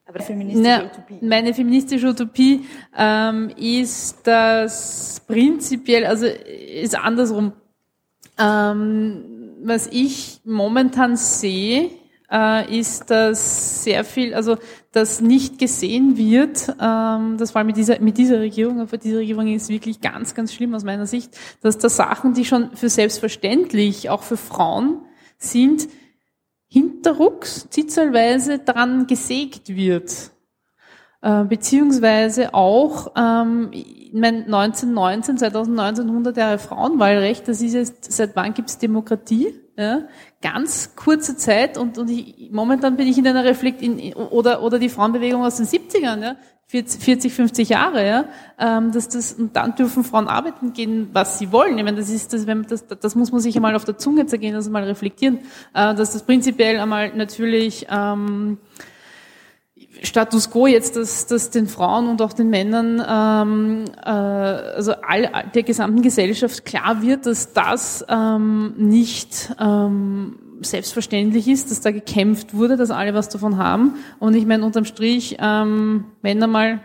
Aber 0.07 0.21
feministische 0.21 0.63
Na, 0.63 0.85
Utopie. 0.85 1.27
Meine 1.27 1.55
feministische 1.55 2.07
Utopie 2.07 2.61
ähm, 2.97 3.51
ist 3.57 4.19
das 4.23 5.23
prinzipiell, 5.27 6.07
also 6.07 6.27
ist 6.27 6.97
andersrum. 6.97 7.55
Ähm, 8.41 9.25
was 9.63 9.89
ich 9.89 10.41
momentan 10.45 11.17
sehe, 11.17 11.91
äh, 12.31 12.79
ist, 12.79 13.11
dass 13.11 13.85
sehr 13.85 14.05
viel, 14.05 14.35
also 14.35 14.57
das 14.93 15.21
nicht 15.21 15.59
gesehen 15.59 16.17
wird, 16.17 16.75
ähm, 16.81 17.37
das 17.39 17.55
war 17.55 17.65
mit 17.65 17.77
dieser, 17.77 18.01
mit 18.01 18.19
dieser 18.19 18.41
Regierung, 18.41 18.81
aber 18.81 18.97
diese 18.97 19.19
Regierung 19.19 19.49
ist 19.49 19.69
wirklich 19.69 20.01
ganz, 20.01 20.35
ganz 20.35 20.55
schlimm 20.55 20.75
aus 20.75 20.85
meiner 20.85 21.07
Sicht, 21.07 21.37
dass 21.61 21.79
da 21.79 21.89
Sachen, 21.89 22.35
die 22.35 22.45
schon 22.45 22.77
für 22.77 22.89
selbstverständlich, 22.89 24.11
auch 24.11 24.23
für 24.23 24.37
Frauen 24.37 25.03
sind, 25.39 25.89
hinterrucks 26.69 27.69
zitzelweise 27.69 28.61
dran 28.61 29.07
gesägt 29.07 29.75
wird. 29.75 30.31
Äh, 31.23 31.45
beziehungsweise 31.45 32.55
auch, 32.55 33.13
ähm, 33.17 33.71
1919, 34.13 35.39
2019, 35.39 36.07
100 36.07 36.37
Jahre 36.37 36.59
Frauenwahlrecht, 36.59 37.49
das 37.49 37.61
ist 37.61 37.75
jetzt, 37.75 38.13
seit 38.13 38.37
wann 38.37 38.55
gibt's 38.55 38.79
Demokratie? 38.79 39.55
ja, 39.81 40.03
ganz 40.43 40.95
kurze 40.95 41.37
Zeit 41.37 41.79
und, 41.79 41.97
und 41.97 42.11
ich, 42.11 42.51
momentan 42.53 42.97
bin 42.97 43.09
ich 43.09 43.17
in 43.17 43.27
einer 43.27 43.45
Reflekt 43.45 43.81
in, 43.81 44.13
oder 44.13 44.63
oder 44.63 44.79
die 44.79 44.91
Frauenbewegung 44.91 45.43
aus 45.43 45.57
den 45.57 45.67
70ern, 45.67 46.23
ja, 46.23 46.37
40, 46.67 47.33
50 47.33 47.69
Jahre, 47.71 48.07
ja, 48.07 48.25
ähm, 48.59 48.93
dass 48.93 49.09
das 49.09 49.33
und 49.33 49.57
dann 49.57 49.75
dürfen 49.75 50.05
Frauen 50.05 50.29
arbeiten 50.29 50.73
gehen, 50.73 51.09
was 51.13 51.39
sie 51.39 51.51
wollen. 51.51 51.79
Ich 51.79 51.85
meine, 51.85 51.97
das 51.97 52.11
ist 52.11 52.33
das, 52.33 52.47
wenn 52.47 52.65
das, 52.65 52.87
das 52.87 53.15
muss 53.15 53.33
man 53.33 53.41
sich 53.41 53.57
einmal 53.57 53.75
auf 53.75 53.85
der 53.85 53.97
Zunge 53.97 54.27
zergehen, 54.27 54.55
das 54.55 54.69
mal 54.69 54.85
reflektieren, 54.85 55.39
äh, 55.75 55.95
dass 55.95 56.13
das 56.13 56.25
prinzipiell 56.25 56.79
einmal 56.79 57.17
natürlich 57.17 57.87
ähm, 57.91 58.59
Status 60.03 60.51
quo 60.51 60.67
jetzt, 60.67 60.97
dass, 60.97 61.27
dass 61.27 61.51
den 61.51 61.67
Frauen 61.67 62.09
und 62.09 62.23
auch 62.23 62.33
den 62.33 62.49
Männern, 62.49 63.03
ähm, 63.07 63.85
äh, 64.03 64.09
also 64.09 64.95
all, 65.03 65.31
der 65.55 65.63
gesamten 65.63 66.03
Gesellschaft 66.03 66.65
klar 66.65 67.03
wird, 67.03 67.27
dass 67.27 67.53
das 67.53 68.05
ähm, 68.09 68.75
nicht 68.77 69.55
ähm, 69.61 70.39
selbstverständlich 70.63 71.49
ist, 71.49 71.71
dass 71.71 71.81
da 71.81 71.91
gekämpft 71.91 72.55
wurde, 72.55 72.77
dass 72.77 72.91
alle 72.91 73.15
was 73.15 73.29
davon 73.29 73.59
haben. 73.59 73.97
Und 74.19 74.35
ich 74.35 74.47
meine, 74.47 74.65
unterm 74.65 74.85
Strich, 74.85 75.37
ähm, 75.39 76.07
wenn 76.23 76.43
einmal 76.43 76.81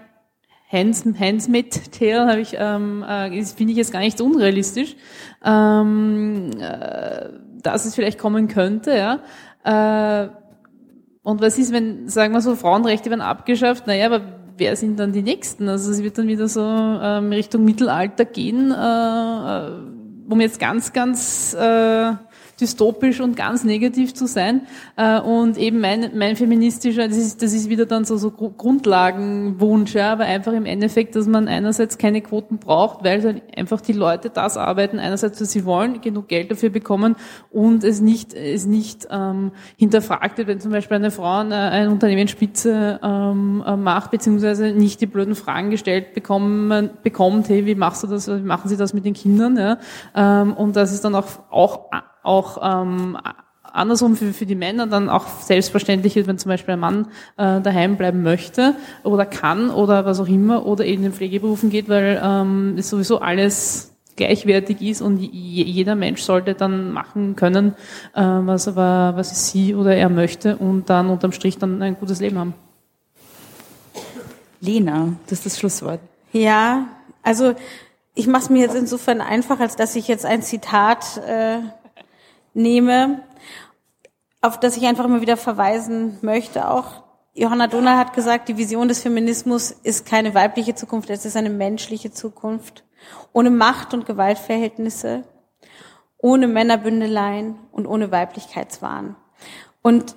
Hands, 0.71 1.05
Hands 1.19 1.47
mit 1.47 1.93
Tail 1.93 2.27
habe 2.27 2.41
ich, 2.41 2.55
ähm, 2.57 3.03
äh, 3.03 3.43
finde 3.45 3.71
ich 3.71 3.77
jetzt 3.77 3.93
gar 3.93 3.99
nicht 3.99 4.19
unrealistisch, 4.19 4.95
ähm, 5.43 6.51
äh, 6.59 7.29
dass 7.61 7.85
es 7.85 7.95
vielleicht 7.95 8.19
kommen 8.19 8.47
könnte, 8.47 8.95
ja. 8.95 9.19
Äh, 9.63 10.29
und 11.25 11.41
was 11.41 11.57
ist, 11.57 11.73
wenn, 11.73 12.07
sagen 12.07 12.33
wir 12.33 12.41
so, 12.41 12.55
Frauenrechte 12.55 13.09
werden 13.09 13.21
abgeschafft? 13.21 13.87
Naja, 13.87 14.05
aber 14.05 14.21
wer 14.57 14.75
sind 14.75 14.99
dann 14.99 15.11
die 15.11 15.23
Nächsten? 15.23 15.67
Also 15.67 15.89
es 15.89 16.03
wird 16.03 16.19
dann 16.19 16.27
wieder 16.27 16.47
so 16.47 16.61
ähm, 16.61 17.31
Richtung 17.31 17.65
Mittelalter 17.65 18.25
gehen, 18.25 18.71
äh, 18.71 18.75
äh 18.75 19.71
um 20.29 20.39
jetzt 20.39 20.59
ganz, 20.59 20.93
ganz 20.93 21.55
äh, 21.55 22.13
dystopisch 22.59 23.19
und 23.19 23.35
ganz 23.35 23.63
negativ 23.63 24.13
zu 24.13 24.27
sein. 24.27 24.61
Äh, 24.95 25.19
und 25.19 25.57
eben 25.57 25.79
mein, 25.79 26.11
mein 26.15 26.35
feministischer, 26.35 27.07
das 27.07 27.17
ist, 27.17 27.41
das 27.41 27.53
ist 27.53 27.69
wieder 27.69 27.85
dann 27.85 28.05
so, 28.05 28.17
so 28.17 28.31
Grundlagenwunsch, 28.31 29.93
ja, 29.93 30.11
aber 30.11 30.25
einfach 30.25 30.53
im 30.53 30.65
Endeffekt, 30.65 31.15
dass 31.15 31.27
man 31.27 31.47
einerseits 31.47 31.97
keine 31.97 32.21
Quoten 32.21 32.57
braucht, 32.57 33.03
weil 33.03 33.23
halt 33.23 33.43
einfach 33.57 33.81
die 33.81 33.93
Leute 33.93 34.29
das 34.29 34.57
arbeiten, 34.57 34.99
einerseits, 34.99 35.41
was 35.41 35.51
sie 35.51 35.65
wollen, 35.65 36.01
genug 36.01 36.27
Geld 36.27 36.51
dafür 36.51 36.69
bekommen 36.69 37.15
und 37.51 37.83
es 37.83 38.01
nicht, 38.01 38.33
es 38.33 38.65
nicht 38.65 39.07
ähm, 39.11 39.51
hinterfragt 39.77 40.37
wird, 40.37 40.47
wenn 40.47 40.59
zum 40.59 40.71
Beispiel 40.71 40.95
eine 40.95 41.11
Frau 41.11 41.39
eine, 41.39 41.71
eine 41.71 41.89
Unternehmensspitze 41.89 42.99
ähm, 43.03 43.63
äh, 43.65 43.75
macht, 43.75 44.11
beziehungsweise 44.11 44.71
nicht 44.71 45.01
die 45.01 45.07
blöden 45.07 45.35
Fragen 45.35 45.69
gestellt 45.69 46.13
bekommen, 46.13 46.91
bekommt, 47.03 47.49
hey, 47.49 47.65
wie 47.65 47.75
machst 47.75 48.03
du 48.03 48.07
das, 48.07 48.27
wie 48.27 48.41
machen 48.41 48.69
sie 48.69 48.77
das 48.77 48.93
mit 48.93 49.05
den 49.05 49.13
Kindern, 49.13 49.57
ja, 49.57 49.77
ähm, 50.15 50.53
und 50.53 50.75
das 50.75 50.93
ist 50.93 51.03
dann 51.03 51.15
auch, 51.15 51.25
auch 51.49 51.89
auch 52.25 52.59
ähm, 52.61 53.17
andersrum 53.75 54.15
für, 54.15 54.33
für 54.33 54.45
die 54.45 54.55
Männer 54.55 54.87
dann 54.87 55.09
auch 55.09 55.27
selbstverständlich 55.27 56.17
ist, 56.17 56.27
wenn 56.27 56.37
zum 56.37 56.49
Beispiel 56.49 56.73
ein 56.73 56.79
Mann 56.79 57.07
äh, 57.37 57.61
daheim 57.61 57.97
bleiben 57.97 58.23
möchte 58.23 58.75
oder 59.03 59.25
kann 59.25 59.69
oder 59.69 60.05
was 60.05 60.19
auch 60.19 60.27
immer 60.27 60.65
oder 60.65 60.85
eben 60.85 61.03
in 61.03 61.11
den 61.11 61.13
Pflegeberufen 61.13 61.69
geht, 61.69 61.89
weil 61.89 62.21
ähm, 62.23 62.75
es 62.77 62.89
sowieso 62.89 63.19
alles 63.19 63.91
gleichwertig 64.15 64.81
ist 64.81 65.01
und 65.01 65.17
jeder 65.17 65.95
Mensch 65.95 66.21
sollte 66.21 66.53
dann 66.53 66.91
machen 66.91 67.35
können, 67.35 67.75
äh, 68.13 68.21
was 68.21 68.67
aber 68.67 69.13
was 69.17 69.51
sie 69.51 69.75
oder 69.75 69.95
er 69.95 70.09
möchte 70.09 70.55
und 70.55 70.89
dann 70.89 71.09
unterm 71.09 71.33
Strich 71.33 71.57
dann 71.57 71.81
ein 71.81 71.97
gutes 71.97 72.21
Leben 72.21 72.39
haben. 72.39 72.53
Lena, 74.61 75.13
das 75.25 75.39
ist 75.39 75.45
das 75.45 75.59
Schlusswort. 75.59 75.99
Ja, 76.31 76.87
also 77.23 77.53
ich 78.15 78.27
mache 78.27 78.43
es 78.43 78.49
mir 78.49 78.61
jetzt 78.61 78.75
insofern 78.75 79.19
einfach, 79.19 79.59
als 79.59 79.75
dass 79.75 79.95
ich 79.95 80.07
jetzt 80.07 80.25
ein 80.25 80.41
Zitat 80.41 81.21
äh, 81.27 81.59
nehme, 82.55 83.21
auf 84.41 84.59
das 84.59 84.77
ich 84.77 84.85
einfach 84.85 85.05
immer 85.05 85.21
wieder 85.21 85.37
verweisen 85.37 86.17
möchte 86.21 86.69
auch. 86.69 87.03
Johanna 87.33 87.67
Donald 87.67 87.97
hat 87.97 88.13
gesagt, 88.13 88.47
die 88.47 88.57
Vision 88.57 88.87
des 88.87 89.01
Feminismus 89.01 89.71
ist 89.71 90.05
keine 90.05 90.33
weibliche 90.33 90.73
Zukunft, 90.73 91.09
es 91.09 91.25
ist 91.25 91.35
eine 91.35 91.49
menschliche 91.49 92.11
Zukunft. 92.11 92.85
Ohne 93.33 93.51
Macht- 93.51 93.93
und 93.93 94.05
Gewaltverhältnisse, 94.05 95.23
ohne 96.17 96.47
Männerbündeleien 96.47 97.59
und 97.71 97.85
ohne 97.85 98.11
Weiblichkeitswahn. 98.11 99.15
Und 99.81 100.15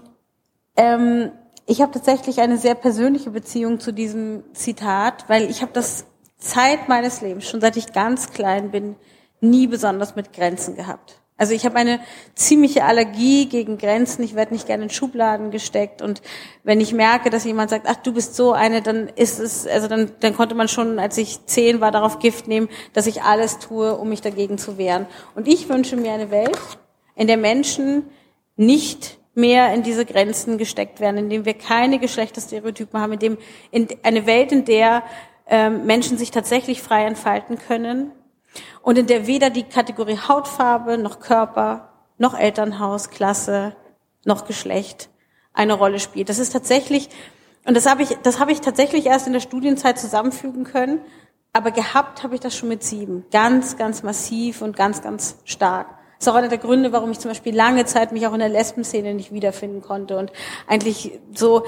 ähm, 0.76 1.32
ich 1.66 1.82
habe 1.82 1.92
tatsächlich 1.92 2.40
eine 2.40 2.56
sehr 2.56 2.76
persönliche 2.76 3.30
Beziehung 3.30 3.80
zu 3.80 3.92
diesem 3.92 4.44
Zitat, 4.54 5.28
weil 5.28 5.50
ich 5.50 5.60
habe 5.60 5.72
das 5.72 6.06
Zeit 6.38 6.88
meines 6.88 7.20
Lebens, 7.20 7.48
schon 7.48 7.60
seit 7.60 7.76
ich 7.76 7.92
ganz 7.92 8.30
klein 8.30 8.70
bin, 8.70 8.96
nie 9.40 9.66
besonders 9.66 10.14
mit 10.14 10.32
Grenzen 10.32 10.76
gehabt. 10.76 11.20
Also 11.38 11.54
ich 11.54 11.64
habe 11.64 11.76
eine 11.76 12.00
ziemliche 12.34 12.84
Allergie 12.84 13.46
gegen 13.46 13.78
Grenzen. 13.78 14.24
Ich 14.24 14.34
werde 14.34 14.52
nicht 14.52 14.66
gerne 14.66 14.82
in 14.82 14.90
Schubladen 14.90 15.52
gesteckt. 15.52 16.02
Und 16.02 16.20
wenn 16.64 16.80
ich 16.80 16.92
merke, 16.92 17.30
dass 17.30 17.44
jemand 17.44 17.70
sagt, 17.70 17.86
ach, 17.88 17.96
du 17.96 18.12
bist 18.12 18.34
so 18.34 18.52
eine, 18.52 18.82
dann 18.82 19.08
ist 19.08 19.38
es, 19.38 19.66
also 19.66 19.86
dann, 19.86 20.10
dann 20.18 20.34
konnte 20.34 20.56
man 20.56 20.66
schon, 20.66 20.98
als 20.98 21.16
ich 21.16 21.46
zehn 21.46 21.80
war, 21.80 21.92
darauf 21.92 22.18
Gift 22.18 22.48
nehmen, 22.48 22.68
dass 22.92 23.06
ich 23.06 23.22
alles 23.22 23.60
tue, 23.60 23.96
um 23.96 24.08
mich 24.08 24.20
dagegen 24.20 24.58
zu 24.58 24.78
wehren. 24.78 25.06
Und 25.36 25.46
ich 25.46 25.68
wünsche 25.68 25.96
mir 25.96 26.12
eine 26.12 26.32
Welt, 26.32 26.58
in 27.14 27.28
der 27.28 27.36
Menschen 27.36 28.04
nicht 28.56 29.18
mehr 29.34 29.72
in 29.72 29.84
diese 29.84 30.04
Grenzen 30.04 30.58
gesteckt 30.58 30.98
werden, 30.98 31.18
in 31.18 31.30
dem 31.30 31.44
wir 31.44 31.54
keine 31.54 32.00
Geschlechterstereotypen 32.00 33.00
haben, 33.00 33.12
in 33.12 33.18
dem 33.20 33.38
in 33.70 33.88
eine 34.02 34.26
Welt, 34.26 34.50
in 34.50 34.64
der 34.64 35.04
ähm, 35.46 35.86
Menschen 35.86 36.18
sich 36.18 36.32
tatsächlich 36.32 36.82
frei 36.82 37.04
entfalten 37.04 37.58
können, 37.58 38.10
und 38.82 38.98
in 38.98 39.06
der 39.06 39.26
weder 39.26 39.50
die 39.50 39.64
Kategorie 39.64 40.18
Hautfarbe 40.18 40.98
noch 40.98 41.20
Körper 41.20 41.88
noch 42.18 42.38
Elternhaus, 42.38 43.10
Klasse 43.10 43.76
noch 44.24 44.46
Geschlecht 44.46 45.08
eine 45.52 45.74
Rolle 45.74 45.98
spielt. 45.98 46.28
Das 46.28 46.38
ist 46.38 46.52
tatsächlich, 46.52 47.08
und 47.64 47.76
das 47.76 47.86
habe 47.86 48.02
ich, 48.02 48.16
das 48.22 48.40
habe 48.40 48.52
ich 48.52 48.60
tatsächlich 48.60 49.06
erst 49.06 49.26
in 49.26 49.32
der 49.32 49.40
Studienzeit 49.40 49.98
zusammenfügen 49.98 50.64
können, 50.64 51.00
aber 51.52 51.70
gehabt 51.70 52.22
habe 52.22 52.34
ich 52.34 52.40
das 52.40 52.56
schon 52.56 52.68
mit 52.68 52.82
sieben. 52.82 53.24
Ganz, 53.30 53.76
ganz 53.76 54.02
massiv 54.02 54.62
und 54.62 54.76
ganz, 54.76 55.02
ganz 55.02 55.38
stark. 55.44 55.88
Das 56.18 56.26
ist 56.26 56.32
auch 56.32 56.36
einer 56.36 56.48
der 56.48 56.58
Gründe, 56.58 56.92
warum 56.92 57.10
ich 57.12 57.20
zum 57.20 57.30
Beispiel 57.30 57.54
lange 57.54 57.84
Zeit 57.84 58.12
mich 58.12 58.26
auch 58.26 58.32
in 58.32 58.40
der 58.40 58.48
Lesbenszene 58.48 59.14
nicht 59.14 59.32
wiederfinden 59.32 59.82
konnte 59.82 60.18
und 60.18 60.32
eigentlich 60.66 61.18
so 61.32 61.64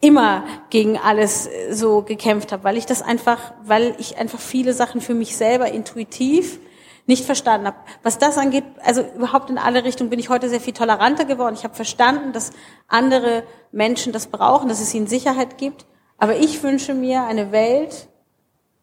immer 0.00 0.44
gegen 0.70 0.98
alles 0.98 1.46
äh, 1.46 1.72
so 1.72 2.02
gekämpft 2.02 2.52
habe, 2.52 2.64
weil 2.64 2.76
ich 2.76 2.86
das 2.86 3.02
einfach, 3.02 3.54
weil 3.62 3.94
ich 3.98 4.18
einfach 4.18 4.38
viele 4.38 4.72
Sachen 4.72 5.00
für 5.00 5.14
mich 5.14 5.36
selber 5.36 5.70
intuitiv 5.70 6.58
nicht 7.06 7.24
verstanden 7.24 7.68
habe. 7.68 7.76
Was 8.02 8.18
das 8.18 8.36
angeht, 8.36 8.64
also 8.82 9.02
überhaupt 9.14 9.48
in 9.48 9.58
alle 9.58 9.84
Richtungen 9.84 10.10
bin 10.10 10.18
ich 10.18 10.28
heute 10.28 10.48
sehr 10.48 10.60
viel 10.60 10.74
toleranter 10.74 11.24
geworden. 11.24 11.54
Ich 11.54 11.64
habe 11.64 11.74
verstanden, 11.74 12.32
dass 12.32 12.50
andere 12.88 13.44
Menschen 13.70 14.12
das 14.12 14.26
brauchen, 14.26 14.68
dass 14.68 14.80
es 14.80 14.92
ihnen 14.92 15.06
Sicherheit 15.06 15.56
gibt. 15.56 15.86
Aber 16.18 16.36
ich 16.36 16.62
wünsche 16.62 16.94
mir 16.94 17.22
eine 17.24 17.52
Welt, 17.52 18.08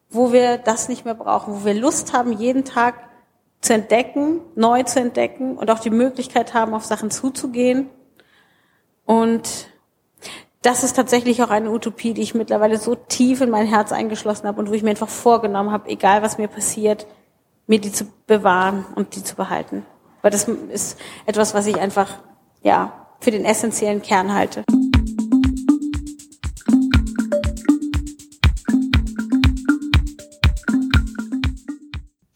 wo 0.10 0.32
wir 0.32 0.58
das 0.58 0.88
nicht 0.88 1.04
mehr 1.04 1.16
brauchen, 1.16 1.54
wo 1.54 1.66
wir 1.66 1.74
Lust 1.74 2.14
haben, 2.14 2.32
jeden 2.32 2.64
Tag 2.64 2.96
zu 3.60 3.74
entdecken, 3.74 4.42
neu 4.56 4.84
zu 4.84 5.00
entdecken 5.00 5.58
und 5.58 5.70
auch 5.72 5.80
die 5.80 5.90
Möglichkeit 5.90 6.54
haben, 6.54 6.74
auf 6.74 6.86
Sachen 6.86 7.12
zuzugehen 7.12 7.90
und 9.06 9.68
das 10.64 10.86
ist 10.86 10.96
tatsächlich 10.96 11.44
auch 11.44 11.50
eine 11.50 11.70
Utopie, 11.70 12.14
die 12.14 12.22
ich 12.22 12.34
mittlerweile 12.34 12.78
so 12.78 12.96
tief 12.96 13.42
in 13.42 13.50
mein 13.50 13.68
Herz 13.68 13.92
eingeschlossen 13.92 14.48
habe 14.48 14.60
und 14.60 14.70
wo 14.70 14.74
ich 14.74 14.82
mir 14.82 14.92
einfach 14.92 15.10
vorgenommen 15.10 15.72
habe, 15.72 15.90
egal 15.90 16.22
was 16.22 16.38
mir 16.38 16.48
passiert, 16.48 17.06
mir 17.68 17.80
die 17.80 17.92
zu 17.92 18.06
bewahren 18.28 18.86
und 18.96 19.16
die 19.16 19.24
zu 19.24 19.36
behalten. 19.36 19.86
Weil 20.22 20.32
das 20.32 20.48
ist 20.48 20.98
etwas, 21.26 21.54
was 21.54 21.68
ich 21.68 21.80
einfach, 21.80 22.18
ja, 22.62 23.08
für 23.20 23.32
den 23.32 23.44
essentiellen 23.44 24.02
Kern 24.02 24.34
halte. 24.34 24.64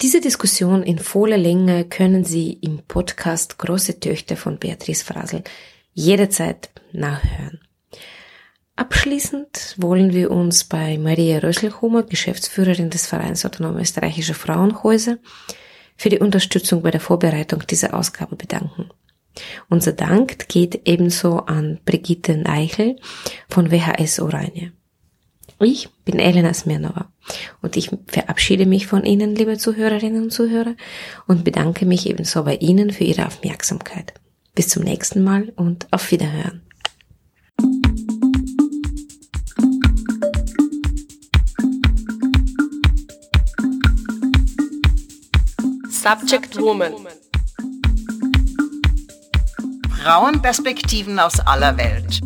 Diese 0.01 0.19
Diskussion 0.19 0.83
in 0.83 0.99
voller 0.99 1.37
Länge 1.37 1.85
können 1.85 2.25
Sie 2.25 2.51
im 2.51 2.81
Podcast 2.87 3.57
Große 3.57 4.01
Töchter 4.01 4.35
von 4.35 4.57
Beatrice 4.57 5.03
Frasel 5.03 5.43
jederzeit 5.93 6.69
nachhören. 6.91 7.66
Abschließend 8.77 9.73
wollen 9.77 10.13
wir 10.13 10.29
uns 10.29 10.63
bei 10.63 10.99
Maria 10.99 11.39
Rösselhumer, 11.39 12.03
Geschäftsführerin 12.03 12.91
des 12.91 13.07
Vereins 13.07 13.43
Autonome 13.43 13.81
Österreichische 13.81 14.35
Frauenhäuser, 14.35 15.17
für 15.95 16.09
die 16.09 16.19
Unterstützung 16.19 16.83
bei 16.83 16.91
der 16.91 17.01
Vorbereitung 17.01 17.65
dieser 17.65 17.95
Ausgabe 17.95 18.35
bedanken. 18.35 18.91
Unser 19.67 19.93
Dank 19.93 20.47
geht 20.47 20.87
ebenso 20.87 21.39
an 21.39 21.79
Brigitte 21.85 22.43
Eichel 22.45 22.97
von 23.49 23.71
WHS 23.71 24.19
Oranje. 24.19 24.71
Ich 25.59 25.89
bin 26.05 26.19
Elena 26.19 26.53
Smirnova 26.53 27.11
und 27.63 27.77
ich 27.77 27.89
verabschiede 28.05 28.67
mich 28.67 28.85
von 28.85 29.03
Ihnen, 29.05 29.35
liebe 29.35 29.57
Zuhörerinnen 29.57 30.25
und 30.25 30.31
Zuhörer, 30.31 30.75
und 31.25 31.43
bedanke 31.43 31.87
mich 31.87 32.07
ebenso 32.07 32.43
bei 32.43 32.57
Ihnen 32.57 32.91
für 32.91 33.05
Ihre 33.05 33.25
Aufmerksamkeit. 33.25 34.13
Bis 34.53 34.67
zum 34.67 34.83
nächsten 34.83 35.23
Mal 35.23 35.51
und 35.55 35.87
auf 35.89 36.11
Wiederhören. 36.11 36.61
Subject 46.07 46.55
Woman. 46.61 46.93
Frauenperspektiven 50.01 51.19
aus 51.19 51.37
aller 51.41 51.75
Welt. 51.75 52.21